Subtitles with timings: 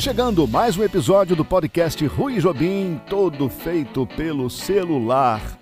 [0.00, 5.58] Chegando mais um episódio do podcast Rui Jobim, todo feito pelo celular.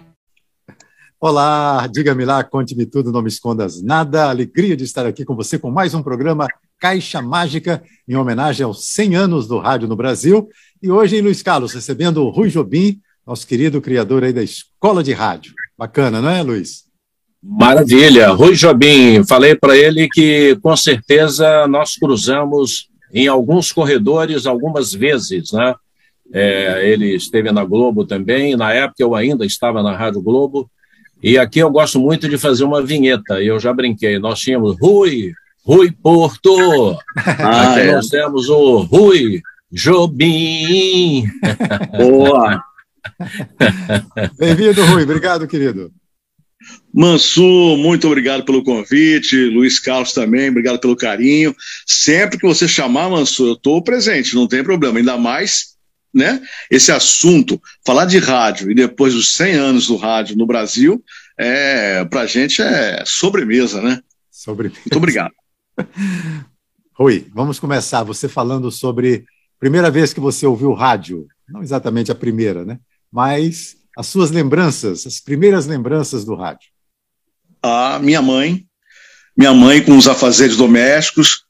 [1.19, 4.29] Olá, diga-me lá, conte-me tudo, não me escondas nada.
[4.29, 6.47] Alegria de estar aqui com você com mais um programa
[6.79, 10.51] Caixa Mágica, em homenagem aos 100 anos do rádio no Brasil.
[10.83, 15.03] E hoje em Luiz Carlos, recebendo o Rui Jobim, nosso querido criador aí da Escola
[15.03, 15.55] de Rádio.
[15.79, 16.85] Bacana, não é, Luiz?
[17.43, 18.29] Maravilha.
[18.33, 25.53] Rui Jobim, falei para ele que com certeza nós cruzamos em alguns corredores algumas vezes,
[25.53, 25.75] né?
[26.33, 30.69] É, ele esteve na Globo também, na época eu ainda estava na Rádio Globo,
[31.23, 35.33] e aqui eu gosto muito de fazer uma vinheta, eu já brinquei, nós tínhamos Rui,
[35.65, 37.93] Rui Porto, ah, aqui é.
[37.93, 41.25] nós temos o Rui Jobim.
[41.97, 42.63] Boa!
[44.39, 45.93] Bem-vindo, Rui, obrigado, querido.
[46.97, 49.37] Mansu, muito obrigado pelo convite.
[49.51, 51.55] Luiz Carlos também, obrigado pelo carinho.
[51.87, 54.99] Sempre que você chamar, Mansu, eu estou presente, não tem problema.
[54.99, 55.77] Ainda mais,
[56.13, 56.41] né?
[56.71, 61.05] Esse assunto, falar de rádio e depois dos 100 anos do rádio no Brasil,
[61.39, 64.01] é, para a gente é sobremesa, né?
[64.31, 64.81] Sobremesa.
[64.81, 65.35] Muito obrigado.
[66.95, 68.05] Rui, vamos começar.
[68.05, 69.27] Você falando sobre
[69.61, 72.79] primeira vez que você ouviu rádio, não exatamente a primeira, né?
[73.13, 76.75] Mas as suas lembranças, as primeiras lembranças do rádio.
[77.67, 78.65] A minha mãe,
[79.37, 81.43] minha mãe com os afazeres domésticos,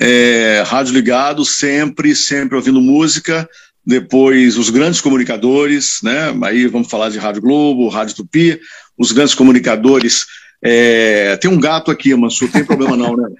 [0.00, 3.48] é, rádio ligado, sempre, sempre ouvindo música.
[3.86, 6.36] Depois os grandes comunicadores, né?
[6.42, 8.60] Aí vamos falar de Rádio Globo, Rádio Tupi,
[8.98, 10.26] os grandes comunicadores.
[10.60, 13.28] É, tem um gato aqui, Mansur, tem problema não, né?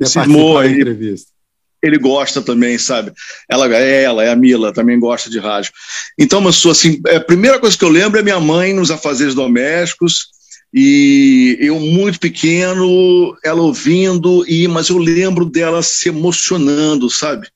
[0.00, 0.04] É.
[0.06, 0.72] Cismou aí.
[0.72, 1.39] Entrevista
[1.82, 3.12] ele gosta também, sabe?
[3.48, 5.72] Ela é ela, é a Mila, também gosta de rádio.
[6.18, 9.34] Então, mas assim, é, a primeira coisa que eu lembro é minha mãe nos afazeres
[9.34, 10.28] domésticos
[10.72, 17.48] e eu muito pequeno, ela ouvindo e mas eu lembro dela se emocionando, sabe?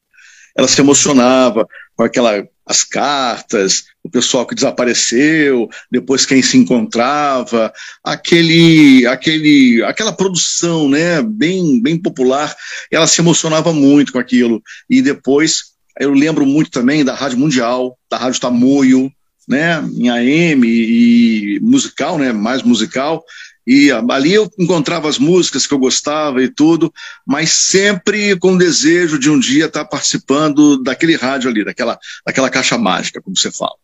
[0.57, 1.67] Ela se emocionava
[1.97, 10.13] com aquela as cartas, o pessoal que desapareceu, depois quem se encontrava, aquele, aquele, aquela
[10.13, 12.55] produção, né, bem, bem popular,
[12.91, 14.63] ela se emocionava muito com aquilo.
[14.89, 19.13] E depois, eu lembro muito também da Rádio Mundial, da Rádio Tamoio,
[19.47, 23.23] né, em AM e musical, né, mais musical,
[23.67, 26.93] e ali eu encontrava as músicas que eu gostava e tudo,
[27.27, 32.51] mas sempre com o desejo de um dia estar participando daquele rádio ali, daquela, daquela
[32.51, 33.77] caixa mágica, como você fala.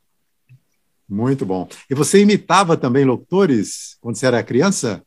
[1.08, 1.68] Muito bom.
[1.90, 5.02] E você imitava também locutores quando você era criança?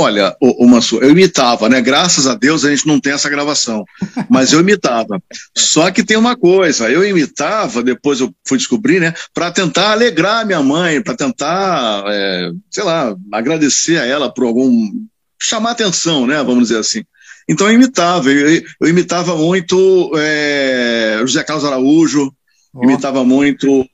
[0.00, 1.80] Olha, o, o Mansur, eu imitava, né?
[1.80, 3.84] Graças a Deus a gente não tem essa gravação,
[4.30, 5.20] mas eu imitava.
[5.56, 9.12] Só que tem uma coisa, eu imitava, depois eu fui descobrir, né?
[9.34, 14.88] Para tentar alegrar minha mãe, para tentar, é, sei lá, agradecer a ela por algum.
[15.36, 16.36] chamar atenção, né?
[16.44, 17.02] Vamos dizer assim.
[17.48, 22.32] Então eu imitava, eu, eu imitava muito é, José Carlos Araújo,
[22.78, 22.84] Oh.
[22.84, 23.84] Imitava muito.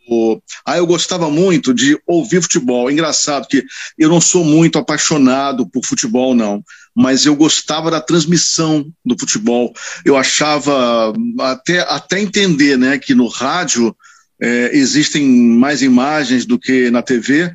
[0.67, 2.91] Ah, eu gostava muito de ouvir futebol.
[2.91, 3.65] Engraçado que
[3.99, 6.63] eu não sou muito apaixonado por futebol, não.
[6.95, 9.73] Mas eu gostava da transmissão do futebol.
[10.05, 13.97] Eu achava, até, até entender, né, que no rádio
[14.41, 17.55] é, existem mais imagens do que na TV.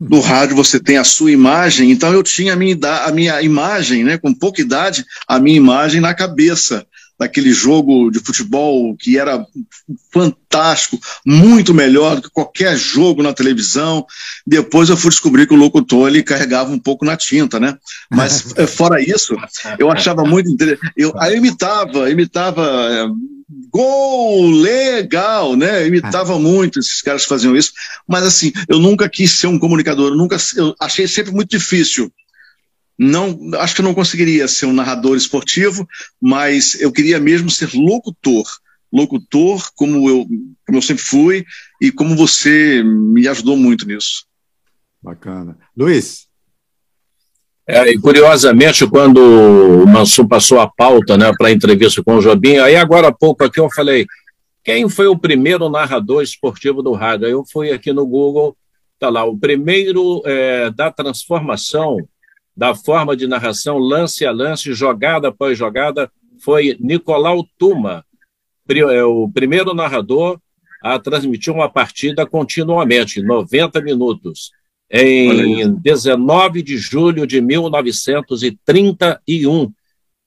[0.00, 4.04] No rádio você tem a sua imagem, então eu tinha a minha, a minha imagem,
[4.04, 6.86] né, com pouca idade, a minha imagem na cabeça
[7.18, 9.44] daquele jogo de futebol que era
[10.12, 14.06] fantástico, muito melhor do que qualquer jogo na televisão.
[14.46, 17.76] Depois eu fui descobrir que o locutor ele carregava um pouco na tinta, né?
[18.10, 19.36] Mas eh, fora isso,
[19.78, 20.92] eu achava muito interessante.
[20.96, 22.62] Eu, aí eu imitava, imitava.
[22.62, 23.08] É,
[23.70, 25.82] gol legal, né?
[25.82, 27.72] Eu imitava muito esses caras que faziam isso,
[28.06, 32.12] mas assim, eu nunca quis ser um comunicador, eu nunca, eu achei sempre muito difícil
[32.98, 35.86] não, acho que eu não conseguiria ser um narrador esportivo,
[36.20, 38.44] mas eu queria mesmo ser locutor.
[38.92, 40.26] Locutor, como eu,
[40.66, 41.44] como eu sempre fui,
[41.80, 44.26] e como você me ajudou muito nisso.
[45.00, 45.56] Bacana.
[45.76, 46.26] Luiz?
[47.66, 52.20] É, e curiosamente, quando o Mansur passou a pauta né, para a entrevista com o
[52.20, 54.06] Jobim, aí agora há pouco aqui eu falei,
[54.64, 57.26] quem foi o primeiro narrador esportivo do rádio?
[57.26, 58.56] Aí eu fui aqui no Google,
[58.98, 61.98] tá lá, o primeiro é, da transformação
[62.58, 66.10] da forma de narração lance a lance, jogada após jogada,
[66.40, 68.04] foi Nicolau Tuma,
[68.68, 70.40] é, o primeiro narrador
[70.82, 74.50] a transmitir uma partida continuamente, 90 minutos,
[74.90, 79.72] em 19 de julho de 1931.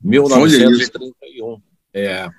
[0.02, 1.62] 1931.
[1.94, 2.30] É.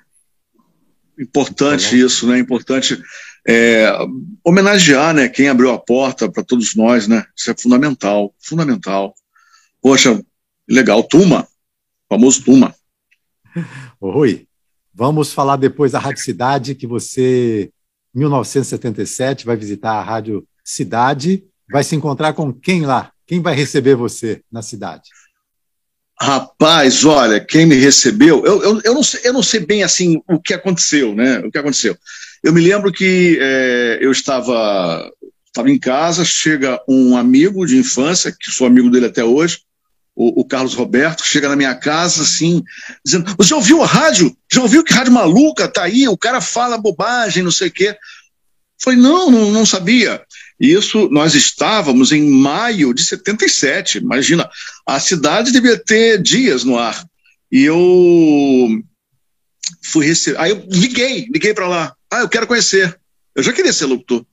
[1.19, 2.39] Importante isso, né?
[2.39, 2.99] Importante
[3.47, 3.95] é,
[4.43, 5.29] homenagear, né?
[5.29, 7.23] Quem abriu a porta para todos nós, né?
[7.37, 9.13] Isso é fundamental, fundamental.
[9.83, 10.23] Poxa,
[10.65, 11.45] legal, Tuma.
[12.07, 12.73] famoso Tuma.
[13.99, 14.47] Ô, Rui,
[14.93, 17.69] vamos falar depois da Rádio Cidade, que você,
[18.15, 23.11] em 1977, vai visitar a Rádio Cidade, vai se encontrar com quem lá?
[23.27, 25.09] Quem vai receber você na cidade?
[26.17, 30.21] Rapaz, olha, quem me recebeu, eu, eu, eu, não, sei, eu não sei bem assim
[30.29, 31.39] o que aconteceu, né?
[31.39, 31.97] O que aconteceu.
[32.41, 35.11] Eu me lembro que é, eu estava,
[35.45, 39.59] estava em casa, chega um amigo de infância, que sou amigo dele até hoje,
[40.15, 42.63] o, o, Carlos Roberto, chega na minha casa assim,
[43.03, 44.35] dizendo: Você ouviu a rádio?
[44.51, 46.07] Já ouviu que rádio maluca tá aí?
[46.07, 47.97] O cara fala bobagem, não sei o quê.
[48.79, 50.21] Falei, não, não, não sabia.
[50.59, 53.99] Isso, nós estávamos em maio de 77.
[53.99, 54.49] Imagina,
[54.85, 57.05] a cidade devia ter dias no ar.
[57.51, 58.83] E eu
[59.83, 60.39] fui receber.
[60.39, 61.95] Aí eu liguei, liguei para lá.
[62.11, 62.97] Ah, eu quero conhecer.
[63.35, 64.25] Eu já queria ser locutor.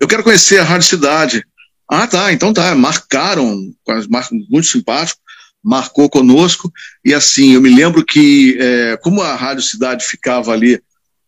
[0.00, 1.44] Eu quero conhecer a Rádio Cidade.
[1.88, 2.74] Ah, tá, então tá.
[2.74, 3.60] Marcaram,
[4.48, 5.20] muito simpático,
[5.62, 6.72] marcou conosco.
[7.04, 10.80] E assim, eu me lembro que, é, como a Rádio Cidade ficava ali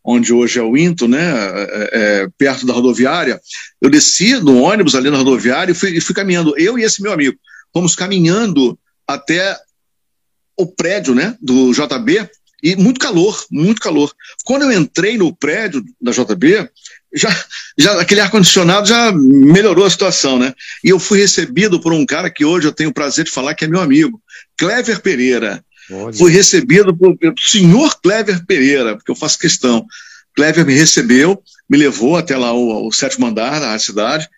[0.06, 3.40] onde hoje é o Into, né, é, é, perto da rodoviária,
[3.82, 7.02] eu desci no ônibus ali na rodoviária e fui, e fui caminhando, eu e esse
[7.02, 7.36] meu amigo,
[7.72, 9.58] fomos caminhando até
[10.56, 12.30] o prédio né, do JB,
[12.66, 14.12] e muito calor, muito calor.
[14.44, 16.68] Quando eu entrei no prédio da JB,
[17.14, 17.44] já,
[17.78, 20.52] já aquele ar-condicionado já melhorou a situação, né?
[20.82, 23.54] E eu fui recebido por um cara que hoje eu tenho o prazer de falar
[23.54, 24.20] que é meu amigo,
[24.58, 25.64] Clever Pereira.
[25.88, 26.12] Olha.
[26.12, 29.86] Fui recebido por, pelo senhor Clever Pereira, porque eu faço questão.
[30.34, 31.40] Clever me recebeu,
[31.70, 34.28] me levou até lá o, o sétimo andar da cidade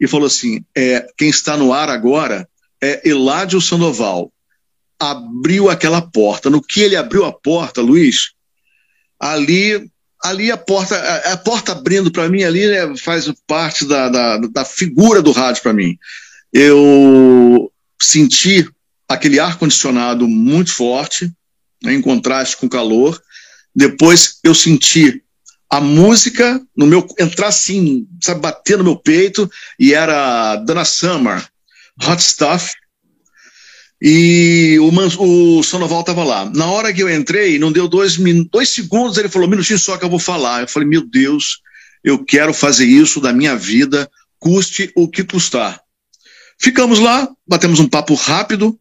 [0.00, 2.48] e falou assim: é, quem está no ar agora
[2.82, 4.32] é Eládio Sandoval.
[5.10, 6.48] Abriu aquela porta.
[6.50, 8.32] No que ele abriu a porta, Luiz,
[9.18, 9.90] ali
[10.22, 14.38] ali a porta, a, a porta abrindo para mim ali né, faz parte da, da,
[14.38, 15.98] da figura do rádio para mim.
[16.50, 17.70] Eu
[18.00, 18.66] senti
[19.06, 21.30] aquele ar-condicionado muito forte,
[21.82, 23.20] né, em contraste com o calor.
[23.76, 25.22] Depois eu senti
[25.68, 31.44] a música no meu entrar assim, sabe, bater no meu peito, e era Dana Summer,
[32.06, 32.72] Hot Stuff.
[34.06, 34.90] E o,
[35.22, 36.52] o Sonoval estava lá.
[36.54, 38.18] Na hora que eu entrei, não deu dois,
[38.52, 40.60] dois segundos, ele falou: minutinho só que eu vou falar.
[40.60, 41.60] Eu falei: meu Deus,
[42.04, 44.06] eu quero fazer isso da minha vida,
[44.38, 45.80] custe o que custar.
[46.60, 48.78] Ficamos lá, batemos um papo rápido,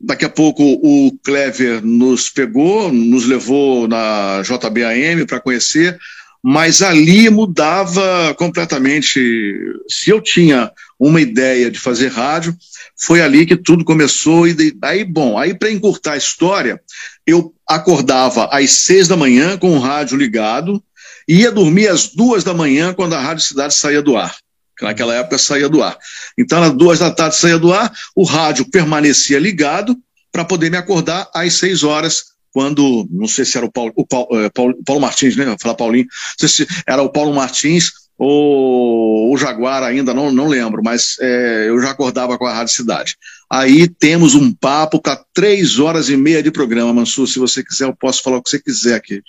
[0.00, 5.98] Daqui a pouco o Clever nos pegou, nos levou na JBAM para conhecer,
[6.42, 9.56] mas ali mudava completamente.
[9.88, 12.54] Se eu tinha uma ideia de fazer rádio,
[12.96, 14.46] foi ali que tudo começou.
[14.46, 16.80] E aí, bom, aí para encurtar a história,
[17.26, 20.82] eu acordava às seis da manhã com o rádio ligado,
[21.26, 24.36] e ia dormir às duas da manhã quando a Rádio Cidade saía do ar
[24.76, 25.96] que naquela época saía do ar.
[26.36, 29.96] Então, às duas da tarde saía do ar, o rádio permanecia ligado
[30.32, 34.06] para poder me acordar às seis horas, quando, não sei se era o Paulo, o
[34.06, 35.56] Paulo, é, Paulo, Paulo Martins, né?
[35.60, 36.06] Falar Paulinho,
[36.38, 41.80] se era o Paulo Martins ou o Jaguar ainda, não, não lembro, mas é, eu
[41.80, 43.16] já acordava com a Rádio Cidade.
[43.50, 47.26] Aí temos um papo para três horas e meia de programa, Mansur.
[47.26, 49.22] Se você quiser, eu posso falar o que você quiser aqui.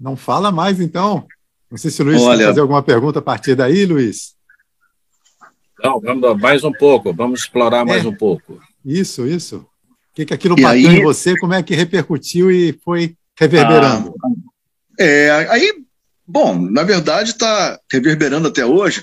[0.00, 1.26] Não fala mais, então.
[1.70, 4.34] Não sei se o Luiz Olha, quer fazer alguma pergunta a partir daí, Luiz.
[5.82, 8.60] Não, vamos mais um pouco, vamos explorar mais é, um pouco.
[8.84, 9.56] Isso, isso.
[9.56, 13.16] O que, que aquilo e bateu aí, em você, como é que repercutiu e foi
[13.38, 14.14] reverberando?
[14.22, 14.28] Ah,
[14.98, 15.72] é, aí,
[16.32, 19.02] bom, na verdade está reverberando até hoje,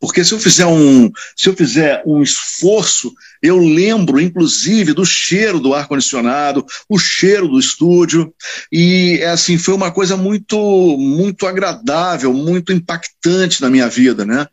[0.00, 5.60] porque se eu fizer um, se eu fizer um esforço, eu lembro, inclusive, do cheiro
[5.60, 8.32] do ar condicionado, o cheiro do estúdio,
[8.72, 10.56] e é assim foi uma coisa muito,
[10.98, 14.46] muito agradável, muito impactante na minha vida, né?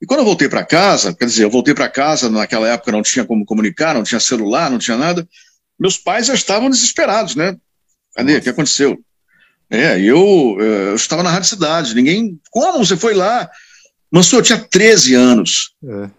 [0.00, 3.02] E quando eu voltei para casa, quer dizer, eu voltei para casa, naquela época não
[3.02, 5.26] tinha como comunicar, não tinha celular, não tinha nada,
[5.78, 7.56] meus pais já estavam desesperados, né?
[8.14, 8.36] Cadê?
[8.36, 8.96] O que aconteceu?
[9.70, 12.38] É, eu, eh, eu estava na Rádio Cidade, ninguém.
[12.50, 13.48] Como você foi lá?
[14.10, 15.72] Mansur, eu tinha 13 anos.
[15.84, 16.10] É.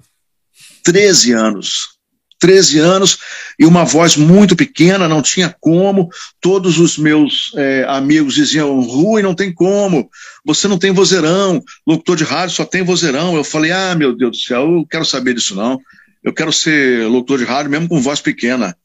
[0.83, 1.95] 13 anos.
[2.39, 3.17] 13 anos
[3.57, 6.09] e uma voz muito pequena, não tinha como.
[6.41, 10.09] Todos os meus é, amigos diziam: Rui, não tem como,
[10.45, 13.35] você não tem vozeirão, locutor de rádio só tem vozeirão.
[13.35, 15.79] Eu falei: ah, meu Deus do céu, eu quero saber disso não.
[16.23, 18.75] Eu quero ser locutor de rádio mesmo com voz pequena.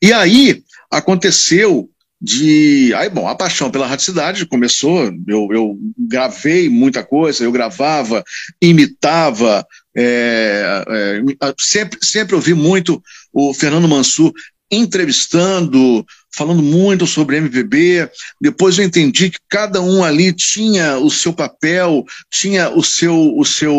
[0.00, 1.88] E aí aconteceu
[2.22, 2.94] de.
[2.94, 5.12] Aí, bom, a paixão pela Rádio Cidade começou.
[5.26, 8.22] Eu, eu gravei muita coisa, eu gravava,
[8.60, 13.02] imitava, é, é, sempre, sempre ouvi muito
[13.32, 14.32] o Fernando Mansur
[14.70, 18.08] entrevistando, falando muito sobre MPB.
[18.40, 23.44] Depois eu entendi que cada um ali tinha o seu papel, tinha o seu, o
[23.44, 23.74] seu,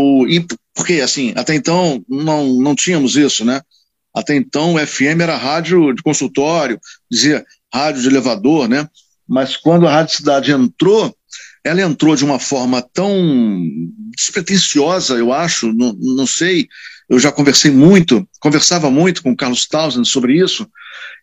[0.75, 3.61] porque assim, até então não, não tínhamos isso, né?
[4.13, 7.43] Até então o FM era rádio de consultório, dizia
[7.73, 8.87] rádio de elevador, né?
[9.27, 11.15] Mas quando a Rádio Cidade entrou,
[11.63, 13.61] ela entrou de uma forma tão
[14.15, 16.67] despretensiosa, eu acho, não, não sei,
[17.09, 20.67] eu já conversei muito, conversava muito com o Carlos Townsend sobre isso,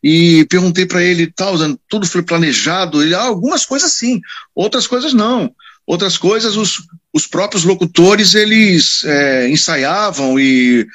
[0.03, 3.03] e perguntei para ele, Townsend, tudo foi planejado?
[3.03, 4.21] Ele, ah, algumas coisas sim,
[4.55, 5.55] outras coisas não.
[5.87, 6.77] Outras coisas, os,
[7.13, 10.87] os próprios locutores, eles é, ensaiavam e,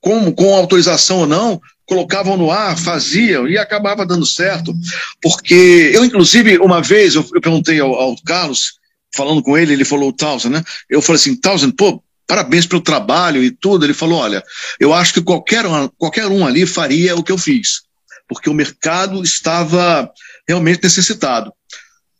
[0.00, 1.60] com, com autorização ou não,
[1.92, 4.74] colocavam no ar, faziam e acabava dando certo.
[5.20, 8.78] Porque eu, inclusive, uma vez, eu, eu perguntei ao, ao, Carlos,
[9.14, 10.64] falando com ele, ele falou, Townsend, né?
[10.88, 13.84] Eu falei assim, Townsend, pô, parabéns pelo trabalho e tudo.
[13.84, 14.42] Ele falou, olha,
[14.80, 17.82] eu acho que qualquer um, qualquer um ali faria o que eu fiz,
[18.26, 20.10] porque o mercado estava
[20.48, 21.52] realmente necessitado.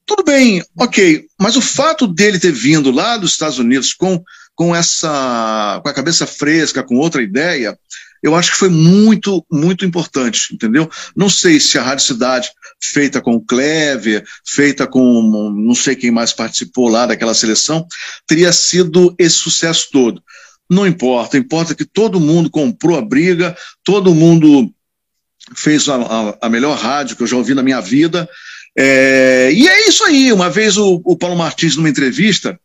[0.05, 4.23] Tudo bem, ok, mas o fato dele ter vindo lá dos Estados Unidos com,
[4.55, 7.79] com essa com a cabeça fresca, com outra ideia,
[8.23, 10.88] eu acho que foi muito, muito importante, entendeu?
[11.17, 12.50] Não sei se a Rádio Cidade,
[12.81, 17.85] feita com o Clever, feita com não sei quem mais participou lá daquela seleção,
[18.26, 20.23] teria sido esse sucesso todo.
[20.71, 24.73] Não importa, importa que todo mundo comprou a briga, todo mundo
[25.57, 28.29] fez a, a, a melhor rádio que eu já ouvi na minha vida.
[28.79, 30.33] É, e é isso aí.
[30.33, 32.59] Uma vez o, o Paulo Martins, numa entrevista,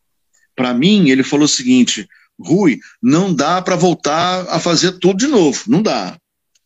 [0.56, 2.08] para mim, ele falou o seguinte:
[2.39, 6.17] Rui, não dá para voltar a fazer tudo de novo, não dá.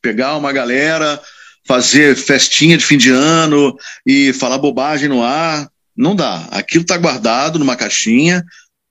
[0.01, 1.21] Pegar uma galera,
[1.65, 3.75] fazer festinha de fim de ano
[4.05, 6.47] e falar bobagem no ar, não dá.
[6.51, 8.43] Aquilo está guardado numa caixinha,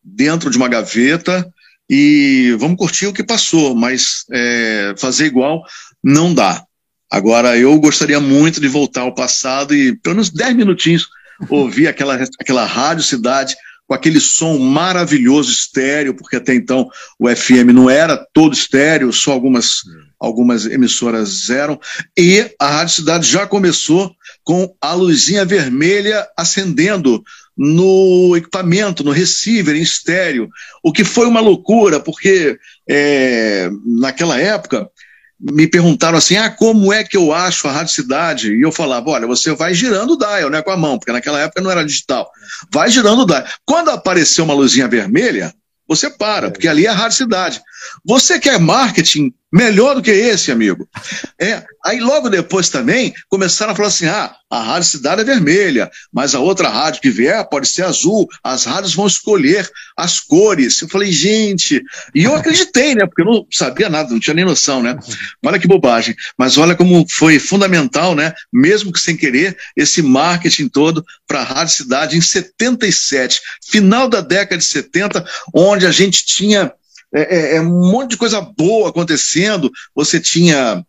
[0.02, 1.46] dentro de uma gaveta,
[1.88, 5.62] e vamos curtir o que passou, mas é, fazer igual
[6.02, 6.64] não dá.
[7.10, 11.08] Agora, eu gostaria muito de voltar ao passado e, pelo menos 10 minutinhos,
[11.48, 13.56] ouvir aquela, aquela rádio cidade
[13.90, 19.32] com aquele som maravilhoso estéreo, porque até então o FM não era todo estéreo, só
[19.32, 19.80] algumas,
[20.16, 21.76] algumas emissoras eram,
[22.16, 27.20] e a Rádio Cidade já começou com a luzinha vermelha acendendo
[27.56, 30.48] no equipamento, no receiver em estéreo,
[30.84, 32.56] o que foi uma loucura, porque
[32.88, 34.88] é, naquela época
[35.40, 38.52] me perguntaram assim: ah, como é que eu acho a Rádio Cidade?
[38.52, 41.40] E eu falava: olha, você vai girando o dial, né, com a mão, porque naquela
[41.40, 42.30] época não era digital.
[42.72, 43.44] Vai girando o dial.
[43.64, 45.54] Quando apareceu uma luzinha vermelha,
[45.88, 47.60] você para, porque ali é a Rádio Cidade.
[48.04, 50.88] Você quer marketing melhor do que esse, amigo?
[51.38, 55.90] É, aí logo depois também começaram a falar assim: ah, a Rádio Cidade é vermelha,
[56.12, 58.28] mas a outra rádio que vier pode ser azul.
[58.42, 60.80] As rádios vão escolher as cores.
[60.80, 61.82] Eu falei, gente,
[62.14, 63.06] e eu acreditei, né?
[63.06, 64.98] Porque eu não sabia nada, não tinha nem noção, né?
[65.44, 66.14] Olha que bobagem.
[66.36, 68.32] Mas olha como foi fundamental, né?
[68.52, 74.20] Mesmo que sem querer, esse marketing todo para a Rádio Cidade em 77, final da
[74.20, 76.72] década de 70, onde a gente tinha
[77.12, 79.70] é, é, é, um monte de coisa boa acontecendo.
[79.94, 80.84] Você tinha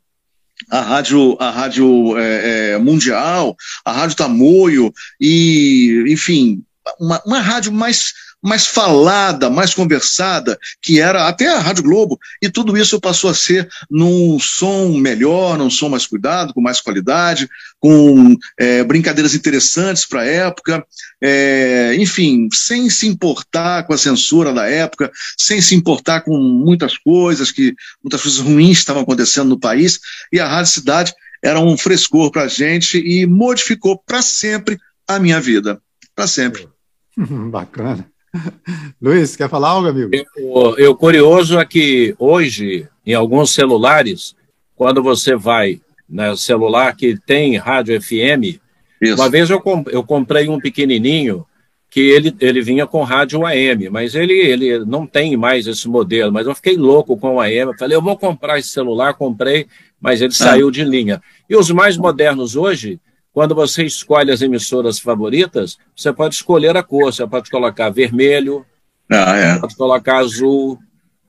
[0.70, 6.64] a rádio, a rádio é, é, mundial, a rádio Tamoio, e, enfim,
[7.00, 12.50] uma, uma rádio mais mais falada, mais conversada, que era até a Rádio Globo, e
[12.50, 17.48] tudo isso passou a ser num som melhor, num som mais cuidado, com mais qualidade,
[17.80, 20.86] com é, brincadeiras interessantes para a época,
[21.22, 26.98] é, enfim, sem se importar com a censura da época, sem se importar com muitas
[26.98, 30.00] coisas, que muitas coisas ruins estavam acontecendo no país,
[30.32, 35.20] e a Rádio Cidade era um frescor para a gente e modificou para sempre a
[35.20, 35.82] minha vida.
[36.16, 36.68] Para sempre.
[37.18, 38.11] Bacana.
[39.02, 40.12] Luiz, quer falar algo, amigo?
[40.14, 44.36] Eu, eu curioso é que hoje, em alguns celulares,
[44.76, 48.60] quando você vai no celular que tem rádio FM,
[49.02, 49.16] Isso.
[49.16, 49.62] uma vez eu,
[49.92, 51.46] eu comprei um pequenininho
[51.90, 56.32] que ele, ele vinha com rádio AM, mas ele, ele não tem mais esse modelo,
[56.32, 59.68] mas eu fiquei louco com o AM, falei, eu vou comprar esse celular, comprei,
[60.00, 60.36] mas ele ah.
[60.36, 61.22] saiu de linha.
[61.50, 62.98] E os mais modernos hoje,
[63.34, 68.66] quando você escolhe as emissoras favoritas, você pode escolher a cor, você pode colocar vermelho,
[69.10, 69.60] ah, é.
[69.60, 70.80] pode colocar azul,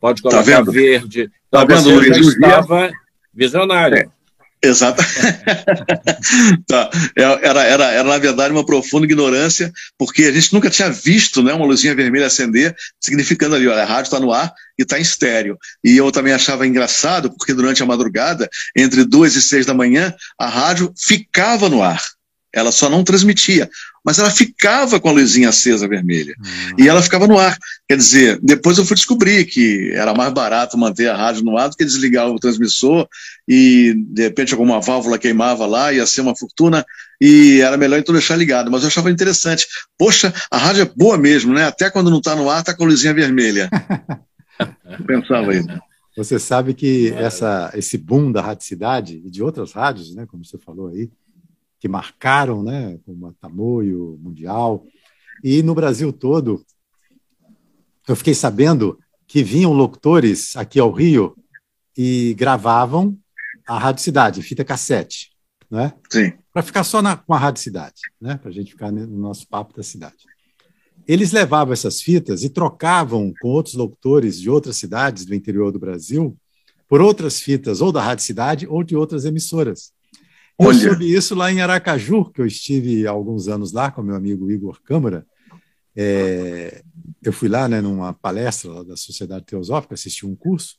[0.01, 1.31] pode tá colocar tá verde.
[1.49, 2.17] Então tá vendo, Luiz?
[2.19, 2.91] estava
[3.33, 3.99] visionário.
[3.99, 4.22] É.
[4.65, 5.03] Exato.
[6.69, 6.91] tá.
[7.17, 11.43] É, era, era, era, na verdade, uma profunda ignorância, porque a gente nunca tinha visto
[11.43, 14.99] né, uma luzinha vermelha acender, significando ali, olha, a rádio está no ar e está
[14.99, 15.59] em estéreo.
[15.83, 20.15] E eu também achava engraçado, porque durante a madrugada, entre duas e seis da manhã,
[20.39, 22.01] a rádio ficava no ar.
[22.53, 23.69] Ela só não transmitia
[24.05, 26.35] mas ela ficava com a luzinha acesa vermelha.
[26.39, 26.85] Uhum.
[26.85, 27.57] E ela ficava no ar.
[27.89, 31.69] Quer dizer, depois eu fui descobrir que era mais barato manter a rádio no ar
[31.69, 33.07] do que desligar o transmissor
[33.49, 36.85] e, de repente, alguma válvula queimava lá, ia ser uma fortuna,
[37.21, 38.71] e era melhor então deixar ligado.
[38.71, 39.67] Mas eu achava interessante.
[39.97, 41.67] Poxa, a rádio é boa mesmo, né?
[41.67, 43.71] Até quando não está no ar, está com a luzinha vermelha.
[44.59, 45.69] eu pensava isso.
[46.17, 50.59] Você sabe que essa, esse boom da radicidade e de outras rádios, né, como você
[50.59, 51.09] falou aí,
[51.83, 54.87] que marcaram, né, como a Tamoio, Mundial.
[55.43, 56.65] E no Brasil todo,
[58.07, 61.37] eu fiquei sabendo que vinham locutores aqui ao Rio
[61.99, 63.19] e gravavam
[63.67, 65.33] a Rádio Cidade, fita cassete,
[65.69, 65.93] né?
[66.09, 66.35] Sim.
[66.53, 68.37] Para ficar só na, com a Rádio Cidade, né?
[68.37, 70.25] Para a gente ficar no nosso papo da cidade.
[71.05, 75.81] Eles levavam essas fitas e trocavam com outros locutores de outras cidades do interior do
[75.81, 76.39] Brasil
[76.89, 79.93] por outras fitas, ou da Rádio Cidade, ou de outras emissoras.
[80.59, 80.77] Olha.
[80.77, 84.15] Eu soube isso lá em Aracaju, que eu estive há alguns anos lá com meu
[84.15, 85.27] amigo Igor Câmara.
[85.95, 86.83] É,
[87.23, 90.77] eu fui lá né, numa palestra da Sociedade Teosófica, assisti um curso,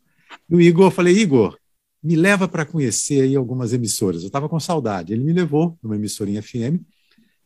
[0.50, 1.58] e o Igor, eu falei, Igor,
[2.02, 4.22] me leva para conhecer aí algumas emissoras.
[4.22, 5.14] Eu estava com saudade.
[5.14, 6.82] Ele me levou numa emissorinha FM,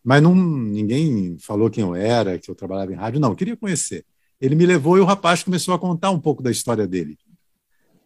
[0.04, 3.58] mas não, ninguém falou quem eu era, que eu trabalhava em rádio, não, eu queria
[3.58, 4.06] conhecer.
[4.40, 7.18] Ele me levou e o rapaz começou a contar um pouco da história dele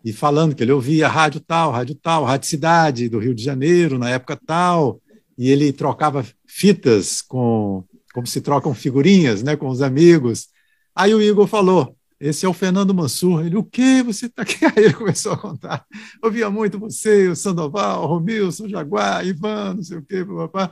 [0.04, 3.98] e falando que ele ouvia rádio tal, rádio tal, rádio cidade do Rio de Janeiro
[3.98, 5.00] na época tal,
[5.38, 10.50] e ele trocava fitas com como se trocam figurinhas, né, com os amigos.
[10.94, 13.44] Aí o Igor falou: esse é o Fernando Mansur.
[13.44, 14.04] Ele, o quê?
[14.04, 14.60] Você está aqui?
[14.66, 15.84] Aí ele começou a contar.
[16.24, 20.72] Ouvia muito você, o Sandoval, o Romilson, o Jaguar, Ivan, não sei o quê, papá.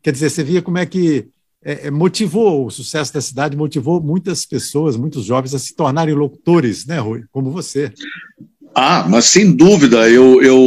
[0.00, 1.28] Quer dizer, você via como é que
[1.60, 6.14] é, é, motivou o sucesso da cidade, motivou muitas pessoas, muitos jovens a se tornarem
[6.14, 7.24] locutores, né, Rui?
[7.32, 7.92] Como você.
[8.78, 10.58] Ah, mas sem dúvida, eu, eu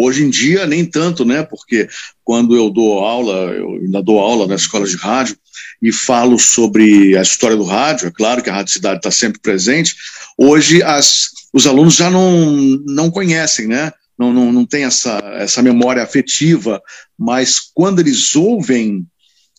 [0.00, 1.42] hoje em dia nem tanto, né?
[1.42, 1.88] Porque
[2.22, 5.36] quando eu dou aula, eu ainda dou aula na escola de rádio
[5.82, 9.40] e falo sobre a história do rádio, é claro que a Rádio Cidade está sempre
[9.40, 9.96] presente.
[10.38, 12.52] Hoje as, os alunos já não,
[12.86, 13.92] não conhecem, né?
[14.16, 16.80] Não, não, não tem essa, essa memória afetiva,
[17.18, 19.04] mas quando eles ouvem,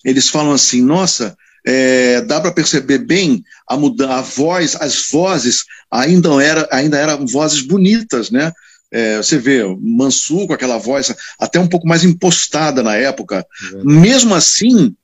[0.05, 5.65] eles falam assim: nossa, é, dá para perceber bem a mudança, a voz, as vozes
[5.89, 8.51] ainda, era, ainda eram vozes bonitas, né?
[8.91, 13.45] É, você vê Mansur com aquela voz até um pouco mais impostada na época,
[13.83, 14.95] mesmo assim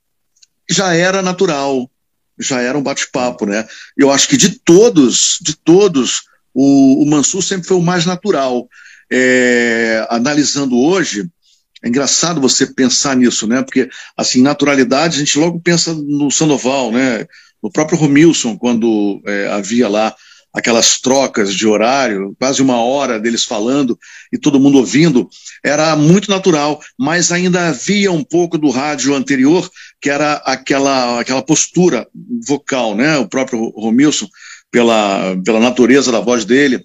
[0.68, 1.90] já era natural,
[2.38, 3.66] já era um bate-papo, né?
[3.96, 6.22] Eu acho que de todos, de todos,
[6.54, 8.68] o, o Mansur sempre foi o mais natural.
[9.12, 11.28] É, analisando hoje,
[11.82, 13.62] é engraçado você pensar nisso, né?
[13.62, 17.26] Porque, assim, naturalidade, a gente logo pensa no Sandoval, né?
[17.62, 20.14] No próprio Romilson, quando é, havia lá
[20.52, 23.98] aquelas trocas de horário, quase uma hora deles falando
[24.32, 25.28] e todo mundo ouvindo,
[25.64, 31.42] era muito natural, mas ainda havia um pouco do rádio anterior, que era aquela, aquela
[31.42, 32.06] postura
[32.46, 33.16] vocal, né?
[33.18, 34.28] O próprio Romilson,
[34.70, 36.84] pela, pela natureza da voz dele.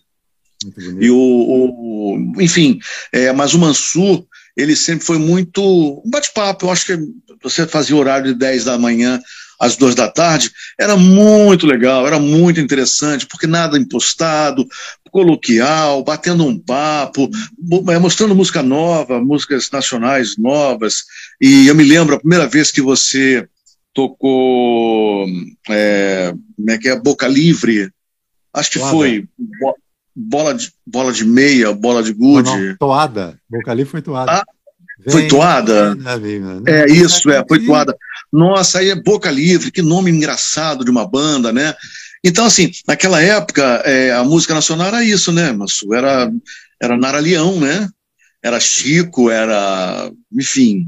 [0.99, 2.79] E o, o enfim,
[3.12, 5.61] é, mas o Mansur, ele sempre foi muito
[6.05, 6.65] um bate-papo.
[6.65, 6.99] Eu acho que
[7.43, 9.19] você fazia horário de 10 da manhã
[9.59, 14.67] às duas da tarde, era muito legal, era muito interessante, porque nada impostado,
[15.11, 17.29] coloquial, batendo um papo,
[17.89, 21.05] é, mostrando música nova, músicas nacionais novas.
[21.39, 23.47] E eu me lembro a primeira vez que você
[23.93, 25.25] tocou,
[25.69, 27.89] é, como é que é, Boca Livre,
[28.53, 29.25] acho que foi
[30.15, 32.49] bola de, bola de meia, bola de gude.
[32.49, 33.38] Não, não, toada.
[33.49, 34.32] Boca Livre foi toada.
[34.32, 34.45] Ah,
[35.10, 35.97] foi toada?
[36.65, 37.95] É isso, é, foi toada.
[38.32, 41.75] Nossa, aí é Boca Livre, que nome engraçado de uma banda, né?
[42.23, 45.93] Então, assim, naquela época, é, a música nacional era isso, né, Massu?
[45.93, 46.32] Era,
[46.82, 47.88] era Nara Leão, né?
[48.41, 50.88] Era Chico, era, enfim,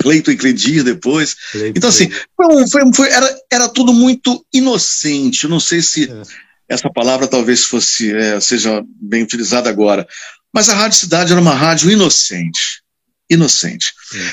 [0.00, 1.36] Cleiton e Cledir depois.
[1.52, 1.72] Cleiton.
[1.76, 5.46] Então, assim, foi, foi, foi, era, era tudo muito inocente.
[5.46, 6.22] Não sei se é.
[6.68, 10.06] Essa palavra talvez fosse é, seja bem utilizada agora.
[10.52, 12.84] Mas a Rádio Cidade era uma rádio inocente
[13.28, 13.92] inocente.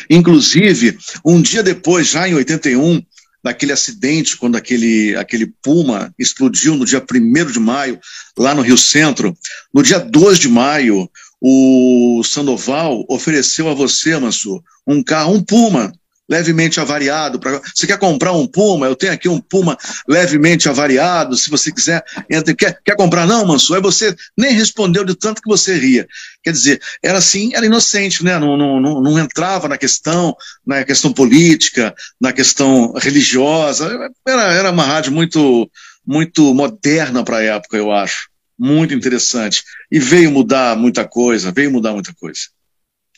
[0.10, 3.02] Inclusive, um dia depois, já em 81,
[3.44, 8.00] daquele acidente, quando aquele, aquele Puma explodiu no dia 1 de maio,
[8.38, 9.36] lá no Rio Centro,
[9.74, 11.10] no dia 2 de maio,
[11.42, 15.92] o Sandoval ofereceu a você, Mansur, um carro, um Puma,
[16.30, 17.40] levemente avariado.
[17.40, 17.62] Pra...
[17.74, 18.86] Você quer comprar um Puma?
[18.86, 21.36] Eu tenho aqui um Puma levemente avariado.
[21.36, 22.56] Se você quiser, entra.
[22.56, 23.26] Quer, quer comprar?
[23.26, 23.76] Não, Mansur.
[23.76, 26.08] Aí você nem respondeu de tanto que você ria.
[26.42, 28.38] Quer dizer, era assim, era inocente, né?
[28.40, 34.12] Não, não, não, não entrava na questão, na questão política, na questão religiosa.
[34.28, 35.70] Era, era uma rádio muito,
[36.06, 38.30] muito moderna para a época, eu acho.
[38.58, 39.64] Muito interessante.
[39.92, 42.42] E veio mudar muita coisa, veio mudar muita coisa.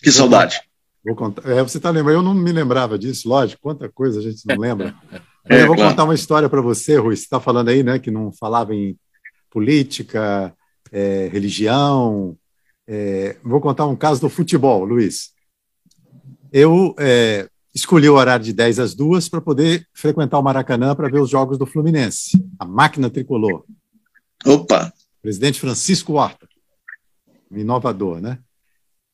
[0.01, 0.59] Que saudade.
[1.05, 1.47] Vou contar.
[1.47, 2.17] É, você está lembrando?
[2.17, 3.61] Eu não me lembrava disso, lógico.
[3.61, 4.95] Quanta coisa a gente não lembra.
[5.47, 5.91] É, eu vou claro.
[5.91, 7.15] contar uma história para você, Rui.
[7.15, 8.97] Você está falando aí, né, que não falava em
[9.51, 10.51] política,
[10.91, 12.35] é, religião.
[12.87, 15.33] É, vou contar um caso do futebol, Luiz.
[16.51, 21.09] Eu é, escolhi o horário de 10 às 2 para poder frequentar o Maracanã para
[21.09, 23.65] ver os jogos do Fluminense, a máquina tricolor.
[24.43, 24.91] Opa!
[25.21, 26.47] Presidente Francisco Horta.
[27.51, 28.39] Inovador, né?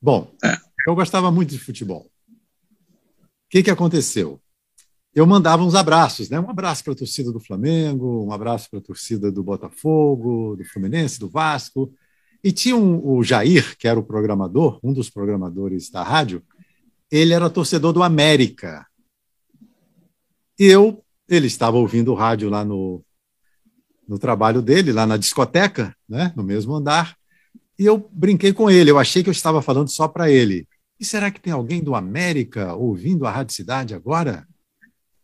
[0.01, 0.57] Bom, é.
[0.87, 2.09] Eu gostava muito de futebol.
[3.49, 4.41] que, que aconteceu?
[5.13, 6.39] Eu mandava uns abraços, né?
[6.39, 10.63] Um abraço para a torcida do Flamengo, um abraço para a torcida do Botafogo, do
[10.63, 11.93] Fluminense, do Vasco.
[12.43, 16.41] E tinha um, o Jair, que era o programador, um dos programadores da rádio,
[17.11, 18.87] ele era torcedor do América.
[20.57, 23.03] E eu, ele estava ouvindo o rádio lá no,
[24.07, 27.17] no trabalho dele, lá na discoteca, né, no mesmo andar,
[27.81, 30.67] e eu brinquei com ele, eu achei que eu estava falando só para ele.
[30.99, 34.47] E será que tem alguém do América ouvindo a Rádio Cidade agora?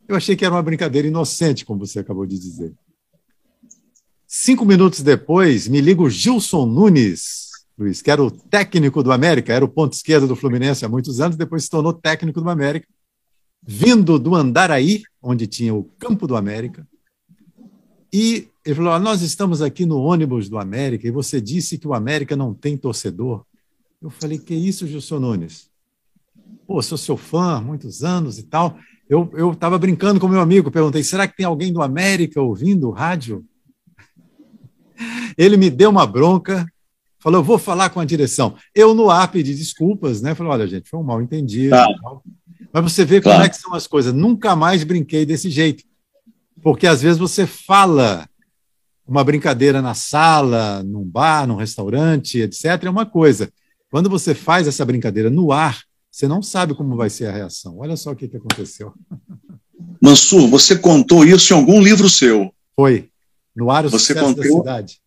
[0.08, 2.74] Eu achei que era uma brincadeira inocente, como você acabou de dizer.
[4.26, 9.54] Cinco minutos depois, me liga o Gilson Nunes, Luiz, que era o técnico do América,
[9.54, 12.88] era o ponto esquerdo do Fluminense há muitos anos, depois se tornou técnico do América,
[13.62, 16.88] vindo do Andaraí, onde tinha o campo do América,
[18.12, 21.88] e ele falou: ah, Nós estamos aqui no ônibus do América e você disse que
[21.88, 23.46] o América não tem torcedor.
[24.02, 25.70] Eu falei: Que isso, Gilson Nunes?
[26.66, 28.78] Pô, sou seu fã há muitos anos e tal.
[29.10, 32.92] Eu estava brincando com meu amigo, perguntei: será que tem alguém do América ouvindo o
[32.92, 33.46] rádio?
[35.38, 36.66] Ele me deu uma bronca,
[37.20, 38.56] falou: vou falar com a direção.
[38.76, 40.36] Eu, no ar, pedi desculpas, né?
[40.36, 41.70] Falei: olha, gente, foi um mal entendido.
[41.70, 41.88] Tá.
[42.74, 44.14] Mas você vê como é que são as coisas.
[44.14, 45.84] Nunca mais brinquei desse jeito.
[46.68, 48.28] Porque às vezes você fala
[49.08, 53.50] uma brincadeira na sala, num bar, num restaurante, etc., é uma coisa.
[53.90, 57.78] Quando você faz essa brincadeira no ar, você não sabe como vai ser a reação.
[57.78, 58.94] Olha só o que, que aconteceu.
[60.04, 62.54] Mansur, você contou isso em algum livro seu?
[62.76, 63.08] Foi.
[63.56, 65.00] No ar, o você contou, da cidade.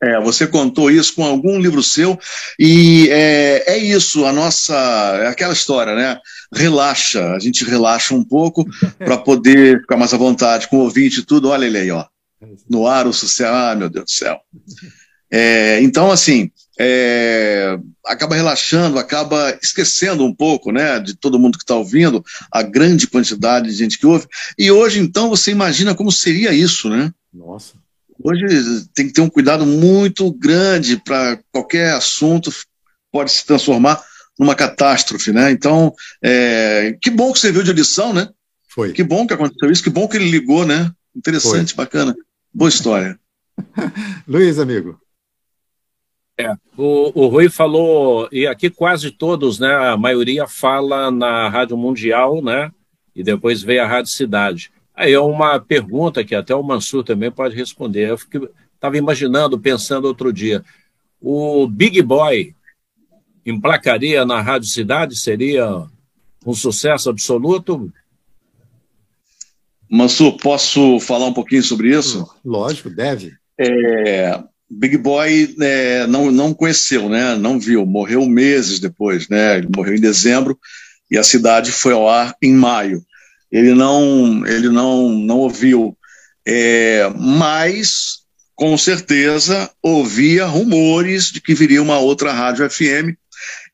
[0.00, 2.16] É, você contou isso com algum livro seu
[2.60, 4.72] e é, é isso, a nossa,
[5.20, 6.20] é aquela história, né?
[6.52, 8.64] Relaxa, a gente relaxa um pouco
[8.98, 11.48] para poder ficar mais à vontade com o ouvinte e tudo.
[11.48, 12.06] Olha ele aí, ó
[12.68, 13.52] no ar o sucesso.
[13.52, 14.40] Ah, meu Deus do céu.
[15.30, 21.64] É, então, assim, é, acaba relaxando, acaba esquecendo um pouco, né, de todo mundo que
[21.64, 24.26] está ouvindo, a grande quantidade de gente que ouve.
[24.58, 27.12] E hoje, então, você imagina como seria isso, né?
[27.32, 27.74] Nossa.
[28.22, 28.44] Hoje
[28.94, 32.52] tem que ter um cuidado muito grande para qualquer assunto
[33.12, 34.02] pode se transformar
[34.38, 35.50] numa catástrofe, né?
[35.50, 38.28] Então, é, que bom que você viu de lição, né?
[38.68, 38.92] Foi.
[38.92, 40.92] Que bom que aconteceu isso, que bom que ele ligou, né?
[41.14, 41.84] Interessante, Foi.
[41.84, 42.14] bacana.
[42.54, 43.18] Boa história.
[44.26, 45.00] Luiz, amigo.
[46.38, 49.74] É, o, o Rui falou, e aqui quase todos, né?
[49.74, 52.70] A maioria fala na Rádio Mundial, né?
[53.16, 54.70] E depois veio a Rádio Cidade.
[54.94, 58.10] Aí é uma pergunta que até o Mansur também pode responder.
[58.10, 58.18] Eu
[58.74, 60.64] estava imaginando, pensando outro dia.
[61.20, 62.54] O Big Boy
[63.50, 65.16] emplacaria na Rádio Cidade?
[65.16, 65.86] Seria
[66.44, 67.92] um sucesso absoluto?
[69.90, 72.28] Mansur, posso falar um pouquinho sobre isso?
[72.44, 73.32] Lógico, deve.
[73.58, 74.38] É,
[74.70, 77.34] Big Boy é, não, não conheceu, né?
[77.36, 79.58] não viu, morreu meses depois, né?
[79.58, 80.58] ele morreu em dezembro
[81.10, 83.02] e a cidade foi ao ar em maio.
[83.50, 85.96] Ele não, ele não, não ouviu,
[86.46, 88.18] é, mas
[88.54, 93.16] com certeza ouvia rumores de que viria uma outra rádio FM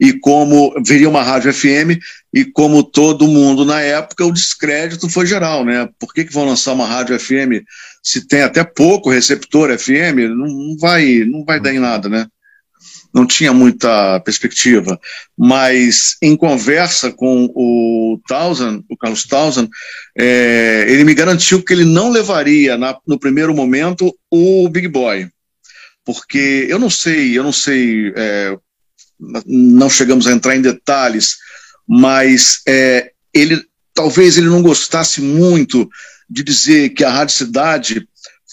[0.00, 1.98] e como viria uma rádio FM
[2.32, 5.88] e como todo mundo na época, o descrédito foi geral, né?
[5.98, 7.64] Por que, que vão lançar uma rádio FM
[8.02, 10.28] se tem até pouco receptor FM?
[10.30, 12.26] Não, não vai, não vai dar em nada, né?
[13.14, 14.98] Não tinha muita perspectiva,
[15.38, 19.70] mas em conversa com o Townsend, o Carlos Townsend,
[20.18, 25.28] é, ele me garantiu que ele não levaria na, no primeiro momento o Big Boy,
[26.04, 28.58] porque eu não sei, eu não sei é,
[29.46, 31.36] não chegamos a entrar em detalhes,
[31.86, 35.88] mas é, ele talvez ele não gostasse muito
[36.28, 38.08] de dizer que a Rádio Cidade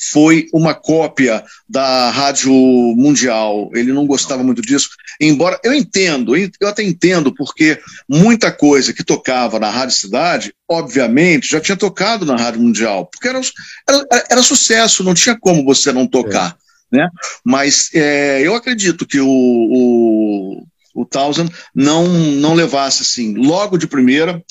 [0.10, 3.70] foi uma cópia da Rádio Mundial.
[3.74, 7.80] Ele não gostava muito disso, embora eu entendo, eu até entendo, porque
[8.10, 13.28] muita coisa que tocava na Rádio Cidade, obviamente, já tinha tocado na Rádio Mundial, porque
[13.28, 13.42] era,
[13.88, 16.58] era, era sucesso, não tinha como você não tocar.
[16.58, 16.62] É.
[16.92, 17.08] Né?
[17.46, 23.88] Mas é, eu acredito que o, o, o Townsend não, não levasse assim, logo de
[23.88, 24.44] primeira,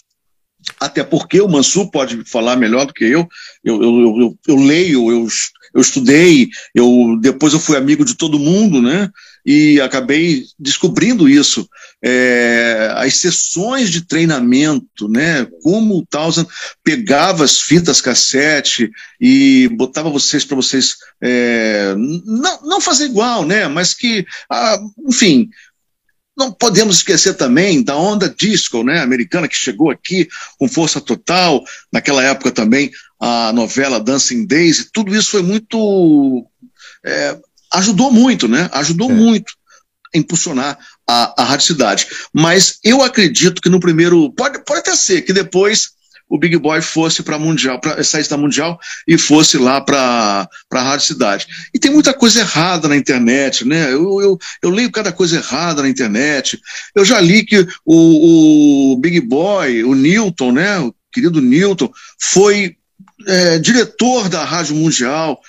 [0.78, 3.28] até porque o Mansur pode falar melhor do que eu.
[3.64, 5.26] Eu, eu, eu, eu leio, eu,
[5.74, 9.10] eu estudei, eu depois eu fui amigo de todo mundo, né?
[9.44, 11.68] E acabei descobrindo isso.
[12.02, 15.46] É, as sessões de treinamento, né?
[15.62, 16.48] Como o Townsend
[16.82, 23.68] pegava as fitas cassete e botava vocês para vocês é, não, não fazer igual, né?
[23.68, 25.50] Mas que, ah, enfim,
[26.40, 30.26] não podemos esquecer também da onda disco, né, americana, que chegou aqui
[30.58, 31.62] com força total.
[31.92, 36.46] Naquela época também a novela Dancing Days, tudo isso foi muito.
[37.04, 37.38] É,
[37.74, 38.70] ajudou muito, né?
[38.72, 39.14] Ajudou é.
[39.14, 39.52] muito
[40.14, 40.78] a impulsionar
[41.10, 42.06] a, a Rádio Cidade.
[42.32, 44.32] Mas eu acredito que no primeiro.
[44.32, 45.90] Pode, pode até ser que depois
[46.28, 50.82] o Big Boy fosse para Mundial, para saísse da Mundial e fosse lá para a
[50.82, 51.46] Rádio Cidade.
[51.74, 53.92] E tem muita coisa errada na internet, né?
[53.92, 56.60] Eu, eu, eu, leio cada coisa errada na internet.
[56.94, 60.78] Eu já li que o, o Big Boy, o Newton, né?
[60.78, 62.76] O querido Newton, foi
[63.26, 65.40] é, diretor da Rádio Mundial.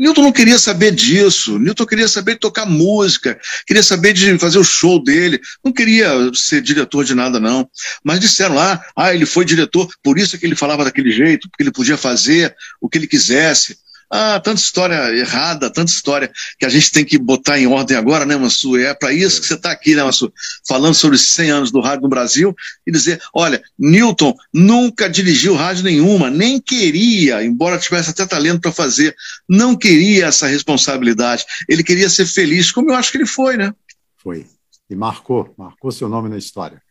[0.00, 1.58] Newton não queria saber disso.
[1.58, 5.38] Newton queria saber de tocar música, queria saber de fazer o show dele.
[5.62, 7.68] Não queria ser diretor de nada, não.
[8.02, 11.50] Mas disseram lá, ah, ele foi diretor, por isso é que ele falava daquele jeito,
[11.50, 13.76] porque ele podia fazer o que ele quisesse.
[14.12, 18.26] Ah, tanta história errada, tanta história que a gente tem que botar em ordem agora,
[18.26, 18.76] né, Massu?
[18.76, 20.32] É para isso que você está aqui, né, Massu?
[20.66, 22.52] Falando sobre os 100 anos do rádio no Brasil
[22.84, 28.72] e dizer: olha, Newton nunca dirigiu rádio nenhuma, nem queria, embora tivesse até talento para
[28.72, 29.14] fazer,
[29.48, 31.44] não queria essa responsabilidade.
[31.68, 33.72] Ele queria ser feliz, como eu acho que ele foi, né?
[34.16, 34.44] Foi.
[34.88, 36.82] E marcou, marcou seu nome na história.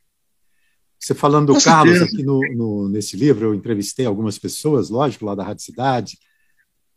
[0.97, 5.36] Você falando do Carlos aqui no, no, nesse livro, eu entrevistei algumas pessoas, lógico, lá
[5.36, 6.17] da Rádio Cidade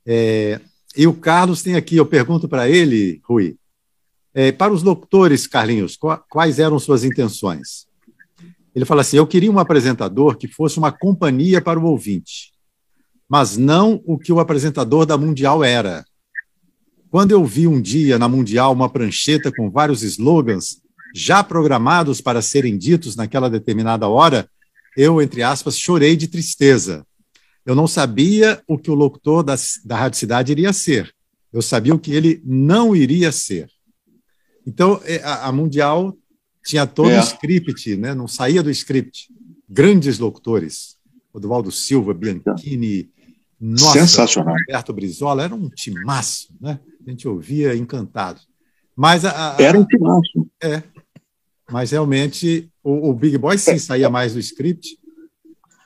[0.07, 0.61] é,
[0.97, 3.57] e o Carlos tem aqui, eu pergunto para ele, Rui,
[4.35, 7.87] é, para os locutores, Carlinhos, quais eram suas intenções?
[8.75, 12.53] Ele fala assim: eu queria um apresentador que fosse uma companhia para o ouvinte,
[13.29, 16.05] mas não o que o apresentador da Mundial era.
[17.11, 20.81] Quando eu vi um dia na Mundial uma prancheta com vários slogans
[21.15, 24.49] já programados para serem ditos naquela determinada hora,
[24.97, 27.07] eu, entre aspas, chorei de tristeza.
[27.65, 31.15] Eu não sabia o que o locutor da, da Rádio Cidade iria ser.
[31.53, 33.69] Eu sabia o que ele não iria ser.
[34.67, 36.17] Então, é, a, a Mundial
[36.65, 37.19] tinha todo é.
[37.19, 38.15] o script, né?
[38.15, 39.29] não saía do script.
[39.69, 40.97] Grandes locutores.
[41.33, 43.11] Oduvaldo Silva, Bianchini,
[43.59, 44.57] nossa, Sensacional.
[44.57, 46.81] Roberto Brizola, era um timaço, né?
[47.07, 48.41] A gente ouvia encantado.
[48.95, 50.49] Mas a, a, era um timaço.
[50.61, 50.83] É.
[51.71, 54.99] Mas realmente o, o Big Boy sim saía mais do script,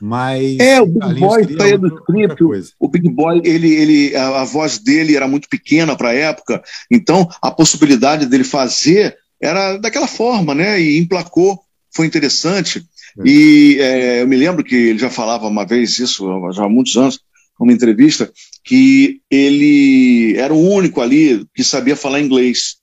[0.01, 2.45] mas é, o Big Boy saía do script.
[2.79, 6.63] O Big Boy, ele, ele, a, a voz dele era muito pequena para a época,
[6.91, 10.81] então a possibilidade dele fazer era daquela forma, né?
[10.81, 11.61] E emplacou,
[11.95, 12.85] foi interessante.
[13.19, 13.23] É.
[13.29, 16.97] E é, eu me lembro que ele já falava uma vez isso, já há muitos
[16.97, 17.21] anos,
[17.59, 18.31] numa entrevista,
[18.65, 22.77] que ele era o único ali que sabia falar inglês.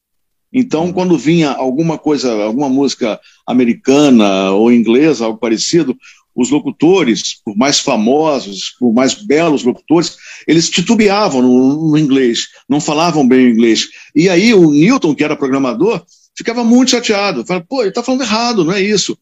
[0.52, 0.93] Então, uhum.
[0.93, 5.97] quando vinha alguma coisa, alguma música americana ou inglesa, algo parecido,
[6.36, 10.17] os locutores, por mais famosos, por mais belos locutores,
[10.48, 13.89] eles titubeavam no, no, inglês, não falavam bem o inglês.
[14.15, 16.04] E aí o Newton, que era programador,
[16.36, 17.46] ficava muito chateado.
[17.46, 19.17] Falava, pô, ele está falando errado, não é isso.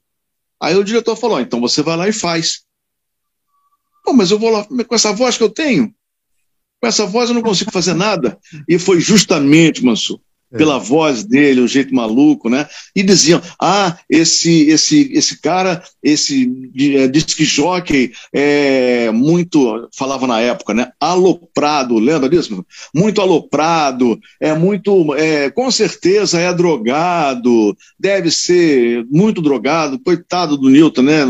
[0.60, 2.62] Aí o diretor falou, então você vai lá e faz.
[4.04, 5.94] Pô, mas eu vou lá com essa voz que eu tenho,
[6.80, 8.40] com essa voz eu não consigo fazer nada.
[8.68, 10.31] E foi justamente, Manso, é.
[10.52, 12.68] Pela voz dele, o jeito maluco, né?
[12.96, 16.52] E diziam: ah, esse esse esse cara, esse
[16.96, 20.92] é, disc jockey é muito, falava na época, né?
[21.00, 22.66] Aloprado, lembra disso?
[22.94, 30.70] Muito aloprado, é muito, é, com certeza é drogado, deve ser muito drogado, coitado do
[30.70, 31.26] Newton, né?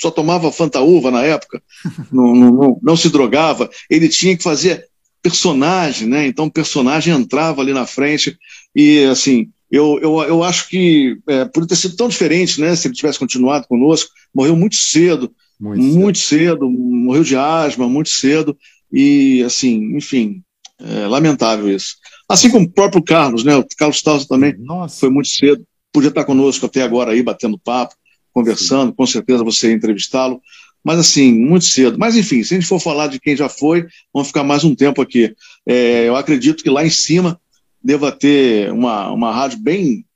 [0.00, 1.62] Só tomava fantaúva na época,
[2.10, 4.88] não, não, não, não se drogava, ele tinha que fazer
[5.28, 6.26] personagem, né?
[6.26, 8.36] Então o personagem entrava ali na frente
[8.74, 12.74] e assim eu, eu, eu acho que é, por ter sido tão diferente, né?
[12.74, 16.66] Se ele tivesse continuado conosco, morreu muito cedo, muito, muito cedo.
[16.66, 16.70] cedo.
[16.70, 18.56] morreu de asma muito cedo
[18.90, 20.42] e assim, enfim,
[20.80, 21.96] é, lamentável isso.
[22.28, 23.56] Assim como o próprio Carlos, né?
[23.56, 25.00] O Carlos Tausa também Nossa.
[25.00, 25.62] foi muito cedo,
[25.92, 27.94] podia estar conosco até agora aí batendo papo,
[28.32, 28.94] conversando, Sim.
[28.96, 30.40] com certeza você ia entrevistá-lo
[30.88, 31.98] mas assim, muito cedo.
[31.98, 34.74] Mas enfim, se a gente for falar de quem já foi, vamos ficar mais um
[34.74, 35.36] tempo aqui.
[35.66, 37.38] É, eu acredito que lá em cima
[37.84, 40.06] deva ter uma, uma rádio bem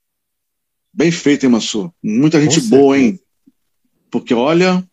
[0.91, 1.91] bem feita, hein, Mansur?
[2.03, 3.19] Muita gente boa, hein?
[4.09, 4.83] Porque olha.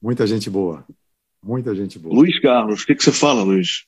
[0.00, 0.86] Muita gente boa.
[1.42, 2.14] Muita gente boa.
[2.14, 3.86] Luiz Carlos, o que, que você fala, Luiz?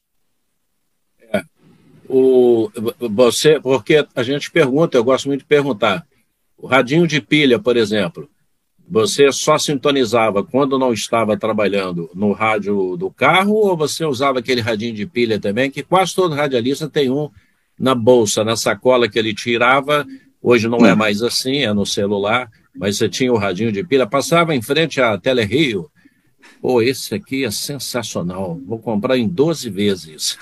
[1.32, 1.44] É,
[2.08, 2.68] o,
[3.08, 6.04] você, porque a gente pergunta, eu gosto muito de perguntar.
[6.58, 8.28] O radinho de pilha, por exemplo,
[8.90, 14.61] você só sintonizava quando não estava trabalhando no rádio do carro ou você usava aquele
[14.61, 17.31] radinho de pilha também, que quase todo radialista tem um
[17.79, 20.05] na bolsa, na sacola que ele tirava.
[20.42, 24.09] Hoje não é mais assim, é no celular, mas você tinha o radinho de pilha,
[24.09, 25.88] passava em frente à Telerio.
[26.61, 28.59] Pô, esse aqui é sensacional.
[28.66, 30.37] Vou comprar em 12 vezes.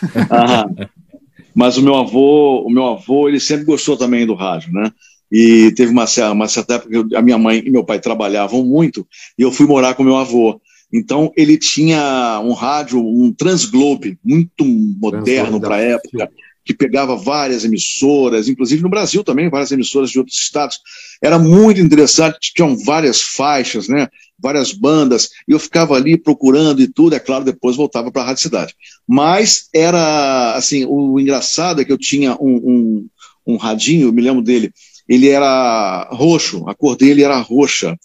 [1.55, 4.93] Mas o meu avô, o meu avô, ele sempre gostou também do rádio, né?
[5.31, 9.07] E teve uma, uma certa época que a minha mãe e meu pai trabalhavam muito
[9.38, 10.61] e eu fui morar com meu avô.
[10.93, 16.31] Então ele tinha um rádio, um Transglobe, muito moderno para a época,
[16.64, 20.81] que pegava várias emissoras, inclusive no Brasil também, várias emissoras de outros estados.
[21.23, 24.09] Era muito interessante, tinham várias faixas, né?
[24.38, 28.27] várias bandas, e eu ficava ali procurando e tudo, é claro, depois voltava para a
[28.27, 28.75] Rádio Cidade.
[29.07, 33.09] Mas era, assim, o engraçado é que eu tinha um, um,
[33.47, 34.73] um radinho, eu me lembro dele,
[35.09, 37.97] ele era roxo, a cor dele era roxa,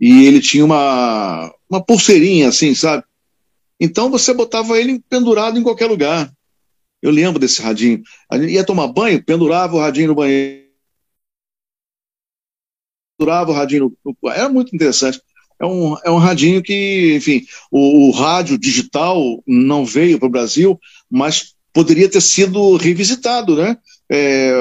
[0.00, 3.04] e ele tinha uma, uma pulseirinha, assim, sabe?
[3.78, 6.30] Então você botava ele pendurado em qualquer lugar.
[7.00, 8.02] Eu lembro desse radinho.
[8.48, 10.68] Ia tomar banho, pendurava o radinho no banheiro.
[13.16, 14.30] Pendurava o radinho no.
[14.30, 15.20] Era muito interessante.
[15.58, 20.30] É um, é um radinho que, enfim, o, o rádio digital não veio para o
[20.30, 20.78] Brasil,
[21.10, 23.76] mas poderia ter sido revisitado, né?
[24.10, 24.52] É,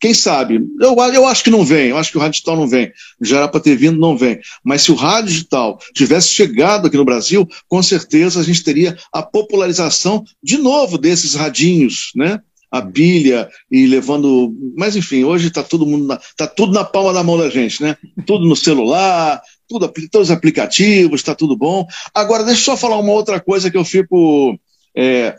[0.00, 0.60] quem sabe?
[0.80, 2.92] Eu, eu acho que não vem, eu acho que o rádio digital não vem.
[3.20, 4.38] Já era para ter vindo, não vem.
[4.62, 8.96] Mas se o rádio digital tivesse chegado aqui no Brasil, com certeza a gente teria
[9.12, 12.40] a popularização de novo desses radinhos, né?
[12.70, 14.54] A bilha e levando.
[14.76, 17.82] Mas enfim, hoje está todo mundo na, tá tudo na palma da mão da gente,
[17.82, 17.96] né?
[18.24, 21.86] Tudo no celular, tudo, todos os aplicativos, está tudo bom.
[22.14, 24.56] Agora, deixa eu só falar uma outra coisa que eu fico.
[24.96, 25.36] É,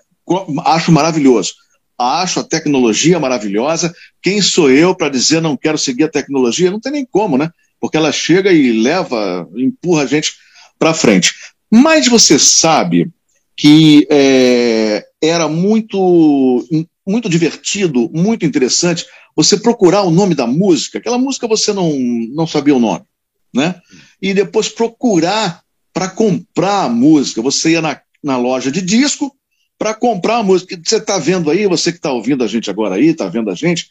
[0.65, 1.53] acho maravilhoso
[1.99, 3.93] acho a tecnologia maravilhosa.
[4.21, 6.71] Quem sou eu para dizer não quero seguir a tecnologia?
[6.71, 7.49] Não tem nem como, né?
[7.79, 10.33] Porque ela chega e leva, empurra a gente
[10.77, 11.33] para frente.
[11.69, 13.11] Mas você sabe
[13.55, 16.65] que é, era muito,
[17.05, 20.97] muito divertido, muito interessante você procurar o nome da música.
[20.97, 21.93] Aquela música você não,
[22.33, 23.05] não sabia o nome,
[23.53, 23.75] né?
[24.21, 25.61] E depois procurar
[25.93, 27.41] para comprar a música.
[27.41, 29.35] Você ia na, na loja de disco,
[29.79, 30.79] para comprar a música.
[30.85, 33.55] Você está vendo aí, você que está ouvindo a gente agora aí, está vendo a
[33.55, 33.87] gente,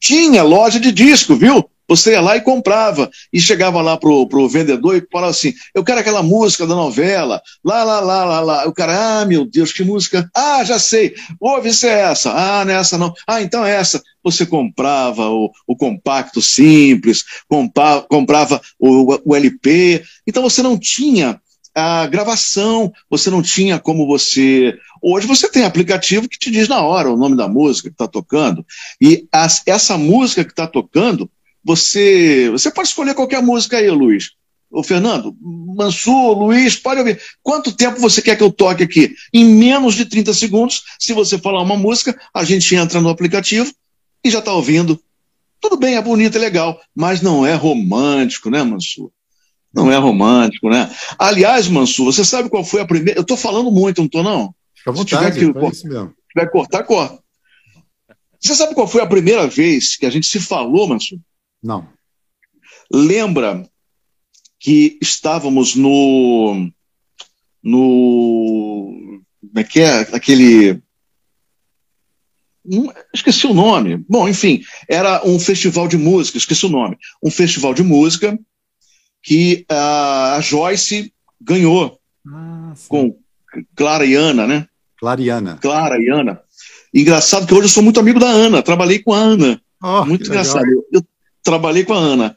[0.00, 1.68] tinha loja de disco, viu?
[1.88, 3.10] Você ia lá e comprava.
[3.32, 7.42] E chegava lá pro, pro vendedor e falava assim: eu quero aquela música da novela,
[7.62, 8.68] lá, lá, lá, lá, lá.
[8.68, 10.30] O cara, ah, meu Deus, que música.
[10.34, 11.14] Ah, já sei.
[11.38, 12.32] Ouve se é essa.
[12.32, 13.12] Ah, não é essa não.
[13.26, 14.02] Ah, então é essa.
[14.24, 20.02] Você comprava o, o compacto simples, comprava, comprava o, o LP.
[20.26, 21.40] Então você não tinha
[21.74, 24.76] a gravação, você não tinha como você.
[25.00, 28.06] Hoje você tem aplicativo que te diz na hora o nome da música que está
[28.06, 28.64] tocando.
[29.00, 31.30] E as, essa música que está tocando,
[31.64, 34.32] você, você pode escolher qualquer música aí, Luiz.
[34.70, 37.20] O Fernando, Mansur, Luiz, pode ouvir.
[37.42, 39.14] Quanto tempo você quer que eu toque aqui?
[39.32, 43.70] Em menos de 30 segundos, se você falar uma música, a gente entra no aplicativo
[44.24, 44.98] e já está ouvindo.
[45.60, 49.12] Tudo bem, é bonito, é legal, mas não é romântico, né, Mansur?
[49.74, 50.90] Não é romântico, né?
[51.18, 53.18] Aliás, Mansur, você sabe qual foi a primeira.
[53.18, 54.54] Eu estou falando muito, não estou, não?
[54.74, 56.14] Fica à vontade, Se tiver que, é isso mesmo.
[56.30, 57.22] tiver que cortar, corta.
[58.38, 61.18] Você sabe qual foi a primeira vez que a gente se falou, Mansur?
[61.62, 61.88] Não.
[62.92, 63.66] Lembra
[64.58, 66.70] que estávamos no.
[67.62, 69.22] No.
[69.40, 70.00] Como é que é?
[70.12, 70.82] Aquele.
[73.12, 74.04] Esqueci o nome.
[74.08, 76.96] Bom, enfim, era um festival de música, esqueci o nome.
[77.22, 78.38] Um festival de música
[79.22, 83.16] que a Joyce ganhou ah, com
[83.76, 84.66] Clara e Ana, né?
[84.98, 85.58] Clariana.
[85.60, 86.40] Clara e Ana.
[86.94, 89.60] Engraçado que hoje eu sou muito amigo da Ana, trabalhei com a Ana.
[89.82, 90.64] Oh, muito engraçado.
[90.66, 91.02] Eu, eu,
[91.42, 92.36] trabalhei com a Ana.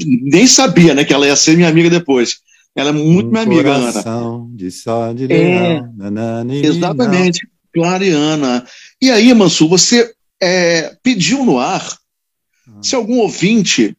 [0.00, 2.40] Nem sabia, né, que ela ia ser minha amiga depois.
[2.74, 3.92] Ela é muito um minha amiga, Ana.
[4.54, 5.82] De só de é,
[6.62, 8.64] exatamente, Clara e Ana.
[9.00, 11.86] E aí, Mansur, você é, pediu no ar
[12.66, 12.78] ah.
[12.82, 13.96] se algum ouvinte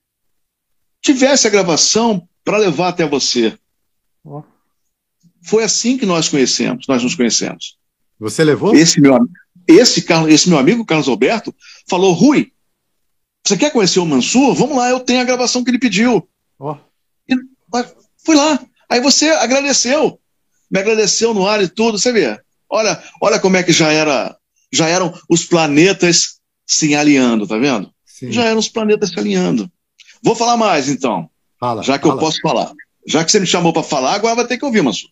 [1.01, 3.57] tivesse a gravação para levar até você.
[4.23, 4.43] Oh.
[5.41, 7.77] Foi assim que nós conhecemos, nós nos conhecemos.
[8.19, 8.75] Você levou?
[8.75, 9.17] Esse meu,
[9.67, 11.53] esse, esse meu amigo, Carlos Alberto,
[11.89, 12.51] falou: Rui,
[13.43, 14.53] você quer conhecer o Mansur?
[14.53, 16.27] Vamos lá, eu tenho a gravação que ele pediu.
[16.59, 16.75] Oh.
[17.27, 17.35] E,
[18.23, 18.59] fui lá.
[18.87, 20.19] Aí você agradeceu.
[20.69, 22.39] Me agradeceu no ar e tudo, você vê.
[22.69, 24.37] Olha, olha como é que já era,
[24.71, 27.91] já eram os planetas se alinhando, tá vendo?
[28.05, 28.31] Sim.
[28.31, 29.69] Já eram os planetas se alinhando.
[30.23, 31.29] Vou falar mais, então.
[31.59, 32.15] Fala, já que fala.
[32.15, 32.71] eu posso falar.
[33.07, 35.07] Já que você me chamou para falar, agora vai ter que ouvir, Manso.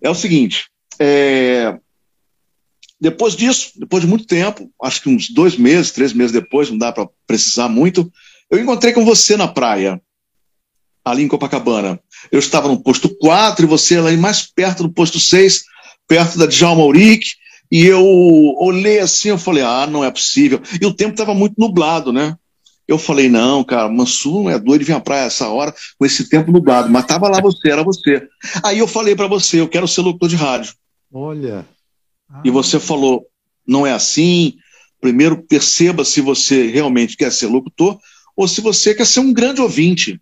[0.00, 0.66] É o seguinte:
[0.98, 1.78] é...
[3.00, 6.78] depois disso, depois de muito tempo, acho que uns dois meses, três meses depois, não
[6.78, 8.10] dá para precisar muito,
[8.50, 10.00] eu encontrei com você na praia,
[11.04, 12.00] ali em Copacabana.
[12.30, 15.64] Eu estava no posto 4 e você ali mais perto do posto 6,
[16.06, 17.26] perto da Djalma Auric,
[17.70, 18.04] e eu
[18.58, 20.60] olhei assim, eu falei, ah, não é possível.
[20.80, 22.36] E o tempo estava muito nublado, né?
[22.88, 26.28] Eu falei, não, cara, Mansur não é doido, vir à praia essa hora com esse
[26.28, 26.88] tempo nublado.
[26.88, 28.28] Mas tava lá você, era você.
[28.64, 30.74] Aí eu falei para você, eu quero ser locutor de rádio.
[31.12, 31.66] Olha.
[32.30, 32.42] Ah.
[32.44, 33.26] E você falou,
[33.66, 34.56] não é assim.
[35.00, 37.98] Primeiro, perceba se você realmente quer ser locutor
[38.36, 40.20] ou se você quer ser um grande ouvinte.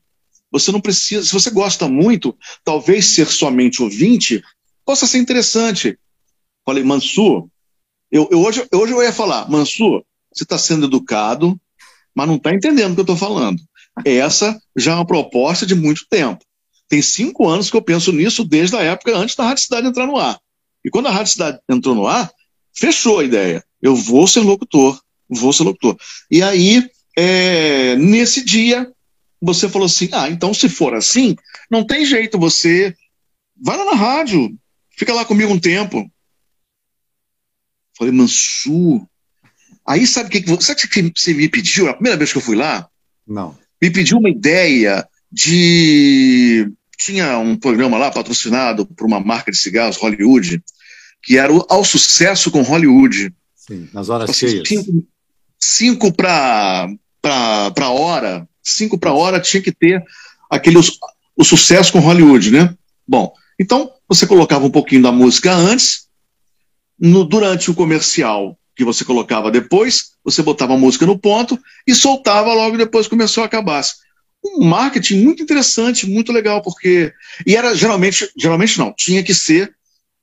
[0.51, 4.43] Você não precisa, se você gosta muito, talvez ser somente ouvinte
[4.87, 5.99] possa ser interessante.
[6.65, 7.49] Falei, Mansur,
[8.11, 11.61] Eu, eu hoje, hoje eu ia falar, Mansur, você está sendo educado,
[12.15, 13.61] mas não está entendendo o que eu estou falando.
[14.05, 16.45] Essa já é uma proposta de muito tempo.
[16.89, 20.07] Tem cinco anos que eu penso nisso desde a época antes da Rádio Cidade entrar
[20.07, 20.39] no ar.
[20.85, 22.31] E quando a Rádio Cidade entrou no ar,
[22.75, 23.65] fechou a ideia.
[23.81, 25.97] Eu vou ser locutor, vou ser locutor.
[26.31, 28.91] E aí, é, nesse dia,
[29.41, 31.37] você falou assim: ah, então se for assim,
[31.71, 32.95] não tem jeito, você
[33.57, 34.57] vai lá na rádio,
[34.91, 36.11] fica lá comigo um tempo.
[37.97, 39.07] Falei, Mansu.
[39.87, 41.89] Aí sabe o que, que, sabe que você me pediu?
[41.89, 42.89] A primeira vez que eu fui lá?
[43.27, 43.57] Não.
[43.81, 46.71] Me pediu uma ideia de.
[46.97, 50.63] Tinha um programa lá patrocinado por uma marca de cigarros, Hollywood,
[51.23, 53.35] que era o Ao Sucesso com Hollywood.
[53.55, 54.69] Sim, nas horas assim, cheias.
[54.69, 55.07] Cinco,
[55.61, 56.89] cinco para
[57.91, 60.03] hora, cinco para hora tinha que ter
[60.51, 60.79] aquele
[61.37, 62.75] o sucesso com Hollywood, né?
[63.07, 66.07] Bom, então você colocava um pouquinho da música antes,
[66.99, 71.95] no, durante o comercial que você colocava depois, você botava a música no ponto e
[71.95, 73.83] soltava logo depois que começou a acabar.
[74.45, 77.13] Um marketing muito interessante, muito legal, porque.
[77.47, 79.75] E era geralmente, geralmente não, tinha que ser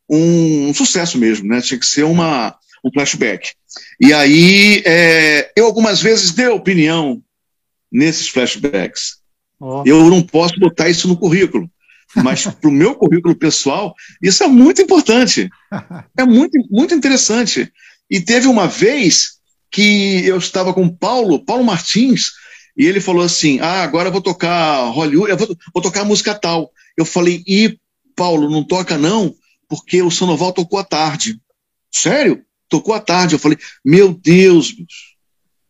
[0.09, 1.61] um, um sucesso mesmo, né?
[1.61, 3.53] Tinha que ser uma, um flashback.
[3.99, 7.21] E aí, é, eu algumas vezes dei opinião
[7.91, 9.21] nesses flashbacks.
[9.59, 9.83] Oh.
[9.85, 11.69] Eu não posso botar isso no currículo,
[12.15, 15.49] mas para o meu currículo pessoal, isso é muito importante.
[16.17, 17.71] É muito, muito interessante.
[18.12, 19.38] E teve uma vez
[19.72, 22.34] que eu estava com Paulo, Paulo Martins,
[22.78, 26.36] e ele falou assim: Ah, agora eu vou tocar Hollywood, eu vou, vou tocar música
[26.36, 26.70] tal.
[26.97, 27.80] Eu falei: E
[28.14, 29.34] Paulo, não toca não,
[29.70, 31.39] porque o Sonoval tocou à tarde.
[31.89, 32.43] Sério?
[32.68, 33.36] Tocou à tarde.
[33.36, 35.12] Eu falei: Meu Deus, bicho.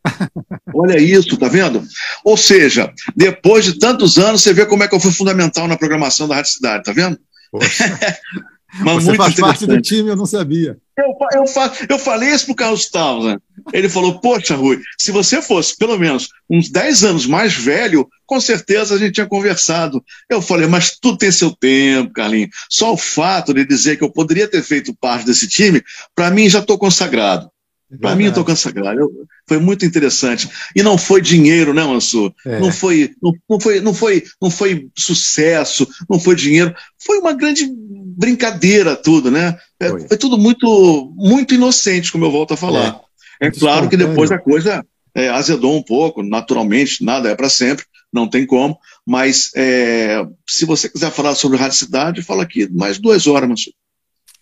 [0.73, 1.83] Olha isso, tá vendo?
[2.25, 5.77] Ou seja, depois de tantos anos, você vê como é que eu fui fundamental na
[5.77, 7.19] programação da Rádio Cidade, tá vendo?
[8.79, 10.77] Mas Você faz parte do time, eu não sabia.
[10.97, 11.45] Eu, eu,
[11.89, 13.41] eu falei isso pro Carlos Townsend.
[13.73, 18.39] Ele falou: Poxa, Rui, se você fosse pelo menos uns 10 anos mais velho, com
[18.39, 20.03] certeza a gente tinha conversado.
[20.29, 22.49] Eu falei: Mas tudo tem seu tempo, Carlinhos.
[22.69, 25.81] Só o fato de dizer que eu poderia ter feito parte desse time,
[26.15, 27.49] para mim já estou consagrado.
[27.91, 29.01] É para mim, eu estou consagrado.
[29.01, 29.11] Eu,
[29.47, 30.49] foi muito interessante.
[30.73, 32.33] E não foi dinheiro, né, Mansur?
[32.45, 32.57] É.
[32.57, 36.73] Não, foi, não, não, foi, não, foi, não foi sucesso, não foi dinheiro.
[36.97, 37.69] Foi uma grande
[38.17, 39.57] brincadeira, tudo, né?
[39.79, 40.07] É, foi.
[40.07, 43.01] foi, tudo muito, muito inocente, como eu volto a falar.
[43.39, 44.85] É, é claro que depois a coisa
[45.15, 48.77] é, azedou um pouco, naturalmente, nada é para sempre, não tem como.
[49.05, 53.73] Mas é, se você quiser falar sobre radicidade, fala aqui mais duas horas, Mansur.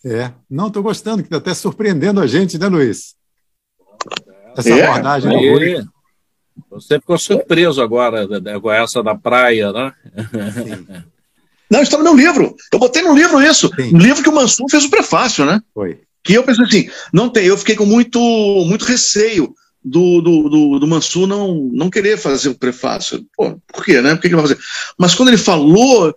[0.06, 3.16] É, não, estou gostando, que está até surpreendendo a gente, né, Luiz?
[4.58, 5.86] Essa é, abordagem aí,
[6.70, 8.28] Você ficou surpreso agora
[8.62, 9.94] com essa da praia, né?
[10.54, 11.04] Sim.
[11.70, 12.56] Não, está no meu livro.
[12.72, 13.70] Eu botei no livro isso.
[13.76, 13.98] Sim.
[13.98, 15.62] Livro que o Mansur fez o prefácio, né?
[15.74, 16.00] Foi.
[16.24, 18.20] Que eu pensei assim, não tem, eu fiquei com muito,
[18.68, 19.54] muito receio
[19.84, 23.26] do, do, do, do Mansur não, não querer fazer o prefácio.
[23.36, 24.16] Pô, por quê, né?
[24.16, 24.60] Por que ele vai fazer?
[24.98, 26.14] Mas quando ele falou,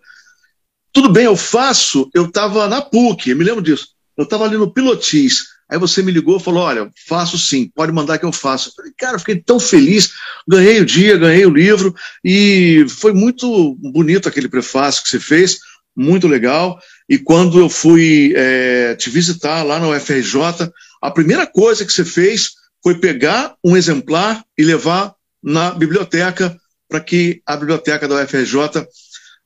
[0.93, 3.89] tudo bem, eu faço, eu estava na PUC, eu me lembro disso.
[4.17, 5.52] Eu estava ali no Pilotis.
[5.73, 8.69] Aí você me ligou e falou: Olha, faço sim, pode mandar que eu faça.
[8.69, 10.13] Eu falei, cara, fiquei tão feliz,
[10.47, 15.61] ganhei o dia, ganhei o livro, e foi muito bonito aquele prefácio que você fez,
[15.97, 16.79] muito legal.
[17.09, 20.71] E quando eu fui é, te visitar lá no UFRJ,
[21.01, 22.51] a primeira coisa que você fez
[22.83, 26.55] foi pegar um exemplar e levar na biblioteca
[26.87, 28.87] para que a biblioteca da UFRJ,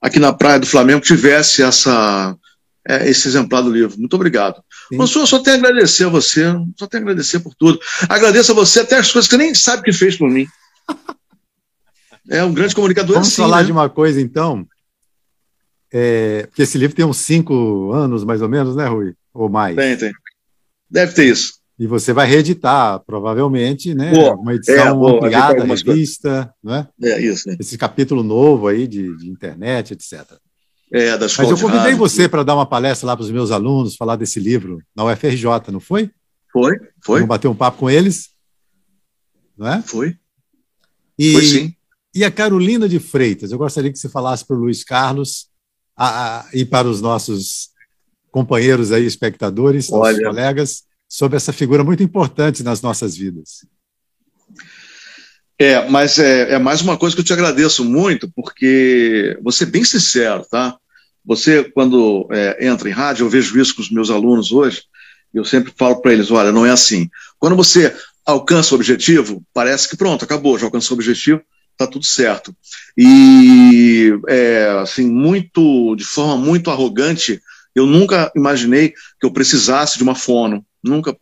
[0.02, 2.36] aqui na Praia do Flamengo, tivesse essa,
[2.88, 3.98] é, esse exemplar do livro.
[3.98, 4.62] Muito obrigado.
[4.92, 6.44] Mansur, só tenho a agradecer a você,
[6.76, 7.80] só tenho a agradecer por tudo.
[8.08, 10.46] Agradeço a você até as coisas que você nem sabe que fez por mim.
[12.28, 13.14] É um grande comunicador.
[13.14, 13.66] Vamos assim, falar né?
[13.66, 14.66] de uma coisa, então.
[15.92, 19.14] É, porque esse livro tem uns cinco anos, mais ou menos, né, Rui?
[19.32, 19.76] Ou mais?
[19.76, 20.12] Tem, tem.
[20.90, 21.52] Deve ter isso.
[21.78, 24.10] E você vai reeditar, provavelmente, né?
[24.10, 24.34] Boa.
[24.34, 26.88] Uma edição é, ampliada, revista, não é?
[27.00, 27.48] É, isso.
[27.48, 27.56] Né?
[27.60, 30.36] Esse capítulo novo aí de, de internet, etc.
[30.92, 33.96] É, das Mas eu convidei você para dar uma palestra lá para os meus alunos,
[33.96, 36.10] falar desse livro na UFRJ, não foi?
[36.52, 37.20] Foi, foi.
[37.20, 38.30] Vamos bater um papo com eles?
[39.56, 39.82] Não é?
[39.82, 40.16] Foi.
[41.18, 41.74] E, foi sim.
[42.14, 45.48] E a Carolina de Freitas, eu gostaria que você falasse para o Luiz Carlos
[45.96, 47.70] a, a, e para os nossos
[48.30, 53.66] companheiros aí, espectadores, nossos colegas, sobre essa figura muito importante nas nossas vidas.
[55.58, 59.84] É, mas é, é, mais uma coisa que eu te agradeço muito, porque você bem
[59.84, 60.76] sincero, tá?
[61.24, 64.82] Você, quando é, entra em rádio, eu vejo isso com os meus alunos hoje,
[65.32, 67.08] eu sempre falo para eles: olha, não é assim.
[67.38, 67.94] Quando você
[68.24, 71.40] alcança o objetivo, parece que pronto, acabou, já alcançou o objetivo,
[71.76, 72.54] tá tudo certo.
[72.96, 77.40] E, é, assim, muito, de forma muito arrogante,
[77.74, 78.90] eu nunca imaginei
[79.20, 81.16] que eu precisasse de uma fono, nunca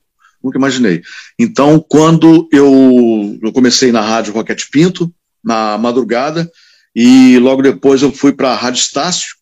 [0.44, 1.02] nunca imaginei.
[1.38, 6.50] Então, quando eu, eu comecei na rádio Roquete Pinto, na madrugada,
[6.94, 9.34] e logo depois eu fui para a Rádio Estácio.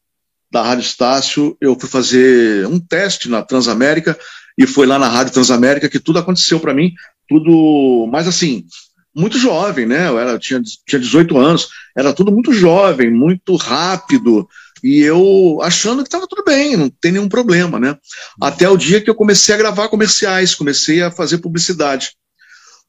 [0.51, 4.19] Da Rádio Estácio, eu fui fazer um teste na Transamérica,
[4.57, 6.93] e foi lá na Rádio Transamérica que tudo aconteceu para mim,
[7.29, 8.67] tudo, mas assim,
[9.15, 10.09] muito jovem, né?
[10.09, 14.49] Eu era, tinha, tinha 18 anos, era tudo muito jovem, muito rápido,
[14.83, 17.97] e eu achando que estava tudo bem, não tem nenhum problema, né?
[18.41, 22.13] Até o dia que eu comecei a gravar comerciais, comecei a fazer publicidade.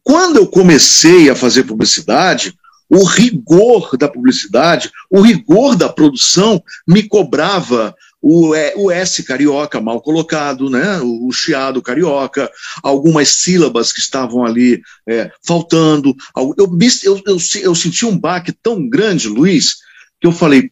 [0.03, 2.53] Quando eu comecei a fazer publicidade,
[2.89, 10.01] o rigor da publicidade, o rigor da produção me cobrava o, o S carioca mal
[10.01, 10.99] colocado, né?
[11.01, 12.49] o, chiado carioca,
[12.81, 16.15] algumas sílabas que estavam ali é, faltando.
[16.35, 16.55] Eu,
[17.03, 19.75] eu, eu, eu senti um baque tão grande, Luiz,
[20.21, 20.71] que eu falei,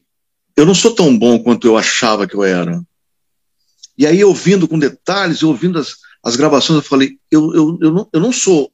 [0.62, 2.82] eu não sou tão bom quanto eu achava que eu era.
[3.98, 8.10] E aí, ouvindo com detalhes, ouvindo as, as gravações, eu falei, eu, eu, eu, não,
[8.14, 8.72] eu não sou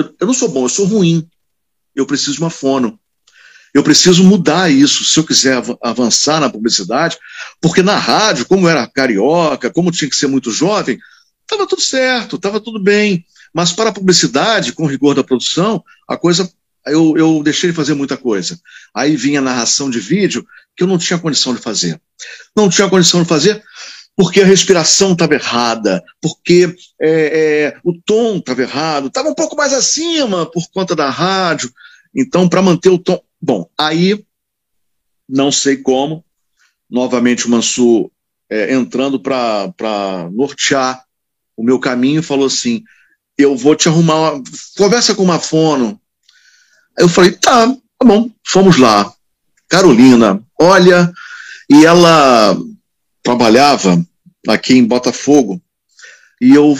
[0.00, 1.28] eu, eu não sou bom, eu sou ruim.
[1.94, 2.98] Eu preciso de uma fono.
[3.72, 7.18] Eu preciso mudar isso se eu quiser avançar na publicidade,
[7.60, 10.98] porque na rádio, como era carioca, como tinha que ser muito jovem,
[11.42, 13.24] estava tudo certo, estava tudo bem.
[13.54, 16.50] Mas para a publicidade, com rigor da produção, a coisa.
[16.86, 18.58] Eu, eu deixei de fazer muita coisa.
[18.94, 22.00] Aí vinha a narração de vídeo que eu não tinha condição de fazer.
[22.56, 23.62] Não tinha condição de fazer
[24.16, 29.56] porque a respiração estava errada, porque é, é, o tom estava errado, estava um pouco
[29.56, 31.72] mais acima por conta da rádio.
[32.14, 33.18] Então, para manter o tom.
[33.40, 34.22] Bom, aí,
[35.26, 36.22] não sei como,
[36.90, 38.10] novamente o Mansur
[38.50, 41.02] é, entrando para nortear
[41.56, 42.84] o meu caminho, falou assim:
[43.38, 44.42] eu vou te arrumar, uma...
[44.76, 45.40] conversa com uma
[46.98, 47.06] fono.
[47.06, 49.12] Eu falei: tá, tá bom, fomos lá.
[49.68, 51.12] Carolina, olha,
[51.68, 52.56] e ela
[53.22, 54.04] trabalhava
[54.48, 55.62] aqui em Botafogo,
[56.40, 56.76] e eu,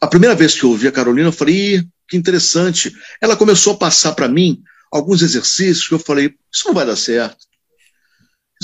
[0.00, 2.92] a primeira vez que eu ouvi a Carolina, eu falei: que interessante.
[3.20, 6.96] Ela começou a passar para mim alguns exercícios que eu falei, isso não vai dar
[6.96, 7.36] certo.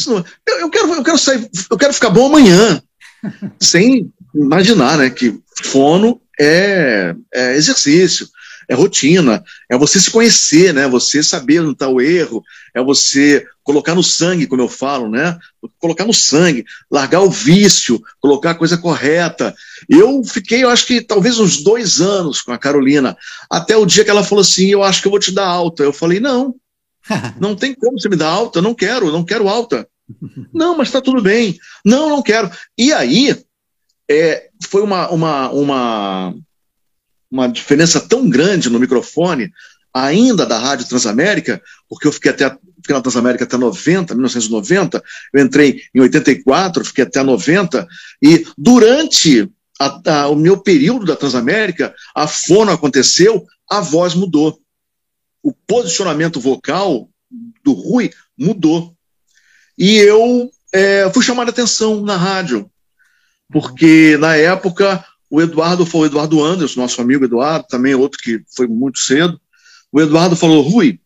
[0.06, 2.82] Não, eu, eu, quero, eu quero sair, eu quero ficar bom amanhã,
[3.60, 8.28] sem imaginar, né, que fono é, é exercício,
[8.68, 10.88] é rotina, é você se conhecer, né?
[10.88, 12.42] Você saber onde está o erro,
[12.74, 15.38] é você colocar no sangue, como eu falo, né?
[15.78, 19.54] Colocar no sangue, largar o vício, colocar a coisa correta.
[19.88, 23.16] Eu fiquei, eu acho que talvez uns dois anos com a Carolina,
[23.50, 25.82] até o dia que ela falou assim: Eu acho que eu vou te dar alta.
[25.82, 26.54] Eu falei: Não,
[27.40, 29.88] não tem como você me dar alta, não quero, não quero alta.
[30.52, 31.58] Não, mas está tudo bem.
[31.84, 32.50] Não, não quero.
[32.76, 33.34] E aí,
[34.08, 36.34] é, foi uma, uma, uma,
[37.34, 39.52] uma diferença tão grande no microfone,
[39.92, 45.44] ainda da Rádio Transamérica, porque eu fiquei até fiquei na Transamérica até 90, 1990, eu
[45.44, 47.88] entrei em 84, fiquei até 90,
[48.22, 54.60] e durante a, a, o meu período da Transamérica, a fono aconteceu, a voz mudou.
[55.42, 57.08] O posicionamento vocal
[57.64, 58.94] do Rui mudou.
[59.76, 62.70] E eu é, fui chamar a atenção na rádio,
[63.50, 65.04] porque na época
[65.34, 69.40] o Eduardo foi o Eduardo Anderson, nosso amigo Eduardo, também outro que foi muito cedo.
[69.90, 71.00] O Eduardo falou: Rui,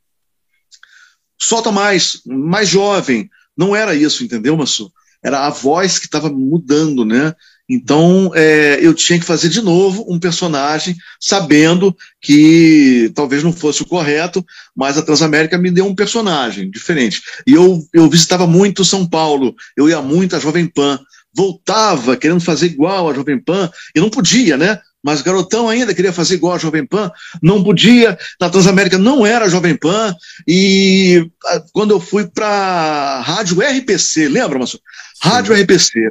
[1.40, 3.30] solta mais, mais jovem.
[3.56, 4.92] Não era isso, entendeu, Massu?
[5.22, 7.34] Era a voz que estava mudando, né?
[7.66, 13.80] Então é, eu tinha que fazer de novo um personagem, sabendo que talvez não fosse
[13.80, 14.44] o correto,
[14.76, 17.22] mas a Transamérica me deu um personagem diferente.
[17.46, 21.00] E eu, eu visitava muito São Paulo, eu ia muito à Jovem Pan
[21.38, 24.80] voltava querendo fazer igual a Jovem Pan, e não podia, né?
[25.00, 29.48] Mas garotão ainda queria fazer igual a Jovem Pan, não podia, na Transamérica não era
[29.48, 30.12] Jovem Pan,
[30.48, 34.80] e ah, quando eu fui para Rádio RPC, lembra, Márcio?
[35.22, 35.62] Rádio Sim.
[35.62, 36.10] RPC,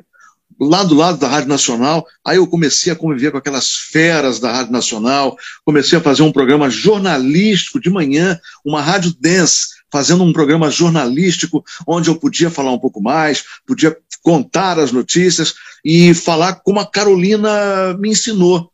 [0.61, 4.49] lá do lado da Rádio Nacional, aí eu comecei a conviver com aquelas feras da
[4.49, 10.33] Rádio Nacional, comecei a fazer um programa jornalístico de manhã, uma rádio dance, fazendo um
[10.33, 13.95] programa jornalístico onde eu podia falar um pouco mais, podia
[14.27, 15.53] contar as notícias
[15.85, 18.69] e falar como a Carolina me ensinou.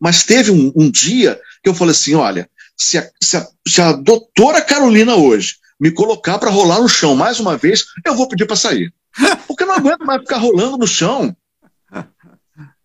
[0.00, 3.82] Mas teve um, um dia que eu falei assim: olha, se a, se a, se
[3.82, 8.28] a doutora Carolina hoje me colocar para rolar no chão mais uma vez, eu vou
[8.28, 8.94] pedir para sair.
[9.48, 11.36] Porque eu não aguento mais ficar rolando no chão.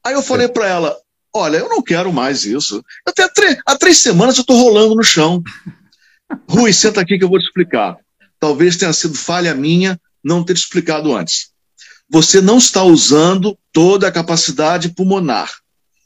[0.04, 0.98] Aí eu falei para ela:
[1.32, 2.84] olha, eu não quero mais isso.
[3.06, 3.32] Até há,
[3.64, 5.44] há três semanas eu estou rolando no chão.
[6.50, 7.96] Rui, senta aqui que eu vou te explicar.
[8.40, 11.56] Talvez tenha sido falha minha não ter te explicado antes.
[12.10, 15.52] Você não está usando toda a capacidade pulmonar.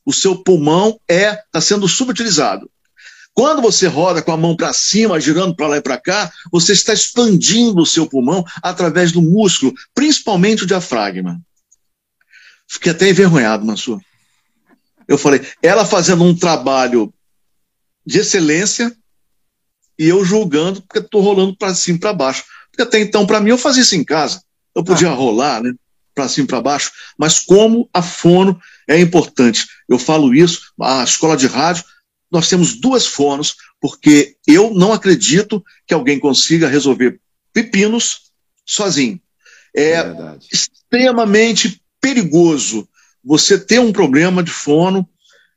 [0.05, 2.69] O seu pulmão é está sendo subutilizado.
[3.33, 6.73] Quando você roda com a mão para cima, girando para lá e para cá, você
[6.73, 11.39] está expandindo o seu pulmão através do músculo, principalmente o diafragma.
[12.67, 14.01] Fiquei até envergonhado, Mansur.
[15.07, 17.13] Eu falei, ela fazendo um trabalho
[18.05, 18.95] de excelência
[19.97, 22.43] e eu julgando porque estou rolando para cima e para baixo.
[22.69, 24.41] Porque até então, para mim, eu fazia isso em casa.
[24.73, 25.13] Eu podia ah.
[25.13, 25.73] rolar, né?
[26.13, 29.65] Para cima e para baixo, mas como a fono é importante.
[29.87, 31.85] Eu falo isso, a escola de rádio,
[32.29, 37.19] nós temos duas fonos, porque eu não acredito que alguém consiga resolver
[37.53, 38.31] pepinos
[38.65, 39.19] sozinho.
[39.75, 42.87] É, é extremamente perigoso
[43.23, 45.07] você ter um problema de fono.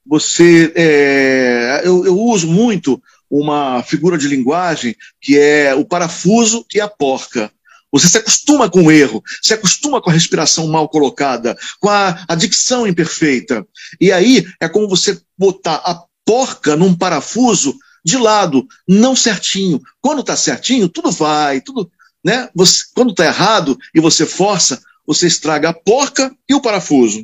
[0.06, 6.80] Você, é, eu, eu uso muito uma figura de linguagem que é o parafuso e
[6.80, 7.50] a porca.
[7.94, 12.24] Você se acostuma com o erro, se acostuma com a respiração mal colocada, com a,
[12.26, 13.64] a dicção imperfeita.
[14.00, 17.72] E aí é como você botar a porca num parafuso
[18.04, 19.80] de lado, não certinho.
[20.00, 21.88] Quando está certinho, tudo vai, tudo,
[22.24, 22.48] né?
[22.52, 27.18] Você, quando está errado e você força, você estraga a porca e o parafuso.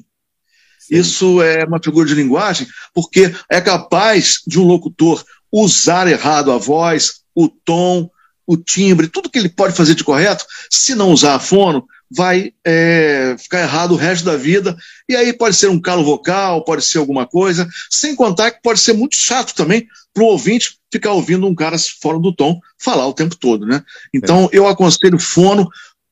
[0.79, 0.97] Sim.
[0.97, 6.59] Isso é uma figura de linguagem, porque é capaz de um locutor usar errado a
[6.59, 8.09] voz, o tom,
[8.51, 12.53] o timbre, tudo que ele pode fazer de correto, se não usar a fono, vai
[12.65, 14.77] é, ficar errado o resto da vida.
[15.09, 18.81] E aí pode ser um calo vocal, pode ser alguma coisa, sem contar que pode
[18.81, 23.07] ser muito chato também para o ouvinte ficar ouvindo um cara fora do tom falar
[23.07, 23.85] o tempo todo, né?
[24.13, 24.59] Então é.
[24.59, 25.71] eu aconselho fono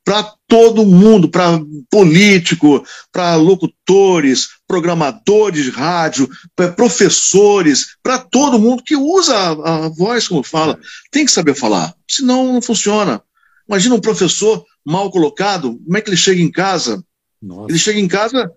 [0.08, 2.82] para todo mundo, para político,
[3.12, 6.26] para locutores, programadores de rádio,
[6.74, 10.80] professores, para todo mundo que usa a, a, voz como fala.
[11.10, 13.20] Tem que saber falar, senão não funciona.
[13.68, 17.04] Imagina um professor mal colocado, como é que ele chega em casa?
[17.42, 17.70] Nossa.
[17.70, 18.50] Ele chega em casa,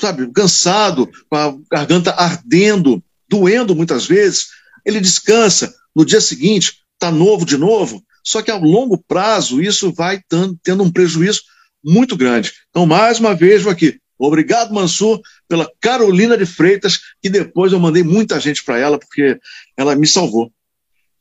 [0.00, 4.46] sabe, cansado, com a garganta ardendo, doendo muitas vezes.
[4.82, 9.92] Ele descansa, no dia seguinte, está novo de novo, só que a longo prazo isso
[9.92, 10.20] vai
[10.64, 11.42] tendo um prejuízo
[11.84, 12.52] muito grande.
[12.70, 14.00] Então, mais uma vez, vou aqui.
[14.18, 19.38] Obrigado, Mansur, pela Carolina de Freitas, que depois eu mandei muita gente para ela, porque
[19.76, 20.50] ela me salvou.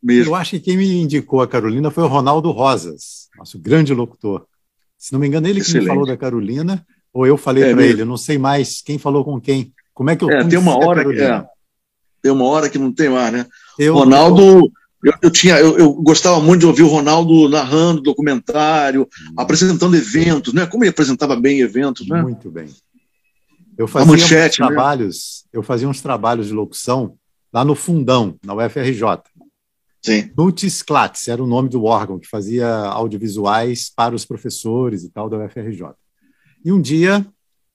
[0.01, 0.31] Mesmo.
[0.31, 4.47] Eu acho que quem me indicou a Carolina foi o Ronaldo Rosas, nosso grande locutor.
[4.97, 5.83] Se não me engano, ele Excelente.
[5.83, 6.83] que me falou da Carolina,
[7.13, 9.71] ou eu falei é para ele, eu não sei mais quem falou com quem.
[9.93, 11.45] Como é que eu é, tem uma hora que é,
[12.23, 13.45] Tem uma hora que não tem mais, né?
[13.77, 14.41] Eu, Ronaldo.
[14.41, 14.71] Eu
[15.05, 19.33] eu, eu tinha, eu, eu, gostava muito de ouvir o Ronaldo narrando documentário, hum.
[19.37, 20.65] apresentando eventos, né?
[20.65, 22.23] Como ele apresentava bem eventos, né?
[22.23, 22.67] Muito bem.
[23.77, 24.73] Eu fazia manchete, uns né?
[24.73, 25.49] trabalhos, né?
[25.53, 27.17] eu fazia uns trabalhos de locução
[27.53, 29.03] lá no Fundão, na UFRJ.
[30.01, 30.31] Sim.
[30.35, 35.37] Nutisclats era o nome do órgão que fazia audiovisuais para os professores e tal da
[35.37, 35.93] UFRJ.
[36.63, 37.23] E um dia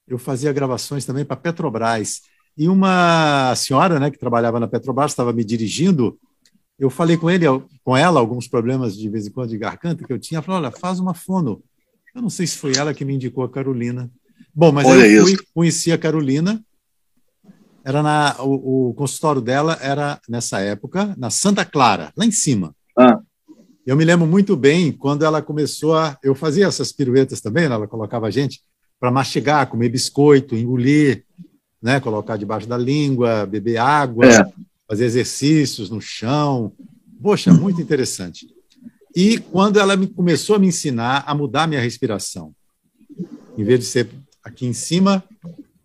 [0.08, 2.22] eu fazia gravações também para Petrobras.
[2.58, 6.18] E uma senhora, né, que trabalhava na Petrobras, estava me dirigindo
[6.80, 7.44] eu falei com ele,
[7.84, 10.38] com ela, alguns problemas de vez em quando de garganta que eu tinha.
[10.38, 11.62] Ela falou: olha, faz uma fono.
[12.14, 14.10] Eu não sei se foi ela que me indicou a Carolina.
[14.54, 16.64] Bom, mas olha eu fui, conheci a Carolina.
[17.84, 22.74] Era na, o, o, consultório dela era nessa época na Santa Clara, lá em cima.
[22.98, 23.20] Ah.
[23.86, 26.18] Eu me lembro muito bem quando ela começou a.
[26.22, 27.74] Eu fazia essas piruetas também, né?
[27.74, 28.62] ela colocava a gente
[28.98, 31.24] para mastigar, comer biscoito, engolir,
[31.82, 32.00] né?
[32.00, 34.26] colocar debaixo da língua, beber água.
[34.26, 36.72] É fazer exercícios no chão.
[37.22, 38.48] Poxa, muito interessante.
[39.14, 42.52] E quando ela me, começou a me ensinar a mudar minha respiração,
[43.56, 44.08] em vez de ser
[44.42, 45.22] aqui em cima,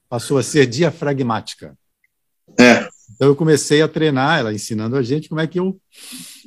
[0.09, 1.77] passou a ser diafragmática.
[2.59, 2.87] É.
[3.13, 5.79] Então eu comecei a treinar, ela ensinando a gente como é que eu,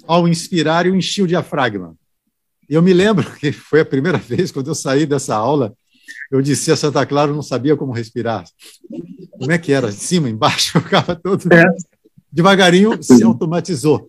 [0.04, 1.94] ao inspirar, eu enchi o diafragma.
[2.68, 5.72] E eu me lembro que foi a primeira vez, quando eu saí dessa aula,
[6.28, 8.44] eu disse a Santa Clara, eu não sabia como respirar.
[9.38, 9.90] Como é que era?
[9.90, 10.76] Em cima, embaixo?
[10.78, 11.52] Eu ficava todo.
[11.52, 11.64] É
[12.30, 14.08] devagarinho se automatizou.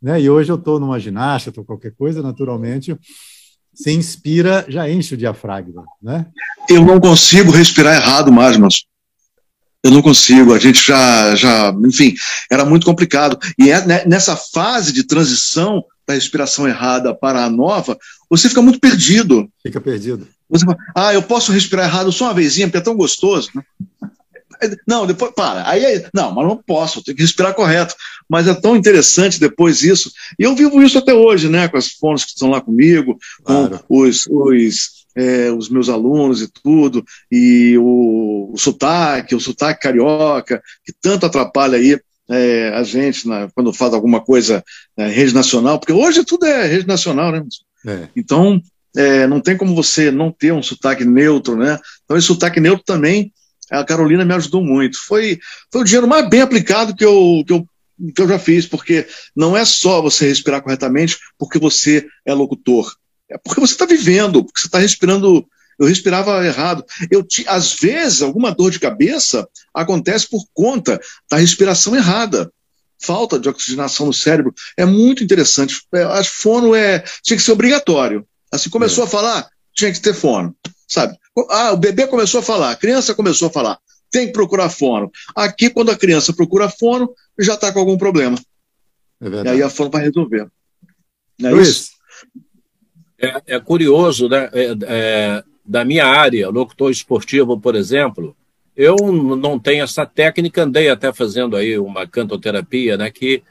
[0.00, 0.20] Né?
[0.20, 2.96] E hoje eu estou numa ginástica, estou qualquer coisa, naturalmente,
[3.74, 5.84] se inspira, já enche o diafragma.
[6.02, 6.26] Né?
[6.68, 8.84] Eu não consigo respirar errado mais, mas
[9.82, 12.14] eu não consigo, a gente já, já, enfim,
[12.50, 13.38] era muito complicado.
[13.58, 17.96] E é né, nessa fase de transição da respiração errada para a nova,
[18.28, 19.48] você fica muito perdido.
[19.62, 20.26] Fica perdido.
[20.48, 23.50] Você fala, ah, eu posso respirar errado só uma vezinha, porque é tão gostoso.
[23.54, 23.62] Né?
[24.86, 25.68] Não, depois, para.
[25.68, 27.94] Aí, não, mas não posso, tenho que respirar correto.
[28.28, 30.12] Mas é tão interessante depois isso.
[30.38, 31.68] E eu vivo isso até hoje, né?
[31.68, 33.80] Com as fones que estão lá comigo, claro.
[33.88, 39.82] com os, os, é, os meus alunos e tudo, e o, o sotaque, o sotaque
[39.82, 41.98] carioca, que tanto atrapalha aí
[42.30, 44.62] é, a gente na, quando faz alguma coisa
[44.96, 47.42] é, rede nacional, porque hoje tudo é rede nacional, né?
[47.86, 48.08] É.
[48.14, 48.60] Então,
[48.96, 51.78] é, não tem como você não ter um sotaque neutro, né?
[52.04, 53.32] Então, esse sotaque neutro também
[53.70, 54.98] a Carolina me ajudou muito.
[54.98, 55.38] Foi,
[55.70, 57.66] foi o dinheiro mais bem aplicado que eu, que, eu,
[58.14, 62.94] que eu já fiz, porque não é só você respirar corretamente porque você é locutor.
[63.30, 65.46] É porque você está vivendo, porque você está respirando
[65.78, 66.84] eu respirava errado.
[67.10, 71.00] Eu às vezes alguma dor de cabeça acontece por conta
[71.30, 72.52] da respiração errada.
[73.00, 75.80] Falta de oxigenação no cérebro é muito interessante.
[75.94, 78.26] É, acho que fono é tinha que ser obrigatório.
[78.50, 79.06] Assim começou é.
[79.06, 80.52] a falar, tinha que ter fono,
[80.88, 81.16] sabe?
[81.50, 83.78] Ah, o bebê começou a falar, a criança começou a falar,
[84.10, 85.12] tem que procurar fono.
[85.36, 88.38] Aqui, quando a criança procura fono, já está com algum problema.
[89.20, 90.48] É e aí a fono vai resolver.
[91.38, 91.68] Não é Luiz.
[91.68, 91.90] isso?
[93.20, 94.48] É, é curioso, né?
[94.52, 98.34] É, é, da minha área, locutor esportivo, por exemplo,
[98.74, 103.10] eu não tenho essa técnica, andei até fazendo aí uma cantoterapia, né?
[103.10, 103.42] Que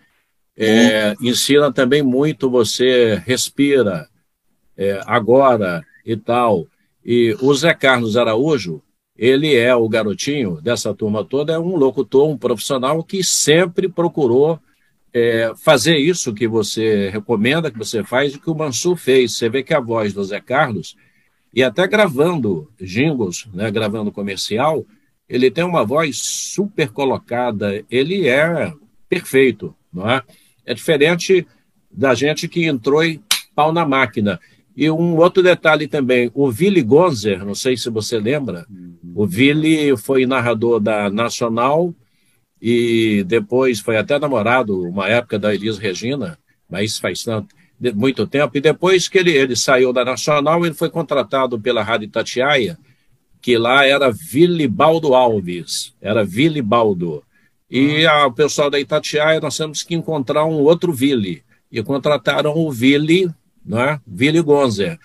[0.56, 4.08] é, ensina também muito você respira
[4.76, 6.66] é, agora e tal.
[7.08, 8.84] E o Zé Carlos Araújo,
[9.18, 14.60] ele é o garotinho dessa turma toda, é um locutor, um profissional que sempre procurou
[15.14, 19.38] é, fazer isso que você recomenda, que você faz, e que o Mansur fez.
[19.38, 20.98] Você vê que a voz do Zé Carlos,
[21.54, 24.86] e até gravando jingles, né, gravando comercial,
[25.30, 28.74] ele tem uma voz super colocada, ele é
[29.08, 30.22] perfeito, não é?
[30.66, 31.48] É diferente
[31.90, 33.22] da gente que entrou e
[33.56, 34.40] pau na máquina.
[34.78, 38.68] E um outro detalhe também, o Willy Gonzer, não sei se você lembra,
[39.16, 41.92] o Willy foi narrador da Nacional,
[42.62, 46.38] e depois foi até namorado uma época da Elis Regina,
[46.70, 47.56] mas faz tanto,
[47.96, 52.06] muito tempo, e depois que ele, ele saiu da Nacional, ele foi contratado pela Rádio
[52.06, 52.78] Itatiaia,
[53.42, 57.24] que lá era Vilibaldo Alves, era Vilibaldo.
[57.70, 62.72] E o pessoal da Itatiaia, nós temos que encontrar um outro Vili, e contrataram o
[62.72, 63.28] Vili,
[63.68, 64.00] né?
[64.08, 64.98] Vili Gonzer.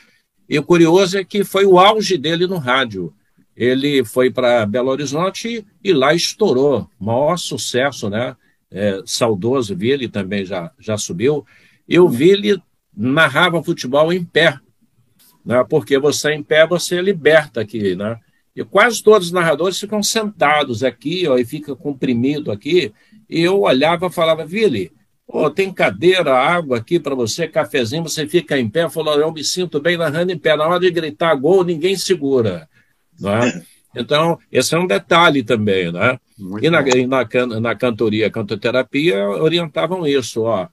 [0.48, 3.12] E o curioso é que foi o auge dele no rádio
[3.56, 8.36] ele foi para Belo Horizonte e lá estourou, maior sucesso, né?
[8.70, 11.44] É, saudoso Vili também já, já subiu.
[11.86, 12.60] E o Vili
[12.96, 14.58] narrava futebol em pé,
[15.44, 15.62] né?
[15.68, 18.18] porque você em pé você liberta aqui, né?
[18.56, 22.92] E quase todos os narradores ficam sentados aqui, ó, e fica comprimido aqui.
[23.28, 24.92] E eu olhava e falava, Vili,
[25.32, 28.88] oh, tem cadeira, água aqui para você, cafezinho, você fica em pé.
[28.88, 30.56] Falou, eu me sinto bem narrando em pé.
[30.56, 32.68] Na hora de gritar gol, ninguém segura.
[33.18, 33.62] Né?
[33.94, 35.92] Então, esse é um detalhe também.
[35.92, 36.18] Né?
[36.62, 40.44] e na, na, na cantoria, cantoterapia, orientavam isso.
[40.44, 40.66] Ó,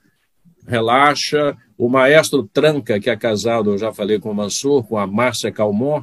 [0.65, 1.57] relaxa.
[1.77, 5.51] O maestro Tranca, que é casado, eu já falei com o Mansur, com a Márcia
[5.51, 6.01] Calmon,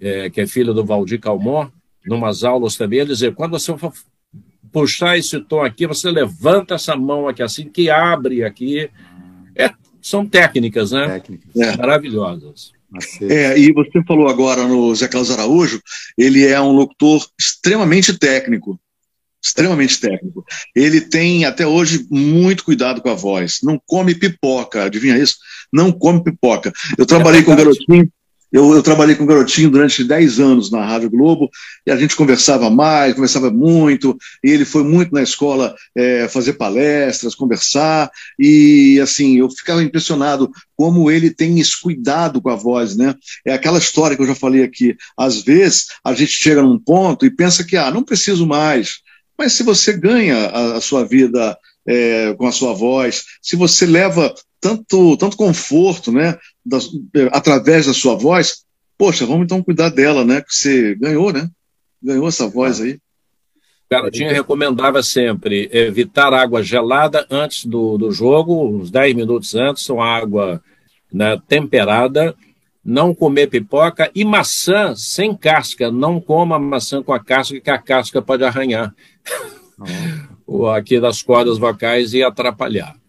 [0.00, 1.68] é, que é filha do Valdir Calmon,
[2.06, 3.92] numas aulas também, ele dizia, quando você for
[4.72, 8.90] puxar esse tom aqui, você levanta essa mão aqui assim, que abre aqui.
[9.56, 11.08] É, são técnicas, né?
[11.08, 11.56] Técnicas.
[11.56, 11.76] É.
[11.76, 12.72] Maravilhosas.
[13.22, 15.80] É, e você falou agora no Zé Carlos Araújo,
[16.18, 18.80] ele é um locutor extremamente técnico.
[19.42, 20.44] Extremamente técnico.
[20.74, 23.60] Ele tem até hoje muito cuidado com a voz.
[23.62, 25.36] Não come pipoca, adivinha isso?
[25.72, 26.72] Não come pipoca.
[26.98, 28.10] Eu trabalhei é com um garotinho
[28.52, 31.48] eu, eu, trabalhei com o Garotinho durante 10 anos na Rádio Globo
[31.86, 34.16] e a gente conversava mais, conversava muito.
[34.42, 38.10] E ele foi muito na escola é, fazer palestras, conversar.
[38.38, 43.14] E assim, eu ficava impressionado como ele tem esse cuidado com a voz, né?
[43.46, 44.96] É aquela história que eu já falei aqui.
[45.16, 49.00] Às vezes a gente chega num ponto e pensa que, ah, não preciso mais.
[49.38, 53.86] Mas se você ganha a, a sua vida é, com a sua voz, se você
[53.86, 56.38] leva tanto, tanto conforto, né,
[56.70, 56.78] da,
[57.32, 58.64] através da sua voz,
[58.96, 61.48] poxa, vamos então cuidar dela, né, que você ganhou, né,
[62.02, 62.98] ganhou essa voz aí.
[63.90, 70.00] Garotinho recomendava sempre evitar água gelada antes do, do jogo, uns 10 minutos antes, são
[70.00, 70.62] água
[71.12, 72.36] né, temperada,
[72.84, 75.90] não comer pipoca e maçã sem casca.
[75.90, 78.94] Não coma maçã com a casca, que a casca pode arranhar.
[80.46, 80.66] Oh.
[80.70, 82.99] aqui das cordas vocais e atrapalhar.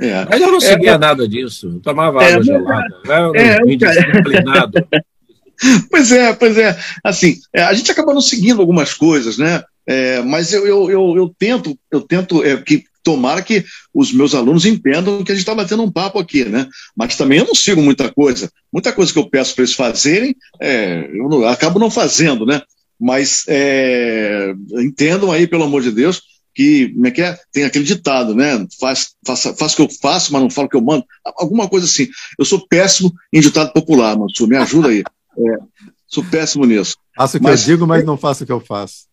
[0.00, 0.26] É.
[0.30, 4.88] Mas eu não seguia é, nada disso, tomava é, água gelada, era é, indisciplinado.
[5.90, 6.78] pois é, pois é.
[7.04, 9.62] Assim, é, a gente acaba não seguindo algumas coisas, né?
[9.86, 14.34] É, mas eu, eu, eu, eu, tento, eu tento é, que tomara que os meus
[14.34, 16.66] alunos entendam que a gente está batendo um papo aqui, né?
[16.96, 18.50] Mas também eu não sigo muita coisa.
[18.72, 22.62] Muita coisa que eu peço para eles fazerem, é, eu não, acabo não fazendo, né?
[22.98, 26.22] Mas é, entendam aí, pelo amor de Deus,
[26.60, 27.38] que, como é que é?
[27.50, 28.66] Tem aquele ditado, né?
[28.78, 31.06] Faz, faça, faz o que eu faço, mas não falo o que eu mando.
[31.24, 32.06] Alguma coisa assim.
[32.38, 35.00] Eu sou péssimo em ditado popular, Mansur, me ajuda aí.
[35.00, 35.56] É,
[36.06, 36.96] sou péssimo nisso.
[37.16, 39.08] Faço o que mas, eu digo, mas não faço o que eu faço.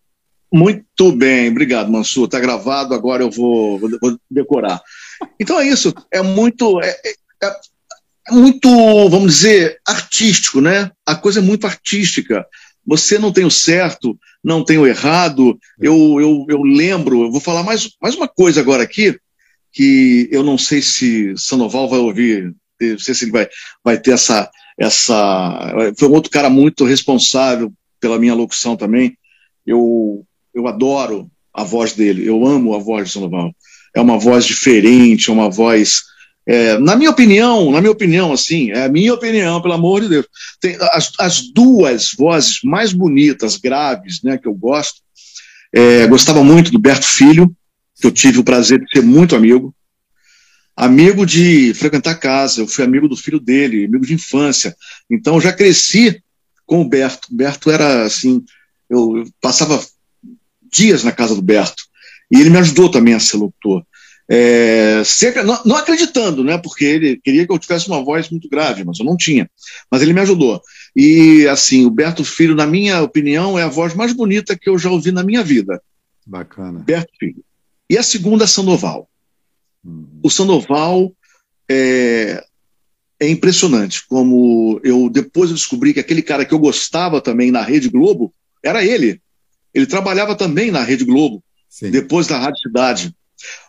[0.52, 2.26] Muito bem, obrigado, Mansur.
[2.26, 4.82] Está gravado, agora eu vou, vou, vou, decorar.
[5.40, 5.94] Então é isso.
[6.12, 6.82] É muito.
[6.82, 7.46] É, é,
[8.28, 8.68] é muito,
[9.08, 10.90] vamos dizer, artístico, né?
[11.06, 12.46] A coisa é muito artística.
[12.88, 15.58] Você não tem o certo, não tem o errado.
[15.78, 19.14] Eu, eu, eu lembro, eu vou falar mais, mais uma coisa agora aqui,
[19.70, 23.46] que eu não sei se Sanoval vai ouvir, não sei se ele vai,
[23.84, 25.92] vai ter essa, essa.
[25.98, 27.70] Foi um outro cara muito responsável
[28.00, 29.18] pela minha locução também.
[29.66, 30.24] Eu,
[30.54, 33.52] eu adoro a voz dele, eu amo a voz do Sandoval.
[33.94, 36.04] É uma voz diferente, é uma voz.
[36.48, 40.08] É, na minha opinião, na minha opinião, assim, é a minha opinião, pelo amor de
[40.08, 40.26] Deus.
[40.60, 45.00] Tem as, as duas vozes mais bonitas, graves, né, que eu gosto.
[45.72, 47.54] É, gostava muito do Berto Filho,
[48.00, 49.74] que eu tive o prazer de ser muito amigo
[50.78, 54.76] amigo de frequentar casa, eu fui amigo do filho dele, amigo de infância.
[55.10, 56.22] Então eu já cresci
[56.64, 57.26] com o Berto.
[57.32, 58.44] O Berto era assim,
[58.88, 59.84] eu, eu passava
[60.72, 61.82] dias na casa do Berto.
[62.30, 63.84] E ele me ajudou também a ser locutor.
[64.30, 66.58] É, sempre, não, não, acreditando, né?
[66.58, 69.50] Porque ele queria que eu tivesse uma voz muito grave, mas eu não tinha.
[69.90, 70.60] Mas ele me ajudou.
[70.94, 74.78] E assim, o Berto Filho, na minha opinião, é a voz mais bonita que eu
[74.78, 75.80] já ouvi na minha vida.
[76.26, 76.80] Bacana.
[76.80, 77.42] Berto Filho.
[77.88, 79.08] E a segunda, Sandoval.
[79.82, 80.20] Uhum.
[80.22, 81.10] O Sandoval
[81.70, 82.44] é,
[83.18, 87.62] é impressionante como eu depois eu descobri que aquele cara que eu gostava também na
[87.62, 89.20] Rede Globo era ele.
[89.72, 91.90] Ele trabalhava também na Rede Globo, Sim.
[91.90, 93.14] depois da Rádio Cidade.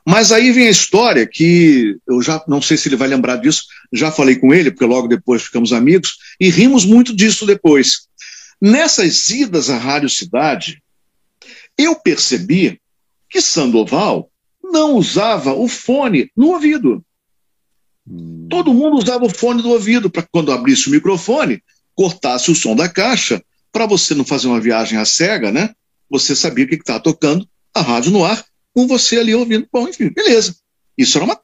[0.05, 3.63] Mas aí vem a história que eu já não sei se ele vai lembrar disso,
[3.93, 8.07] já falei com ele, porque logo depois ficamos amigos, e rimos muito disso depois.
[8.61, 10.81] Nessas idas à Rádio Cidade,
[11.77, 12.81] eu percebi
[13.29, 14.29] que Sandoval
[14.63, 17.03] não usava o fone no ouvido.
[18.07, 18.47] Hum.
[18.49, 21.63] Todo mundo usava o fone do ouvido para quando abrisse o microfone,
[21.95, 23.41] cortasse o som da caixa,
[23.71, 25.69] para você não fazer uma viagem à cega, né?
[26.09, 28.43] Você sabia o que estava tocando, a rádio no ar,
[28.79, 29.67] com você ali ouvindo.
[29.71, 30.55] Bom, enfim, beleza.
[30.97, 31.39] Isso era uma.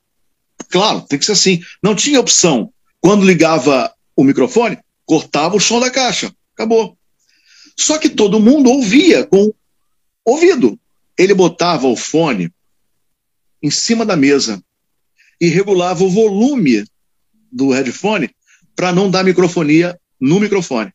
[0.69, 1.61] Claro, tem que ser assim.
[1.83, 2.71] Não tinha opção.
[3.01, 6.33] Quando ligava o microfone, cortava o som da caixa.
[6.53, 6.97] Acabou.
[7.77, 9.53] Só que todo mundo ouvia com
[10.23, 10.79] ouvido.
[11.17, 12.49] Ele botava o fone
[13.61, 14.63] em cima da mesa
[15.39, 16.85] e regulava o volume
[17.51, 18.29] do headphone
[18.75, 20.91] para não dar microfonia no microfone.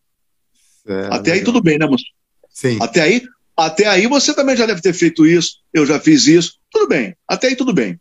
[0.86, 1.34] É, até legal.
[1.34, 2.04] aí tudo bem, né, moço?
[2.48, 2.78] Sim.
[2.80, 3.22] Até aí,
[3.60, 7.16] até aí você também já deve ter feito isso, eu já fiz isso, tudo bem.
[7.28, 8.00] Até aí tudo bem.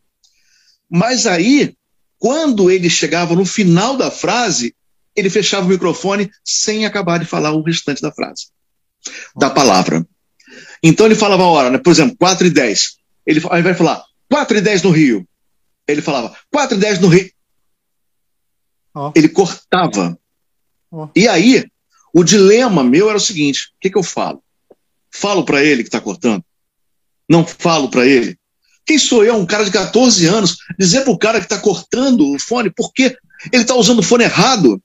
[0.90, 1.76] Mas aí,
[2.18, 4.76] quando ele chegava no final da frase,
[5.16, 8.48] ele fechava o microfone sem acabar de falar o restante da frase,
[9.36, 10.06] da palavra.
[10.82, 11.78] Então ele falava a hora, né?
[11.78, 12.98] por exemplo, 4 e 10.
[13.26, 15.28] Ele, ele vai falar 4 e 10 no Rio.
[15.88, 17.32] Ele falava 4 e 10 no Rio.
[18.96, 19.12] Oh.
[19.16, 20.18] Ele cortava.
[20.92, 21.08] Oh.
[21.16, 21.66] E aí,
[22.14, 24.44] o dilema meu era o seguinte: o que, que eu falo?
[25.12, 26.44] Falo para ele que está cortando?
[27.30, 28.38] Não falo para ele?
[28.86, 32.34] Quem sou eu, um cara de 14 anos, dizer para o cara que está cortando
[32.34, 33.16] o fone, porque
[33.52, 34.82] ele está usando o fone errado?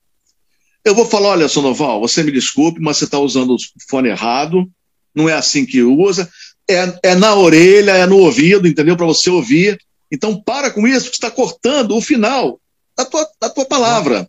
[0.84, 3.58] Eu vou falar: olha, Sonoval, você me desculpe, mas você está usando o
[3.88, 4.70] fone errado,
[5.14, 6.28] não é assim que usa
[6.68, 8.96] é, é na orelha, é no ouvido, entendeu?
[8.96, 9.78] Para você ouvir.
[10.10, 12.60] Então, para com isso, você está cortando o final
[12.96, 14.28] da tua, da tua palavra.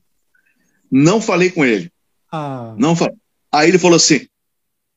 [0.91, 1.91] Não falei com ele.
[2.31, 2.73] Ah.
[2.77, 3.15] Não falei.
[3.51, 4.27] Aí ele falou assim: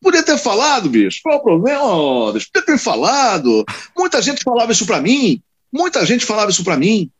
[0.02, 1.20] podia ter falado, bicho.
[1.22, 1.84] Qual o problema?
[1.84, 3.64] Oh, podia ter falado.
[3.96, 5.42] Muita gente falava isso para mim.
[5.72, 7.10] Muita gente falava isso para mim.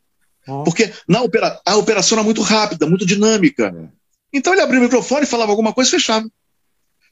[0.46, 0.64] Oh.
[0.64, 1.60] Porque na opera...
[1.64, 3.74] a operação era muito rápida, muito dinâmica.
[3.76, 3.88] É.
[4.32, 6.28] Então ele abria o microfone, falava alguma coisa e fechava.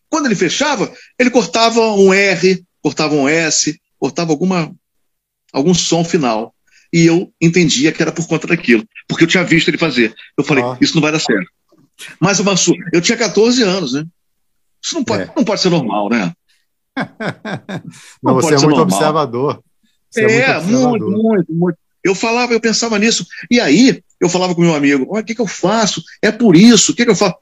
[0.09, 4.73] Quando ele fechava, ele cortava um R, cortava um S, cortava alguma,
[5.53, 6.55] algum som final.
[6.93, 10.15] E eu entendia que era por conta daquilo, porque eu tinha visto ele fazer.
[10.39, 11.51] Eu falei, isso não vai dar certo.
[12.21, 14.05] Mas, Mansu, eu tinha 14 anos, né?
[14.83, 15.33] Isso não pode, é.
[15.37, 16.33] não pode ser normal, né?
[18.23, 19.63] não, não você é muito observador.
[20.11, 21.11] Você é, é muito, observador.
[21.11, 21.79] muito, muito, muito.
[22.03, 23.27] Eu falava, eu pensava nisso.
[23.51, 26.03] E aí, eu falava com meu amigo: o que, que eu faço?
[26.23, 27.35] É por isso, o que, que eu faço?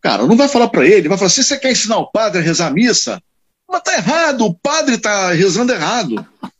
[0.00, 2.42] Cara, não vai falar para ele, vai falar: se você quer ensinar o padre a
[2.42, 3.22] rezar a missa,
[3.68, 6.26] mas tá errado, o padre tá rezando errado.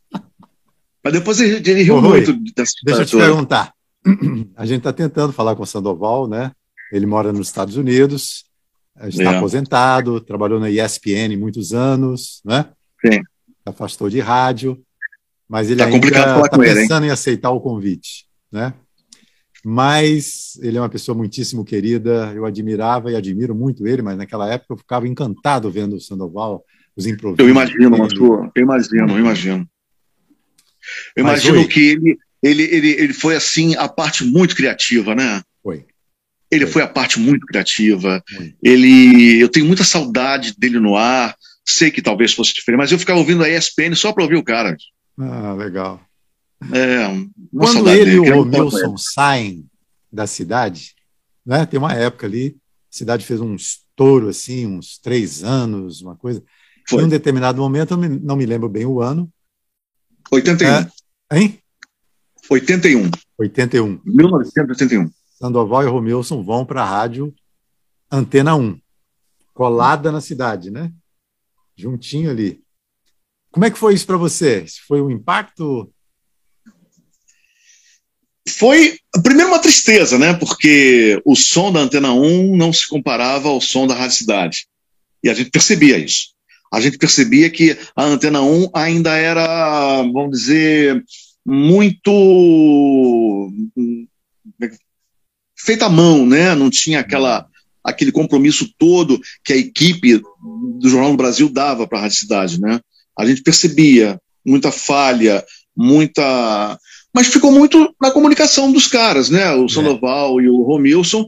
[1.03, 3.71] Mas depois ele, ele riu Ô, muito dessa Deixa eu te perguntar.
[4.57, 6.51] A gente está tentando falar com o Sandoval, né?
[6.91, 8.43] Ele mora nos Estados Unidos,
[9.07, 9.37] está é.
[9.37, 12.65] aposentado, trabalhou na ESPN muitos anos, né?
[13.05, 13.21] Sim.
[13.65, 14.81] Afastou de rádio,
[15.47, 18.73] mas ele tá ainda está pensando ele, em aceitar o convite, né?
[19.63, 24.49] Mas ele é uma pessoa muitíssimo querida, eu admirava e admiro muito ele, mas naquela
[24.49, 26.63] época eu ficava encantado vendo o Sandoval
[26.95, 27.39] os improvisos.
[27.39, 29.69] Eu imagino, Mansur, eu imagino, eu imagino.
[31.15, 31.67] Eu Mas imagino foi.
[31.67, 35.41] que ele, ele, ele, ele foi, assim, a parte muito criativa, né?
[35.61, 35.85] Foi.
[36.49, 38.23] Ele foi, foi a parte muito criativa.
[38.61, 41.35] Ele, eu tenho muita saudade dele no ar.
[41.65, 44.43] Sei que talvez fosse diferente, mas eu ficava ouvindo a ESPN só para ouvir o
[44.43, 44.77] cara.
[45.17, 46.01] Ah, legal.
[46.71, 47.07] É,
[47.55, 49.65] Quando ele e o Romilson saem
[50.11, 50.95] da cidade,
[51.45, 51.65] né?
[51.65, 52.57] Tem uma época ali,
[52.91, 56.41] a cidade fez um estouro assim, uns três anos, uma coisa.
[56.89, 57.01] Foi.
[57.01, 59.29] Em um determinado momento, eu não me lembro bem o ano.
[60.31, 60.67] 81.
[60.67, 60.89] É,
[61.33, 61.59] hein?
[62.49, 63.09] 81.
[63.37, 64.01] 81.
[64.05, 65.09] 1981.
[65.37, 67.33] Sandoval e Romilson vão para a rádio
[68.11, 68.79] Antena 1,
[69.53, 70.91] colada na cidade, né?
[71.75, 72.63] Juntinho ali.
[73.51, 74.65] Como é que foi isso para você?
[74.87, 75.93] Foi um impacto?
[78.49, 80.33] Foi, primeiro, uma tristeza, né?
[80.33, 84.67] Porque o som da Antena 1 não se comparava ao som da Rádio Cidade.
[85.23, 86.29] E a gente percebia isso.
[86.73, 91.03] A gente percebia que a Antena 1 ainda era, vamos dizer,
[91.45, 93.51] muito
[95.67, 96.55] feita à mão, né?
[96.55, 97.45] Não tinha aquela
[97.83, 100.21] aquele compromisso todo que a equipe
[100.79, 102.79] do Jornal do Brasil dava para a Rádio Cidade, né?
[103.17, 105.43] A gente percebia muita falha,
[105.75, 106.79] muita
[107.13, 109.51] mas ficou muito na comunicação dos caras, né?
[109.53, 110.43] O Sandoval é.
[110.43, 111.27] e o Romilson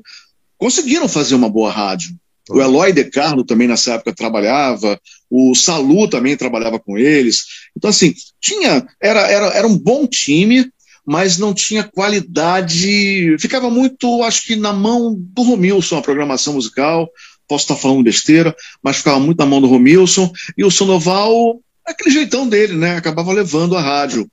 [0.58, 2.16] conseguiram fazer uma boa rádio.
[2.50, 7.44] O Eloy De Carlo também nessa época trabalhava, o Salu também trabalhava com eles.
[7.76, 10.70] Então, assim, tinha, era, era, era um bom time,
[11.10, 13.36] mas não tinha qualidade.
[13.40, 17.10] Ficava muito, acho que, na mão do Romilson, a programação musical.
[17.48, 20.32] Posso estar falando besteira, mas ficava muito na mão do Romilson.
[20.56, 22.96] E o Sandoval, aquele jeitão dele, né?
[22.96, 24.30] Acabava levando a rádio.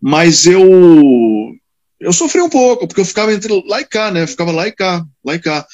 [0.00, 0.62] Mas eu.
[1.98, 4.22] Eu sofri um pouco, porque eu ficava entre lá e cá, né?
[4.22, 5.66] Eu ficava lá e cá, lá e cá.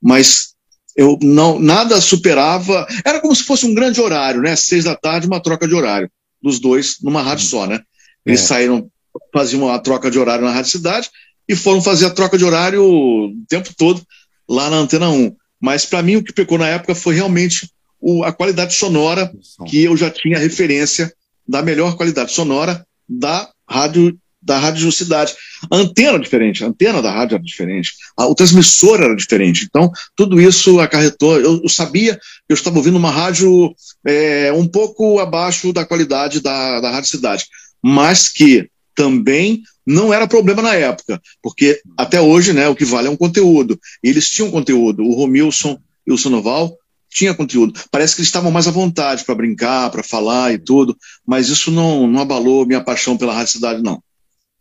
[0.00, 0.54] Mas
[0.96, 2.86] eu não nada superava.
[3.04, 4.54] Era como se fosse um grande horário, né?
[4.54, 6.08] Seis da tarde, uma troca de horário
[6.40, 7.80] dos dois numa rádio só, né?
[8.24, 8.44] Eles é.
[8.44, 8.88] saíram,
[9.32, 11.10] faziam a troca de horário na Rádio Cidade
[11.48, 14.02] e foram fazer a troca de horário o tempo todo
[14.48, 15.34] lá na Antena 1.
[15.60, 19.32] Mas para mim o que pecou na época foi realmente o, a qualidade sonora,
[19.66, 21.12] que eu já tinha referência
[21.46, 25.34] da melhor qualidade sonora da rádio da Rádio Cidade.
[25.68, 29.66] A antena era diferente, a antena da rádio era diferente, a, o transmissor era diferente.
[29.68, 31.40] Então, tudo isso acarretou.
[31.40, 33.74] Eu, eu sabia que eu estava ouvindo uma rádio
[34.06, 37.46] é, um pouco abaixo da qualidade da, da Rádio Cidade,
[37.82, 43.06] mas que também não era problema na época, porque até hoje né, o que vale
[43.06, 43.78] é um conteúdo.
[44.02, 45.04] Eles tinham conteúdo.
[45.04, 46.76] O Romilson e o Sonoval
[47.08, 47.78] tinha conteúdo.
[47.90, 51.70] Parece que eles estavam mais à vontade para brincar, para falar e tudo, mas isso
[51.70, 54.02] não, não abalou minha paixão pela Rádio Cidade, não.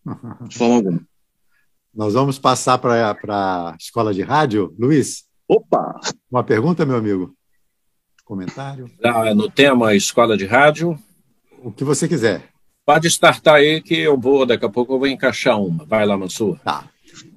[0.48, 1.02] De forma alguma.
[1.94, 4.76] Nós vamos passar para a escola de rádio.
[4.78, 5.24] Luiz?
[5.48, 6.00] Opa!
[6.30, 7.34] Uma pergunta, meu amigo?
[8.26, 8.90] Comentário?
[9.04, 11.00] Ah, no tema escola de rádio?
[11.64, 12.55] O que você quiser.
[12.86, 15.86] Pode startar aí que eu vou, daqui a pouco eu vou encaixar uma.
[15.86, 16.60] Vai lá, Mansur.
[16.60, 16.90] Tá.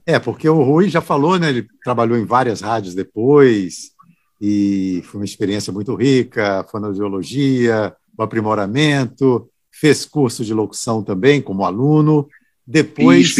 [0.04, 1.48] É, porque o Rui já falou, né?
[1.48, 3.92] Ele trabalhou em várias rádios depois
[4.40, 11.64] e foi uma experiência muito rica, fonoaudiologia, o aprimoramento, fez curso de locução também como
[11.64, 12.28] aluno
[12.68, 13.34] depois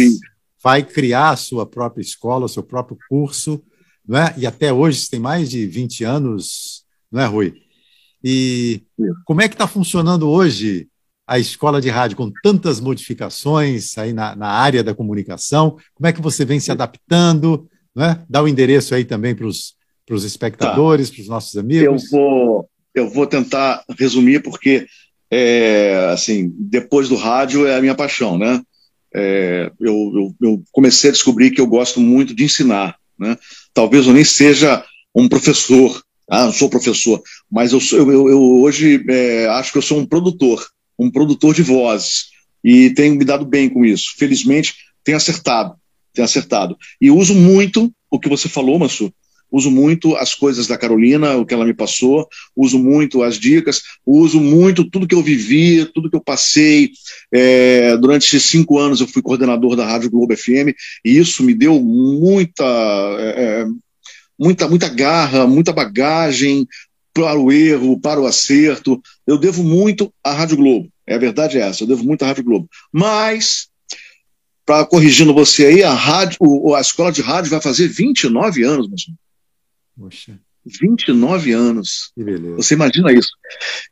[0.61, 3.61] vai criar a sua própria escola, o seu próprio curso,
[4.05, 4.33] não é?
[4.35, 7.53] e até hoje tem mais de 20 anos, não é, Rui?
[8.23, 8.81] E
[9.23, 10.89] como é que está funcionando hoje
[11.29, 15.77] a escola de rádio com tantas modificações aí na, na, área da comunicação?
[15.93, 17.67] Como é que você vem se adaptando?
[17.95, 18.21] Não é?
[18.29, 19.75] Dá o um endereço aí também para os
[20.23, 21.15] espectadores, tá.
[21.15, 22.11] para os nossos amigos.
[22.11, 24.87] Eu vou, eu vou tentar resumir, porque
[25.31, 28.61] é, assim, depois do rádio é a minha paixão, né?
[29.13, 32.97] é, eu, eu, eu, comecei a descobrir que eu gosto muito de ensinar.
[33.17, 33.37] Né?
[33.73, 37.21] Talvez eu nem seja um professor, ah, não sou professor,
[37.51, 40.65] mas eu, sou, eu, eu hoje é, acho que eu sou um produtor,
[40.99, 42.25] um produtor de vozes,
[42.63, 44.13] e tenho me dado bem com isso.
[44.17, 45.75] Felizmente, tenho acertado,
[46.13, 46.77] tenho acertado.
[46.99, 49.13] E uso muito o que você falou, Massu,
[49.51, 53.81] uso muito as coisas da Carolina, o que ela me passou, uso muito as dicas,
[54.05, 56.91] uso muito tudo que eu vivi, tudo que eu passei.
[57.31, 61.81] É, durante cinco anos eu fui coordenador da Rádio Globo FM e isso me deu
[61.81, 62.65] muita,
[63.19, 63.65] é, é,
[64.37, 66.67] muita, muita garra, muita bagagem
[67.13, 69.01] para o erro, para o acerto.
[69.29, 70.89] Eu devo muito à Rádio Globo.
[71.05, 72.67] É a verdade é essa, eu devo muito à Rádio Globo.
[72.91, 73.69] Mas
[74.65, 76.39] para corrigindo você aí, a, rádio,
[76.75, 79.17] a escola de rádio vai fazer 29 anos, meu senhor.
[79.99, 80.39] Poxa.
[80.65, 82.11] 29 anos.
[82.15, 82.55] Que beleza.
[82.55, 83.29] Você imagina isso.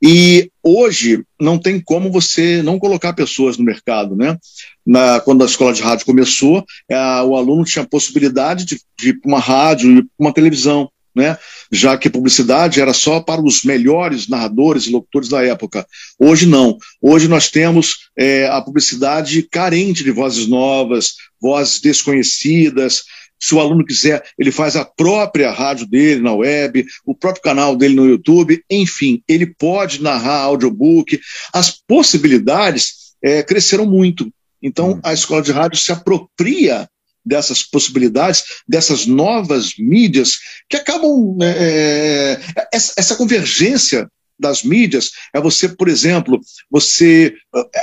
[0.01, 4.37] E hoje não tem como você não colocar pessoas no mercado, né?
[4.85, 9.09] Na, quando a escola de rádio começou, é, o aluno tinha a possibilidade de, de
[9.09, 11.37] ir para uma rádio, para uma televisão, né?
[11.71, 15.85] Já que publicidade era só para os melhores narradores e locutores da época.
[16.17, 16.77] Hoje não.
[17.01, 23.03] Hoje nós temos é, a publicidade carente de vozes novas, vozes desconhecidas,
[23.39, 27.75] se o aluno quiser, ele faz a própria rádio dele na web, o próprio canal
[27.75, 31.19] dele no YouTube, enfim, ele pode narrar audiobook.
[31.53, 34.31] As possibilidades é, cresceram muito.
[34.61, 34.99] Então, hum.
[35.03, 36.89] a escola de rádio se apropria
[37.27, 40.37] dessas possibilidades, dessas novas mídias
[40.69, 41.35] que acabam.
[41.37, 42.39] Né, é,
[42.73, 44.09] essa, essa convergência
[44.39, 47.33] das mídias é você, por exemplo, você.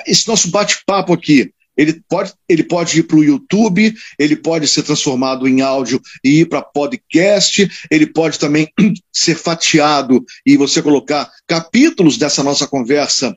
[0.06, 4.84] Esse nosso bate-papo aqui Ele pode, ele pode ir para o YouTube, ele pode ser
[4.84, 8.68] transformado em áudio e ir para podcast, ele pode também
[9.12, 13.36] ser fatiado e você colocar capítulos dessa nossa conversa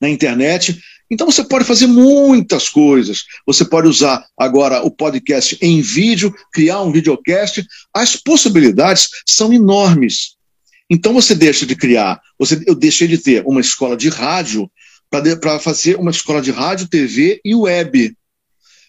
[0.00, 0.80] na internet.
[1.10, 3.24] Então você pode fazer muitas coisas.
[3.46, 7.64] Você pode usar agora o podcast em vídeo, criar um videocast.
[7.94, 10.36] As possibilidades são enormes.
[10.90, 14.70] Então você deixa de criar, você, eu deixei de ter uma escola de rádio
[15.10, 18.16] para fazer uma escola de rádio, TV e web.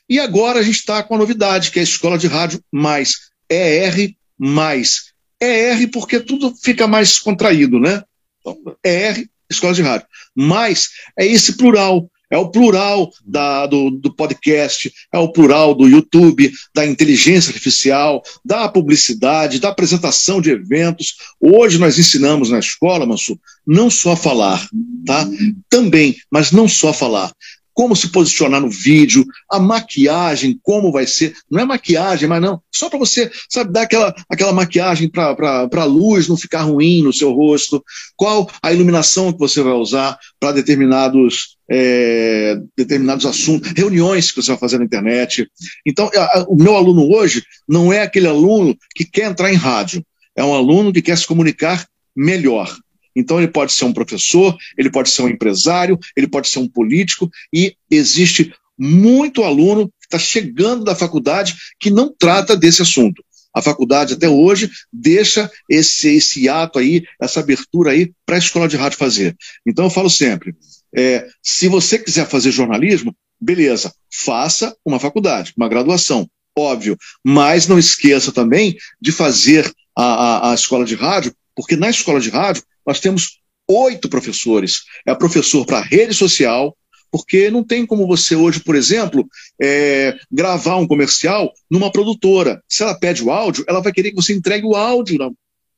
[0.09, 3.15] E agora a gente está com a novidade, que é a escola de rádio mais
[3.49, 5.13] ER mais.
[5.41, 8.03] ER porque tudo fica mais contraído, né?
[8.39, 10.07] Então, ER, escola de rádio.
[10.35, 12.09] Mais é esse plural.
[12.29, 18.21] É o plural da, do, do, podcast, é o plural do YouTube, da inteligência artificial,
[18.43, 21.15] da publicidade, da apresentação de eventos.
[21.39, 24.67] Hoje nós ensinamos na escola, Mansu, não só falar,
[25.05, 25.25] tá?
[25.69, 27.31] Também, mas não só falar
[27.77, 31.35] como se posicionar no vídeo, a maquiagem, como vai ser.
[31.49, 32.59] Não é maquiagem, mas não.
[32.73, 37.13] Só para você, sabe, dar aquela, aquela maquiagem para a luz não ficar ruim no
[37.13, 37.83] seu rosto.
[38.15, 44.49] Qual a iluminação que você vai usar para determinados, é, determinados assuntos, reuniões que você
[44.49, 45.47] vai fazer na internet.
[45.85, 49.55] Então, a, a, o meu aluno hoje não é aquele aluno que quer entrar em
[49.55, 50.03] rádio.
[50.35, 52.75] É um aluno que quer se comunicar melhor.
[53.17, 56.67] Então, ele pode ser um professor, ele pode ser um empresário, ele pode ser um
[56.67, 63.23] político, e existe muito aluno que está chegando da faculdade que não trata desse assunto.
[63.55, 68.67] A faculdade, até hoje, deixa esse, esse ato aí, essa abertura aí, para a escola
[68.67, 69.35] de rádio fazer.
[69.65, 70.55] Então, eu falo sempre:
[70.95, 77.79] é, se você quiser fazer jornalismo, beleza, faça uma faculdade, uma graduação, óbvio, mas não
[77.79, 82.63] esqueça também de fazer a, a, a escola de rádio, porque na escola de rádio
[82.87, 84.83] nós temos oito professores.
[85.05, 86.75] É professor para rede social,
[87.11, 89.27] porque não tem como você hoje, por exemplo,
[89.61, 92.61] é, gravar um comercial numa produtora.
[92.67, 95.17] Se ela pede o áudio, ela vai querer que você entregue o áudio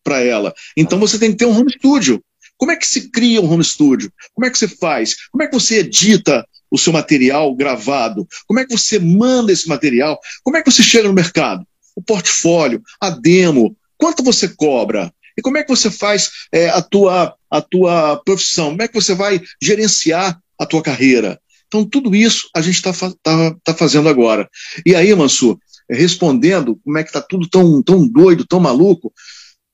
[0.03, 0.53] para ela.
[0.77, 2.23] Então você tem que ter um home studio.
[2.57, 4.11] Como é que se cria um home studio?
[4.33, 5.15] Como é que você faz?
[5.31, 8.27] Como é que você edita o seu material gravado?
[8.45, 10.19] Como é que você manda esse material?
[10.43, 11.65] Como é que você chega no mercado?
[11.95, 15.11] O portfólio, a demo, quanto você cobra?
[15.39, 18.71] E como é que você faz é, a, tua, a tua profissão?
[18.71, 21.39] Como é que você vai gerenciar a tua carreira?
[21.67, 22.91] Então, tudo isso a gente está
[23.23, 24.49] tá, tá fazendo agora.
[24.85, 25.57] E aí, Mansur,
[25.89, 29.13] respondendo como é que está tudo tão, tão doido, tão maluco,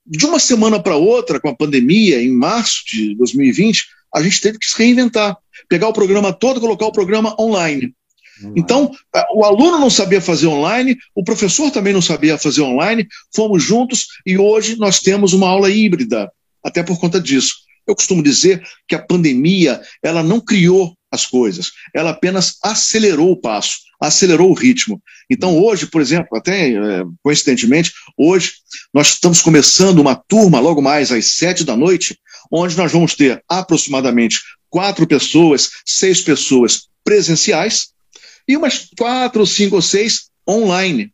[0.06, 4.60] de uma semana para outra, com a pandemia, em março de 2020, a gente teve
[4.60, 5.36] que se reinventar.
[5.68, 7.94] Pegar o programa todo e colocar o programa online.
[8.56, 8.92] Então,
[9.34, 14.08] o aluno não sabia fazer online, o professor também não sabia fazer online, fomos juntos
[14.26, 16.32] e hoje nós temos uma aula híbrida,
[16.64, 17.56] até por conta disso.
[17.88, 23.40] Eu costumo dizer que a pandemia, ela não criou as coisas, ela apenas acelerou o
[23.40, 25.02] passo, acelerou o ritmo.
[25.30, 28.54] Então, hoje, por exemplo, até é, coincidentemente, hoje
[28.94, 32.20] nós estamos começando uma turma, logo mais às sete da noite,
[32.52, 34.38] onde nós vamos ter aproximadamente
[34.70, 37.95] quatro pessoas, seis pessoas presenciais
[38.48, 41.12] e umas quatro, cinco ou seis online.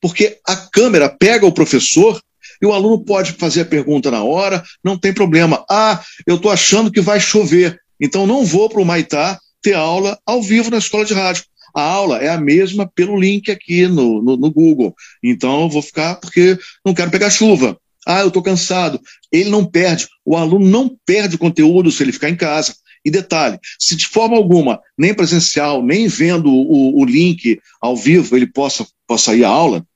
[0.00, 2.20] Porque a câmera pega o professor
[2.60, 5.64] e o aluno pode fazer a pergunta na hora, não tem problema.
[5.70, 10.18] Ah, eu estou achando que vai chover, então não vou para o Maitá ter aula
[10.26, 11.44] ao vivo na escola de rádio.
[11.74, 14.94] A aula é a mesma pelo link aqui no, no, no Google.
[15.22, 17.76] Então eu vou ficar porque não quero pegar chuva.
[18.06, 19.00] Ah, eu estou cansado.
[19.32, 22.74] Ele não perde, o aluno não perde conteúdo se ele ficar em casa.
[23.04, 28.34] E detalhe, se de forma alguma, nem presencial, nem vendo o, o link ao vivo,
[28.34, 29.86] ele possa, possa ir à aula,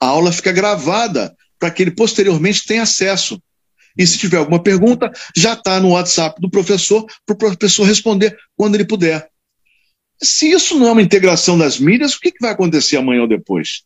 [0.00, 3.40] a aula fica gravada para que ele posteriormente tenha acesso.
[3.96, 8.36] E se tiver alguma pergunta, já está no WhatsApp do professor para o professor responder
[8.56, 9.28] quando ele puder.
[10.22, 13.28] Se isso não é uma integração das mídias, o que, que vai acontecer amanhã ou
[13.28, 13.82] depois?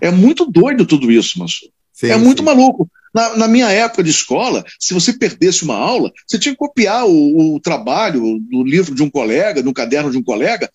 [0.00, 1.38] É, é muito doido tudo isso,
[2.08, 2.20] Manso.
[2.20, 2.44] é muito sim.
[2.44, 2.90] maluco.
[3.12, 7.06] Na, na, minha época de escola, se você perdesse uma aula, você tinha que copiar
[7.06, 10.70] o, o trabalho do livro de um colega, do caderno de um colega,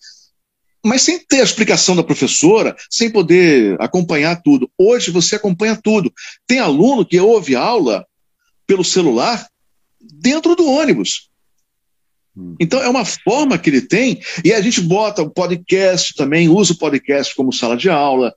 [0.84, 4.70] mas sem ter a explicação da professora, sem poder acompanhar tudo.
[4.78, 6.12] Hoje você acompanha tudo.
[6.46, 8.06] Tem aluno que ouve aula
[8.66, 9.48] pelo celular
[10.00, 11.30] dentro do ônibus.
[12.36, 12.54] Hum.
[12.60, 16.74] Então é uma forma que ele tem, e a gente bota o podcast também, usa
[16.74, 18.34] o podcast como sala de aula.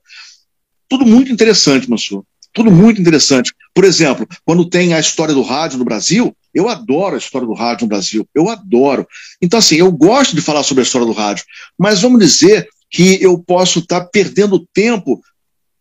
[0.88, 2.24] Tudo muito interessante, Mansur.
[2.52, 3.52] Tudo muito interessante.
[3.74, 7.54] Por exemplo, quando tem a história do rádio no Brasil, eu adoro a história do
[7.54, 8.28] rádio no Brasil.
[8.34, 9.06] Eu adoro.
[9.40, 11.44] Então, assim, eu gosto de falar sobre a história do rádio,
[11.78, 15.22] mas vamos dizer que eu posso estar tá perdendo tempo,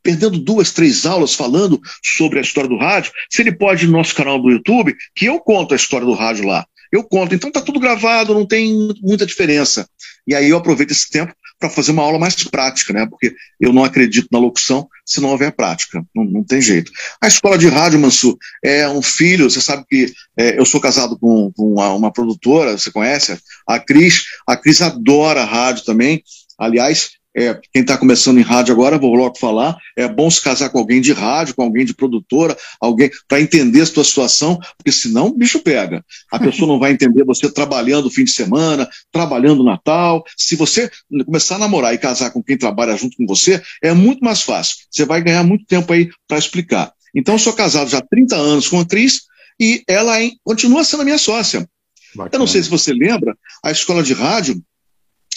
[0.03, 3.97] perdendo duas, três aulas falando sobre a história do rádio, se ele pode ir no
[3.97, 6.65] nosso canal do YouTube, que eu conto a história do rádio lá.
[6.91, 7.33] eu conto.
[7.33, 9.87] Então tá tudo gravado, não tem muita diferença.
[10.27, 13.06] E aí eu aproveito esse tempo para fazer uma aula mais prática, né?
[13.06, 16.02] Porque eu não acredito na locução se não houver prática.
[16.15, 16.91] Não, não tem jeito.
[17.22, 19.49] A escola de rádio, Mansu, é um filho.
[19.49, 23.38] Você sabe que é, eu sou casado com, com uma, uma, produtora, você conhece?
[23.68, 24.23] A Cris.
[24.48, 26.23] A Cris adora rádio também.
[26.57, 30.70] Aliás, é, quem está começando em rádio agora, vou logo falar, é bom se casar
[30.70, 34.91] com alguém de rádio, com alguém de produtora, alguém para entender a sua situação, porque
[34.91, 36.03] senão o bicho pega.
[36.30, 40.22] A pessoa não vai entender você trabalhando o fim de semana, trabalhando Natal.
[40.36, 40.91] Se você
[41.26, 44.76] começar a namorar e casar com quem trabalha junto com você, é muito mais fácil.
[44.91, 46.91] Você vai ganhar muito tempo aí para explicar.
[47.16, 49.22] Então, eu sou casado já há 30 anos com a Cris
[49.57, 51.66] e ela hein, continua sendo a minha sócia.
[52.14, 52.36] Bacana.
[52.36, 53.34] Eu não sei se você lembra,
[53.64, 54.61] a escola de rádio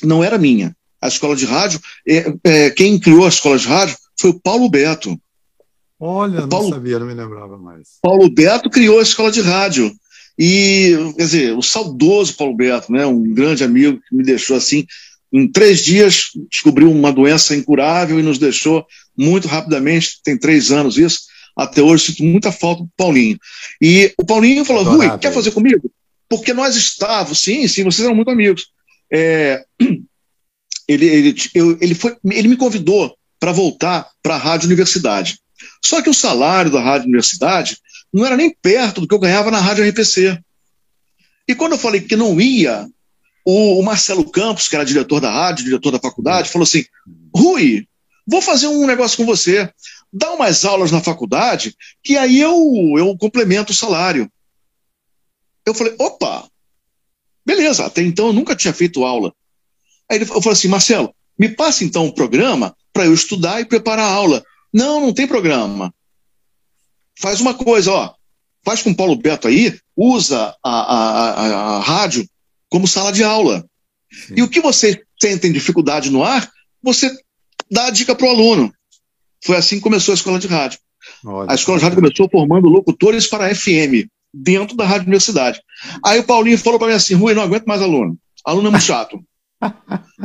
[0.03, 1.81] não era minha a escola de rádio.
[2.07, 5.21] É, é, quem criou a escola de rádio foi o Paulo Beto.
[5.99, 7.99] Olha, Paulo, não sabia, não me lembrava mais.
[8.01, 9.93] Paulo Beto criou a escola de rádio.
[10.39, 14.87] E, quer dizer, o saudoso Paulo Beto, né, um grande amigo que me deixou assim,
[15.33, 20.97] em três dias descobriu uma doença incurável e nos deixou muito rapidamente, tem três anos
[20.97, 21.21] isso,
[21.57, 23.39] até hoje sinto muita falta do Paulinho.
[23.81, 25.91] E o Paulinho falou, Rui, quer fazer comigo?
[26.29, 28.69] Porque nós estávamos, sim, sim, vocês eram muito amigos.
[29.13, 29.63] É,
[30.89, 35.39] ele, ele, eu, ele, foi, ele me convidou para voltar para a Rádio Universidade.
[35.85, 37.77] Só que o salário da Rádio Universidade
[38.13, 40.39] não era nem perto do que eu ganhava na Rádio RPC.
[41.49, 42.87] E quando eu falei que não ia,
[43.45, 46.85] o, o Marcelo Campos, que era diretor da rádio, diretor da faculdade, falou assim:
[47.35, 47.87] Rui,
[48.27, 49.71] vou fazer um negócio com você.
[50.13, 52.55] Dá umas aulas na faculdade, que aí eu,
[52.97, 54.31] eu complemento o salário.
[55.67, 56.49] Eu falei: opa,
[57.45, 59.35] beleza, até então eu nunca tinha feito aula.
[60.13, 64.05] Aí ele falou assim: Marcelo, me passa então o programa para eu estudar e preparar
[64.05, 64.45] a aula.
[64.71, 65.93] Não, não tem programa.
[67.19, 68.15] Faz uma coisa, ó.
[68.63, 72.29] Faz com o Paulo Beto aí, usa a, a, a, a rádio
[72.69, 73.65] como sala de aula.
[74.13, 74.35] Sim.
[74.37, 76.47] E o que você tem dificuldade no ar,
[76.83, 77.11] você
[77.71, 78.73] dá a dica para o aluno.
[79.43, 80.79] Foi assim que começou a escola de rádio.
[81.25, 85.61] Olha, a escola de rádio começou formando locutores para FM, dentro da Rádio Universidade.
[86.05, 88.19] Aí o Paulinho falou para mim assim: Rui, não aguento mais aluno.
[88.45, 89.19] Aluno é muito chato.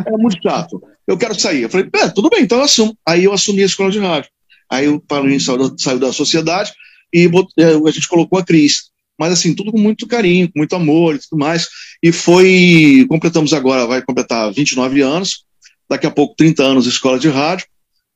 [0.05, 0.81] É muito chato.
[1.05, 1.63] Eu quero sair.
[1.63, 2.97] Eu falei, tudo bem, então eu assumo.
[3.07, 4.29] Aí eu assumi a escola de rádio.
[4.69, 6.73] Aí o Paulinho saiu, saiu da sociedade
[7.13, 8.89] e é, a gente colocou a Cris.
[9.17, 11.67] Mas assim, tudo com muito carinho, com muito amor e tudo mais.
[12.03, 13.05] E foi.
[13.09, 15.45] Completamos agora, vai completar 29 anos,
[15.89, 17.65] daqui a pouco 30 anos de escola de rádio.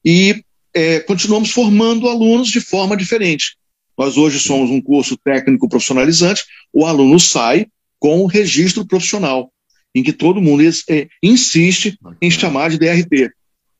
[0.06, 0.44] E
[0.74, 3.56] é, continuamos formando alunos de forma diferente.
[3.98, 7.68] Nós hoje somos um curso técnico profissionalizante, o aluno sai
[8.00, 9.52] com o registro profissional
[9.94, 13.32] em que todo mundo é, insiste em chamar de DRT.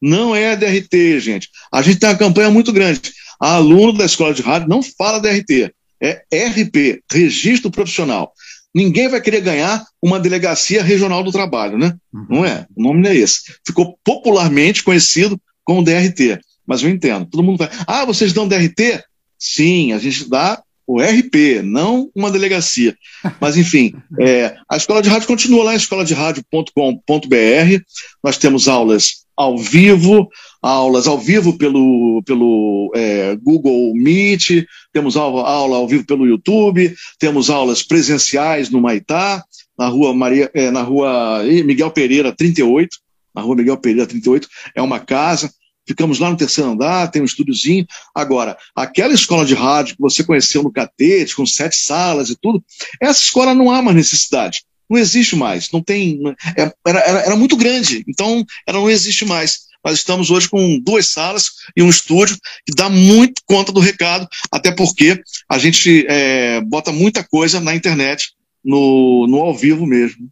[0.02, 1.50] Não é DRT, gente.
[1.72, 3.02] A gente tem uma campanha muito grande.
[3.40, 5.74] A aluno da escola de rádio não fala DRT.
[6.02, 8.34] É RP, Registro Profissional.
[8.74, 11.96] Ninguém vai querer ganhar uma delegacia regional do trabalho, né?
[12.14, 12.26] Uhum.
[12.30, 12.66] Não é?
[12.76, 13.54] O nome não é esse.
[13.66, 16.40] Ficou popularmente conhecido como DRT.
[16.66, 17.26] Mas eu entendo.
[17.26, 17.70] Todo mundo vai.
[17.86, 19.04] Ah, vocês dão DRT?
[19.38, 20.62] Sim, a gente dá
[20.92, 22.98] o RP, não uma delegacia.
[23.40, 27.84] Mas, enfim, é, a escola de rádio continua lá em escoladeradio.com.br.
[28.22, 30.28] Nós temos aulas ao vivo,
[30.62, 36.94] aulas ao vivo pelo, pelo é, Google Meet, temos aula, aula ao vivo pelo YouTube,
[37.18, 39.42] temos aulas presenciais no Maitá,
[39.80, 42.98] na rua, Maria, é, na rua Miguel Pereira 38,
[43.34, 45.50] na rua Miguel Pereira 38, é uma casa
[45.92, 47.86] ficamos lá no terceiro andar, tem um estúdiozinho.
[48.16, 52.64] Agora, aquela escola de rádio que você conheceu no Catete, com sete salas e tudo,
[53.00, 54.64] essa escola não há mais necessidade.
[54.90, 55.70] Não existe mais.
[55.72, 56.20] Não tem.
[56.58, 59.72] É, era, era, era muito grande, então ela não existe mais.
[59.84, 64.28] Nós estamos hoje com duas salas e um estúdio que dá muito conta do recado,
[64.52, 65.20] até porque
[65.50, 68.32] a gente é, bota muita coisa na internet,
[68.64, 70.30] no, no ao vivo mesmo.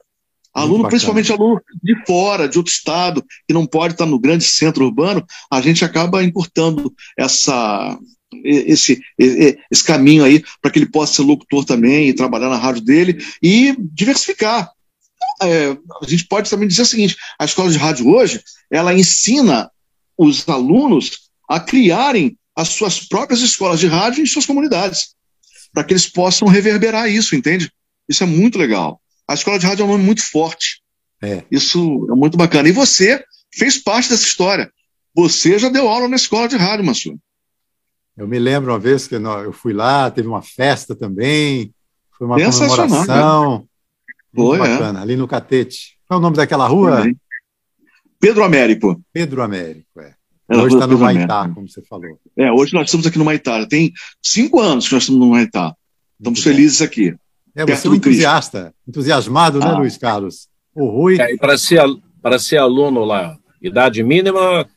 [0.53, 4.85] Aluno, principalmente aluno de fora, de outro estado, que não pode estar no grande centro
[4.85, 7.97] urbano, a gente acaba encurtando essa,
[8.43, 12.81] esse, esse caminho aí para que ele possa ser locutor também e trabalhar na rádio
[12.81, 14.71] dele e diversificar.
[15.41, 19.69] É, a gente pode também dizer o seguinte: a escola de rádio hoje ela ensina
[20.17, 25.15] os alunos a criarem as suas próprias escolas de rádio em suas comunidades,
[25.73, 27.71] para que eles possam reverberar isso, entende?
[28.07, 28.99] Isso é muito legal.
[29.29, 30.81] A escola de rádio é um nome muito forte.
[31.21, 31.43] É.
[31.51, 32.67] Isso é muito bacana.
[32.67, 33.23] E você
[33.53, 34.71] fez parte dessa história.
[35.13, 37.15] Você já deu aula na escola de rádio, Massu.
[38.17, 41.71] Eu me lembro uma vez que eu fui lá, teve uma festa também,
[42.17, 43.67] foi uma comemoração.
[44.33, 44.71] Muito foi, é.
[44.71, 45.01] bacana, é.
[45.03, 45.99] ali no Catete.
[46.07, 47.05] Qual é o nome daquela rua?
[48.19, 48.99] Pedro Américo.
[49.13, 50.15] Pedro Américo, é.
[50.49, 52.19] é hoje está no Maitá, como você falou.
[52.35, 53.63] É, hoje nós estamos aqui no Maitá.
[53.67, 53.93] Tem
[54.23, 55.75] cinco anos que nós estamos no Maitá.
[56.19, 56.85] Estamos Muito felizes bom.
[56.85, 57.15] aqui.
[57.55, 59.77] É, você é um entusiasta, entusiasmado, né, ah.
[59.77, 60.47] Luiz Carlos?
[60.75, 61.19] O Rui.
[61.19, 61.81] É, para ser,
[62.39, 64.67] ser aluno lá, idade mínima.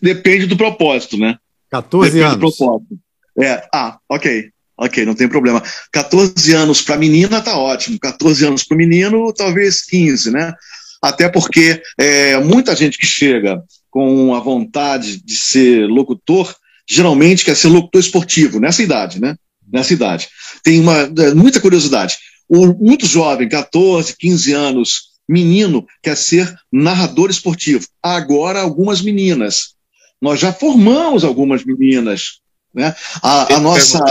[0.00, 1.38] Depende do propósito, né?
[1.70, 2.38] 14 Depende anos.
[2.38, 2.98] Do propósito.
[3.38, 4.50] É, ah, ok.
[4.76, 5.62] Ok, não tem problema.
[5.92, 7.98] 14 anos para menina tá ótimo.
[8.00, 10.52] 14 anos para o menino, talvez 15, né?
[11.00, 16.54] Até porque é, muita gente que chega com a vontade de ser locutor,
[16.88, 19.36] geralmente quer ser locutor esportivo, nessa idade, né?
[19.72, 20.28] Nessa idade.
[20.62, 22.16] Tem uma, é, muita curiosidade.
[22.48, 27.86] O, muito jovem, 14, 15 anos, menino, quer ser narrador esportivo.
[28.02, 29.74] Agora, algumas meninas.
[30.20, 32.40] Nós já formamos algumas meninas.
[32.74, 32.94] Né?
[33.22, 34.04] A, a nossa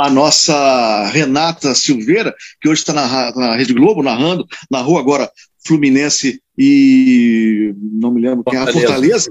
[0.00, 5.30] a nossa Renata Silveira, que hoje está na, na, Rede Globo, narrando, narrou agora
[5.66, 7.74] Fluminense e.
[7.76, 9.30] não me lembro quem é, Fortaleza.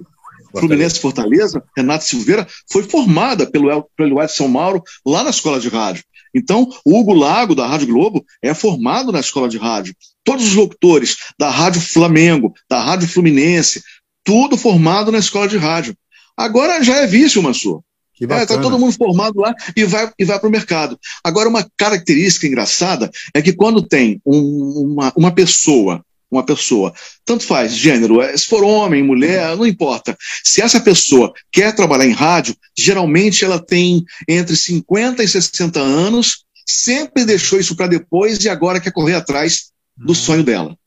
[0.51, 0.67] Fortaleza.
[0.67, 6.03] Fluminense Fortaleza, Renata Silveira, foi formada pelo, pelo Edson Mauro lá na escola de rádio.
[6.34, 9.95] Então, o Hugo Lago, da Rádio Globo, é formado na escola de rádio.
[10.23, 13.81] Todos os locutores da Rádio Flamengo, da Rádio Fluminense,
[14.23, 15.95] tudo formado na escola de rádio.
[16.38, 17.81] Agora já é vício, Mansur.
[18.19, 20.99] Está é, tá todo mundo formado lá e vai, e vai para o mercado.
[21.23, 26.93] Agora, uma característica engraçada é que quando tem um, uma, uma pessoa, uma pessoa,
[27.26, 30.15] tanto faz gênero, é, se for homem, mulher, não importa.
[30.43, 36.45] Se essa pessoa quer trabalhar em rádio, geralmente ela tem entre 50 e 60 anos,
[36.65, 40.15] sempre deixou isso para depois e agora quer correr atrás do uhum.
[40.15, 40.77] sonho dela.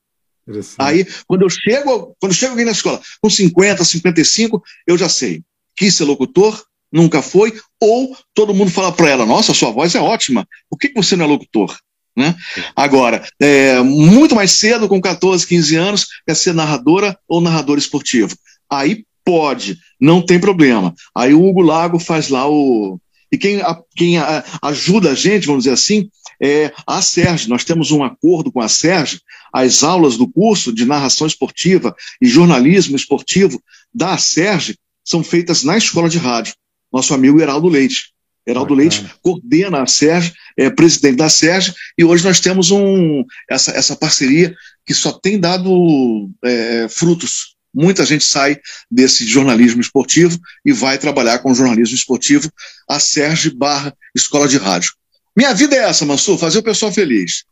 [0.78, 5.42] Aí, quando eu chego, quando chego aqui na escola, com 50, 55, eu já sei.
[5.76, 10.00] Quis ser locutor, nunca foi, ou todo mundo fala para ela: nossa, sua voz é
[10.00, 11.76] ótima, por que você não é locutor?
[12.16, 12.34] Né?
[12.76, 18.36] Agora, é, muito mais cedo, com 14, 15 anos, quer ser narradora ou narrador esportivo.
[18.70, 20.94] Aí pode, não tem problema.
[21.14, 22.98] Aí o Hugo Lago faz lá o.
[23.30, 26.10] E quem, a, quem a, ajuda a gente, vamos dizer assim,
[26.40, 27.48] é a Sérgio.
[27.48, 29.18] Nós temos um acordo com a Sérgio.
[29.50, 33.62] As aulas do curso de narração esportiva e jornalismo esportivo
[33.94, 36.54] da Sérgio são feitas na escola de rádio
[36.92, 38.12] nosso amigo Heraldo Leite.
[38.46, 38.74] Heraldo.
[38.74, 43.96] Leite coordena a SERG, é presidente da SERG, e hoje nós temos um, essa, essa
[43.96, 44.54] parceria
[44.84, 47.56] que só tem dado é, frutos.
[47.74, 48.58] Muita gente sai
[48.90, 52.50] desse jornalismo esportivo e vai trabalhar com jornalismo esportivo,
[52.88, 54.92] a SERG barra Escola de Rádio.
[55.34, 57.44] Minha vida é essa, Mansur, fazer o pessoal feliz.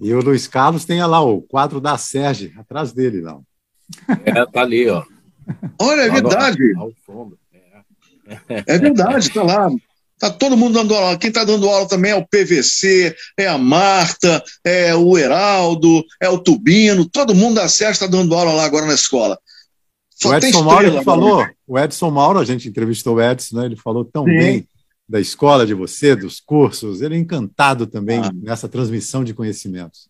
[0.00, 3.44] E o Luiz Carlos tem lá o quadro da SERG, atrás dele, não.
[4.24, 5.04] É, tá ali, ó.
[5.78, 6.72] Olha, é verdade.
[8.48, 9.70] É verdade, está lá.
[10.18, 11.16] Está todo mundo dando aula.
[11.16, 16.28] Quem está dando aula também é o PVC, é a Marta, é o Heraldo, é
[16.28, 17.08] o Tubino.
[17.08, 19.38] Todo mundo da SES está dando aula lá agora na escola.
[20.10, 23.66] Só o Edson Mauro falou, o Edson Mauro, a gente entrevistou o Edson, né?
[23.66, 24.36] ele falou tão Sim.
[24.36, 24.68] bem
[25.08, 28.30] da escola de você, dos cursos, ele é encantado também ah.
[28.34, 30.08] nessa transmissão de conhecimentos.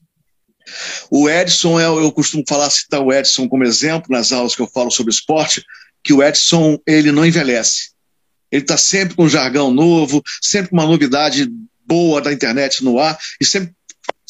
[1.11, 4.67] O Edson, é, eu costumo falar, citar o Edson como exemplo nas aulas que eu
[4.67, 5.63] falo sobre esporte,
[6.03, 7.91] que o Edson ele não envelhece.
[8.51, 11.49] Ele está sempre com um jargão novo, sempre com uma novidade
[11.87, 13.73] boa da internet no ar e sempre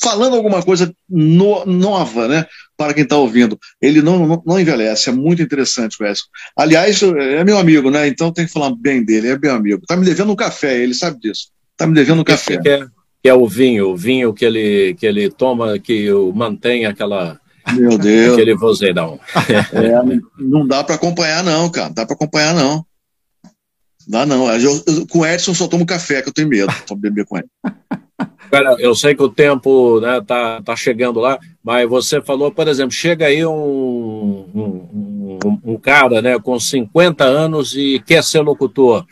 [0.01, 2.47] falando alguma coisa no, nova, né?
[2.77, 3.59] Para quem está ouvindo.
[3.83, 6.25] Ele não, não, não, envelhece, é muito interessante o Edson.
[6.57, 8.07] Aliás, é meu amigo, né?
[8.07, 9.81] Então tem que falar bem dele, é meu amigo.
[9.83, 11.49] Está me devendo um café, ele sabe disso.
[11.73, 12.59] Está me devendo um café.
[12.59, 12.87] Que é,
[13.23, 17.41] que é o vinho, o vinho que ele, que ele toma, que mantém aquela.
[17.75, 18.35] Meu Deus.
[18.35, 19.19] Aquele vozeirão.
[19.73, 21.89] É, não dá para acompanhar, não, cara.
[21.89, 22.85] Não dá para acompanhar, não.
[24.09, 24.51] Dá não.
[24.51, 27.37] Eu, eu, com o Edson só tomo café, que eu tenho medo de beber com
[27.37, 27.49] ele.
[28.51, 32.67] Cara, eu sei que o tempo né, tá, tá chegando lá, mas você falou, por
[32.67, 33.53] exemplo, chega aí um,
[34.55, 39.05] um, um, um cara né, com 50 anos e quer ser locutor.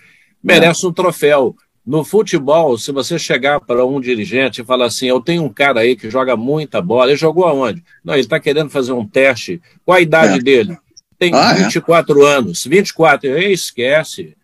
[0.43, 1.55] Merece um troféu.
[1.85, 5.81] No futebol, se você chegar para um dirigente e falar assim, eu tenho um cara
[5.81, 7.85] aí que joga muita bola, ele jogou aonde?
[8.03, 9.61] Não, ele está querendo fazer um teste.
[9.85, 10.43] Qual a idade é.
[10.43, 10.77] dele?
[11.19, 12.33] Tem ah, 24 é?
[12.33, 12.65] anos.
[12.65, 14.35] 24, aí esquece.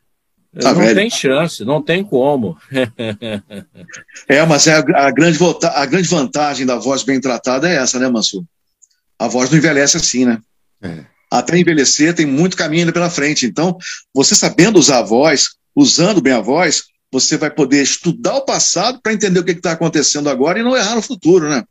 [0.60, 0.94] Tá não velho.
[0.94, 2.58] tem chance, não tem como.
[4.28, 7.98] é, mas é a, a, grande, a grande vantagem da voz bem tratada é essa,
[7.98, 8.44] né, Mansur?
[9.18, 10.38] A voz não envelhece assim, né?
[10.82, 11.04] É.
[11.30, 13.46] Até envelhecer tem muito caminho ainda pela frente.
[13.46, 13.78] Então,
[14.14, 19.00] você sabendo usar a voz, usando bem a voz, você vai poder estudar o passado
[19.02, 21.64] para entender o que está acontecendo agora e não errar no futuro, né?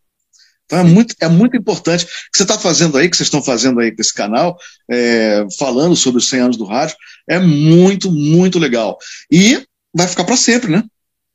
[0.72, 2.06] Então é muito, é muito importante.
[2.06, 4.58] O que você está fazendo aí, que vocês estão fazendo aí com esse canal,
[4.90, 6.96] é, falando sobre os 100 anos do rádio,
[7.30, 8.98] é muito, muito legal.
[9.30, 10.82] E vai ficar para sempre, né?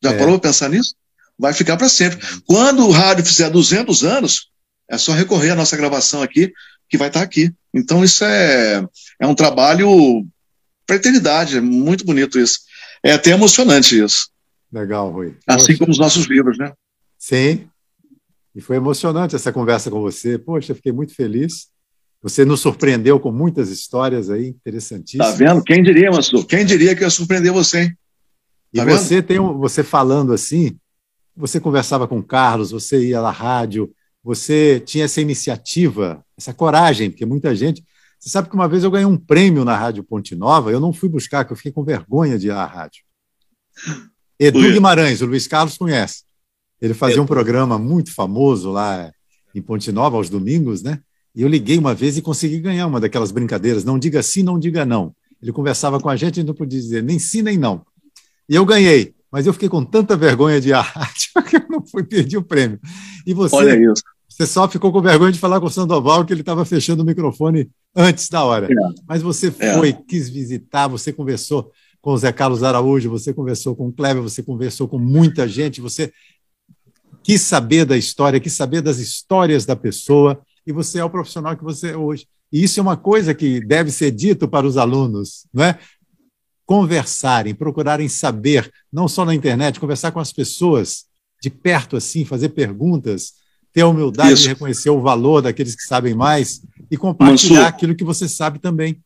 [0.03, 0.17] Já é.
[0.17, 0.95] parou para pensar nisso?
[1.39, 2.19] Vai ficar para sempre.
[2.47, 4.49] Quando o rádio fizer 200 anos,
[4.91, 6.51] é só recorrer à nossa gravação aqui,
[6.89, 7.53] que vai estar tá aqui.
[7.75, 8.83] Então isso é,
[9.21, 10.27] é um trabalho
[10.87, 12.61] para eternidade, é muito bonito isso.
[13.05, 14.31] É até emocionante isso.
[14.73, 15.37] Legal, Rui.
[15.47, 15.79] Assim Poxa.
[15.79, 16.73] como os nossos livros, né?
[17.19, 17.69] Sim.
[18.57, 20.39] E foi emocionante essa conversa com você.
[20.39, 21.69] Poxa, fiquei muito feliz.
[22.23, 25.33] Você nos surpreendeu com muitas histórias aí interessantíssimas.
[25.33, 25.62] Tá vendo?
[25.62, 26.43] Quem diria, Massu?
[26.47, 27.89] Quem diria que ia surpreender você, hein?
[28.74, 28.99] Tá e vendo?
[28.99, 30.78] você tem um, você falando assim,
[31.37, 33.93] você conversava com o Carlos, você ia na rádio,
[34.24, 37.85] você tinha essa iniciativa, essa coragem, porque muita gente.
[38.19, 40.95] Você sabe que uma vez eu ganhei um prêmio na Rádio Ponte Nova, eu não
[40.95, 43.05] fui buscar, porque eu fiquei com vergonha de ir à rádio.
[44.41, 46.26] Edu Guimarães, o Luiz Carlos conhece.
[46.81, 49.11] Ele fazia um programa muito famoso lá
[49.55, 51.01] em Ponte Nova, aos domingos, né?
[51.35, 53.85] E eu liguei uma vez e consegui ganhar uma daquelas brincadeiras.
[53.85, 55.15] Não diga sim, não diga não.
[55.40, 57.82] Ele conversava com a gente e não podia dizer nem sim, nem não.
[58.48, 62.03] E eu ganhei, mas eu fiquei com tanta vergonha de rádio que eu não fui
[62.03, 62.81] perder o prêmio.
[63.27, 64.03] E você, Olha isso.
[64.28, 67.07] você só ficou com vergonha de falar com o Sandoval que ele estava fechando o
[67.07, 68.66] microfone antes da hora.
[68.66, 68.74] É.
[69.07, 69.74] Mas você é.
[69.74, 69.93] foi, é.
[69.93, 71.70] quis visitar, você conversou
[72.01, 75.81] com o Zé Carlos Araújo, você conversou com o Kleber, você conversou com muita gente,
[75.81, 76.12] você
[77.27, 81.57] quis saber da história, quis saber das histórias da pessoa, e você é o profissional
[81.57, 82.24] que você é hoje.
[82.53, 85.77] E isso é uma coisa que deve ser dito para os alunos, não é?
[86.65, 91.07] Conversarem, procurarem saber, não só na internet, conversar com as pessoas
[91.43, 93.32] de perto assim, fazer perguntas,
[93.73, 94.43] ter a humildade isso.
[94.44, 98.61] de reconhecer o valor daqueles que sabem mais e compartilhar Mansur, aquilo que você sabe
[98.61, 99.03] também.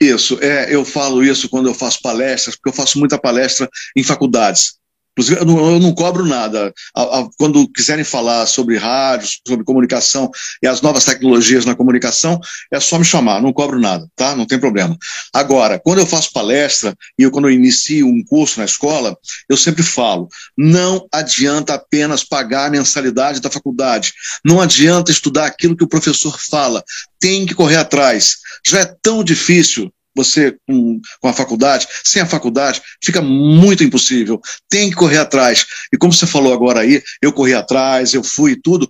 [0.00, 4.04] Isso, é, eu falo isso quando eu faço palestras, porque eu faço muita palestra em
[4.04, 4.80] faculdades.
[5.12, 6.72] Inclusive, eu não, eu não cobro nada.
[6.94, 10.30] A, a, quando quiserem falar sobre rádio, sobre comunicação
[10.62, 12.40] e as novas tecnologias na comunicação,
[12.72, 14.34] é só me chamar, não cobro nada, tá?
[14.34, 14.96] Não tem problema.
[15.32, 19.16] Agora, quando eu faço palestra e eu, quando eu inicio um curso na escola,
[19.48, 24.14] eu sempre falo: não adianta apenas pagar a mensalidade da faculdade,
[24.44, 26.82] não adianta estudar aquilo que o professor fala,
[27.20, 28.36] tem que correr atrás.
[28.66, 34.40] Já é tão difícil você com, com a faculdade, sem a faculdade, fica muito impossível.
[34.68, 35.66] Tem que correr atrás.
[35.92, 38.88] E como você falou agora aí, eu corri atrás, eu fui e tudo.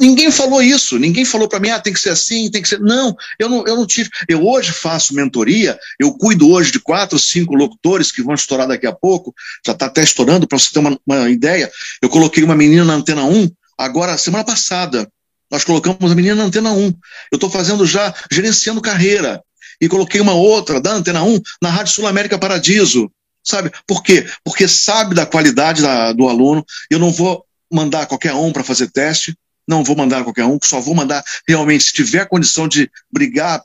[0.00, 2.80] Ninguém falou isso, ninguém falou para mim, ah, tem que ser assim, tem que ser.
[2.80, 4.10] Não, eu não, eu não tive.
[4.28, 8.86] Eu hoje faço mentoria, eu cuido hoje de quatro, cinco locutores que vão estourar daqui
[8.86, 9.32] a pouco,
[9.64, 11.70] já está até estourando, para você ter uma, uma, ideia.
[12.02, 13.48] Eu coloquei uma menina na antena 1,
[13.78, 15.08] agora, semana passada.
[15.50, 16.86] Nós colocamos a menina na antena 1.
[17.30, 19.40] Eu estou fazendo já, gerenciando carreira
[19.84, 23.10] e coloquei uma outra da Antena 1 na Rádio Sul América Paradiso.
[23.42, 23.70] Sabe?
[23.86, 24.26] Por quê?
[24.42, 26.64] Porque sabe da qualidade da, do aluno.
[26.90, 29.36] Eu não vou mandar qualquer um para fazer teste,
[29.68, 33.62] não vou mandar qualquer um, só vou mandar realmente se tiver condição de brigar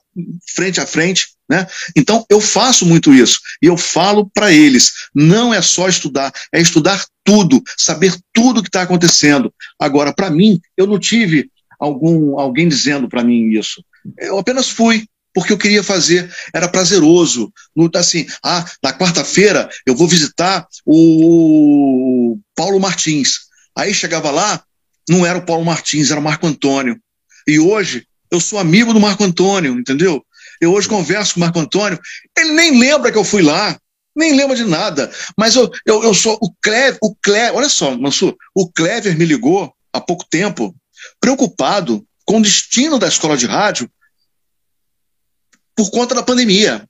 [0.53, 1.67] frente a frente, né?
[1.95, 6.59] Então eu faço muito isso e eu falo para eles, não é só estudar, é
[6.59, 9.53] estudar tudo, saber tudo que está acontecendo.
[9.79, 13.83] Agora, para mim, eu não tive algum alguém dizendo para mim isso.
[14.17, 17.51] Eu apenas fui, porque eu queria fazer, era prazeroso.
[17.95, 23.49] Assim, ah, na quarta-feira eu vou visitar o Paulo Martins.
[23.77, 24.61] Aí chegava lá,
[25.07, 26.99] não era o Paulo Martins, era o Marco Antônio.
[27.47, 30.23] E hoje eu sou amigo do Marco Antônio, entendeu?
[30.61, 31.99] Eu hoje converso com o Marco Antônio,
[32.37, 33.79] ele nem lembra que eu fui lá,
[34.15, 35.11] nem lembra de nada.
[35.37, 39.25] Mas eu, eu, eu sou o Clever, o Clever, olha só, Mansur, o Clever me
[39.25, 40.75] ligou há pouco tempo,
[41.19, 43.89] preocupado com o destino da escola de rádio,
[45.79, 46.85] por conta da pandemia.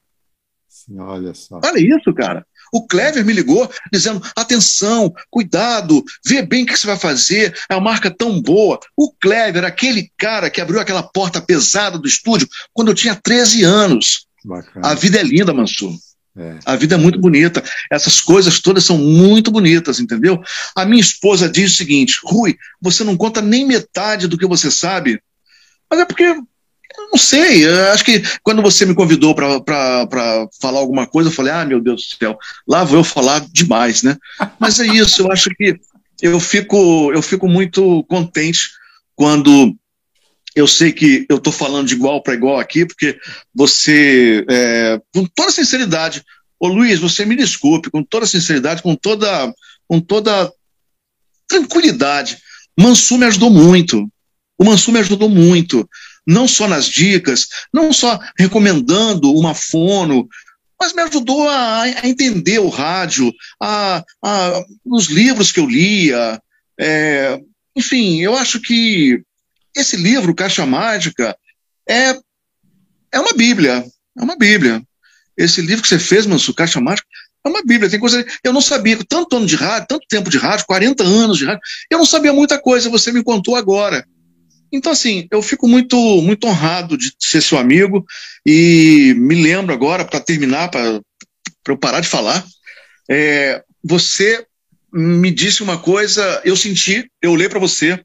[0.68, 1.60] Sim, olha só.
[1.64, 2.44] Olha isso, cara.
[2.74, 7.76] O Clever me ligou dizendo: atenção, cuidado, vê bem o que você vai fazer, é
[7.76, 8.80] uma marca tão boa.
[8.98, 13.64] O Clever, aquele cara que abriu aquela porta pesada do estúdio quando eu tinha 13
[13.64, 14.26] anos.
[14.44, 14.88] Bacana.
[14.88, 15.94] A vida é linda, Mansur.
[16.36, 16.58] É.
[16.66, 17.64] A vida é muito bonita.
[17.92, 20.42] Essas coisas todas são muito bonitas, entendeu?
[20.76, 24.72] A minha esposa diz o seguinte: Rui, você não conta nem metade do que você
[24.72, 25.22] sabe.
[25.92, 26.36] Mas é porque
[26.98, 31.66] não sei, acho que quando você me convidou para falar alguma coisa, eu falei, ah,
[31.66, 32.38] meu Deus do céu,
[32.68, 34.18] lá vou eu falar demais, né?
[34.60, 35.80] Mas é isso, eu acho que
[36.22, 38.72] eu fico, eu fico muito contente
[39.16, 39.76] quando
[40.56, 43.18] eu sei que eu estou falando de igual para igual aqui, porque
[43.54, 46.24] você, é, com toda sinceridade,
[46.60, 49.54] ô Luiz, você me desculpe, com toda sinceridade, com toda,
[49.88, 50.52] com toda
[51.48, 52.38] tranquilidade,
[52.78, 54.10] Mansur me ajudou muito.
[54.58, 55.88] O Mansur me ajudou muito
[56.26, 60.28] não só nas dicas, não só recomendando uma fono,
[60.80, 66.42] mas me ajudou a, a entender o rádio, a, a, os livros que eu lia.
[66.80, 67.40] É,
[67.76, 69.22] enfim, eu acho que
[69.76, 71.36] esse livro, Caixa Mágica,
[71.88, 72.18] é,
[73.12, 73.86] é uma Bíblia.
[74.18, 74.82] É uma Bíblia.
[75.38, 77.08] Esse livro que você fez, Manso, Caixa Mágica,
[77.46, 77.90] é uma Bíblia.
[77.90, 78.26] Tem coisa.
[78.44, 81.62] Eu não sabia, tanto ano de rádio, tanto tempo de rádio, 40 anos de rádio,
[81.90, 84.06] eu não sabia muita coisa, você me contou agora.
[84.72, 88.06] Então, assim, eu fico muito, muito honrado de ser seu amigo
[88.46, 91.02] e me lembro agora, para terminar, para
[91.68, 92.46] eu parar de falar,
[93.10, 94.46] é, você
[94.92, 98.00] me disse uma coisa, eu senti, eu olhei para você,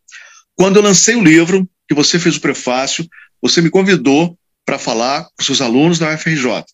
[0.55, 3.07] quando eu lancei o livro, que você fez o prefácio,
[3.43, 6.65] você me convidou para falar com seus alunos da UFRJ.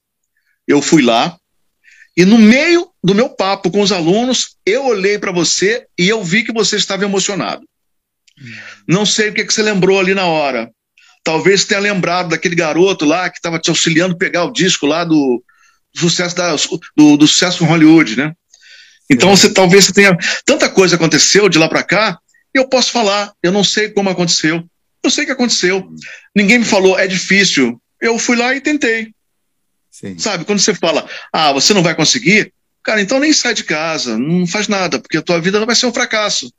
[0.67, 1.37] Eu fui lá,
[2.17, 6.23] e no meio do meu papo com os alunos, eu olhei para você e eu
[6.23, 7.67] vi que você estava emocionado.
[8.87, 10.71] Não sei o que, que você lembrou ali na hora.
[11.23, 15.05] Talvez tenha lembrado daquele garoto lá que estava te auxiliando a pegar o disco lá
[15.05, 15.43] do,
[15.95, 16.57] sucesso da,
[16.97, 18.33] do, do sucesso com Hollywood, né?
[19.11, 22.19] Então você talvez você tenha tanta coisa aconteceu de lá para cá,
[22.55, 24.65] eu posso falar, eu não sei como aconteceu.
[25.03, 25.89] Eu sei que aconteceu.
[26.35, 27.81] Ninguém me falou, é difícil.
[28.01, 29.13] Eu fui lá e tentei.
[29.91, 30.19] Sim.
[30.19, 32.53] Sabe, quando você fala, ah, você não vai conseguir,
[32.83, 35.75] cara, então nem sai de casa, não faz nada, porque a tua vida não vai
[35.75, 36.53] ser um fracasso.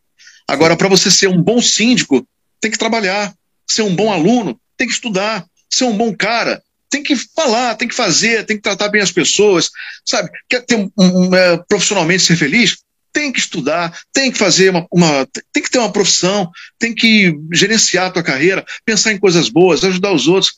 [0.47, 2.27] Agora, para você ser um bom síndico,
[2.59, 3.33] tem que trabalhar.
[3.69, 5.45] Ser um bom aluno, tem que estudar.
[5.69, 6.61] Ser um bom cara,
[6.91, 9.71] tem que falar, tem que fazer, tem que tratar bem as pessoas,
[10.05, 10.29] sabe?
[10.49, 12.79] Quer ter um, um, é, profissionalmente ser feliz?
[13.13, 17.33] Tem que estudar, tem que fazer uma, uma, tem que ter uma profissão, tem que
[17.51, 20.53] gerenciar a tua carreira, pensar em coisas boas, ajudar os outros.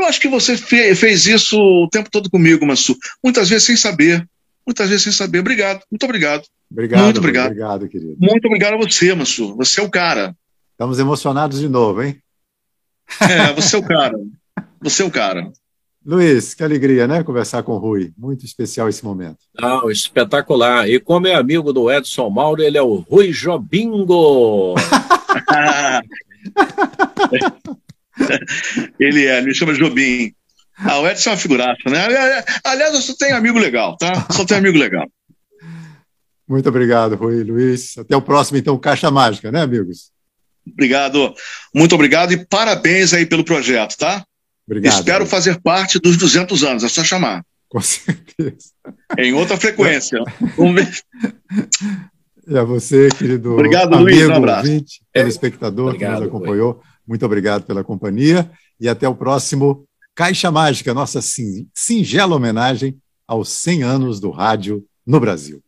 [0.00, 2.96] Eu acho que você fe, fez isso o tempo todo comigo, Massu.
[3.22, 4.26] Muitas vezes sem saber,
[4.66, 5.40] muitas vezes sem saber.
[5.40, 6.44] Obrigado, muito obrigado.
[6.70, 7.46] Obrigado, muito obrigado.
[7.46, 8.16] Obrigado, querido.
[8.18, 9.56] Muito obrigado a você, Massu.
[9.56, 10.36] Você é o cara.
[10.72, 12.20] Estamos emocionados de novo, hein?
[13.20, 14.18] É, você é o cara.
[14.80, 15.52] Você é o cara.
[16.04, 17.22] Luiz, que alegria, né?
[17.22, 18.12] Conversar com o Rui.
[18.18, 19.38] Muito especial esse momento.
[19.58, 20.88] Não, espetacular.
[20.88, 24.74] E como é amigo do Edson Mauro, ele é o Rui Jobingo.
[29.00, 30.34] ele é, me chama Jobim.
[30.76, 32.06] Ah, o Edson é uma figuraça, né?
[32.64, 34.26] Aliás, eu só tenho amigo legal, tá?
[34.30, 35.06] Só tenho amigo legal.
[36.48, 37.96] Muito obrigado, Rui Luiz.
[37.98, 40.12] Até o próximo, então, Caixa Mágica, né, amigos?
[40.66, 41.34] Obrigado.
[41.74, 44.24] Muito obrigado e parabéns aí pelo projeto, tá?
[44.66, 44.94] Obrigado.
[44.94, 47.44] Espero fazer parte dos 200 anos, é só chamar.
[47.68, 48.70] Com certeza.
[49.18, 50.18] Em outra frequência.
[50.56, 50.92] Vamos ver.
[52.46, 54.68] E a você, querido obrigado, amigo, Luiz, um abraço.
[54.68, 56.82] ouvinte, telespectador obrigado, que nos acompanhou.
[57.06, 61.20] Muito obrigado pela companhia e até o próximo Caixa Mágica, nossa
[61.74, 65.63] singela homenagem aos 100 anos do rádio no Brasil.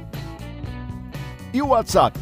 [1.51, 2.19] E o WhatsApp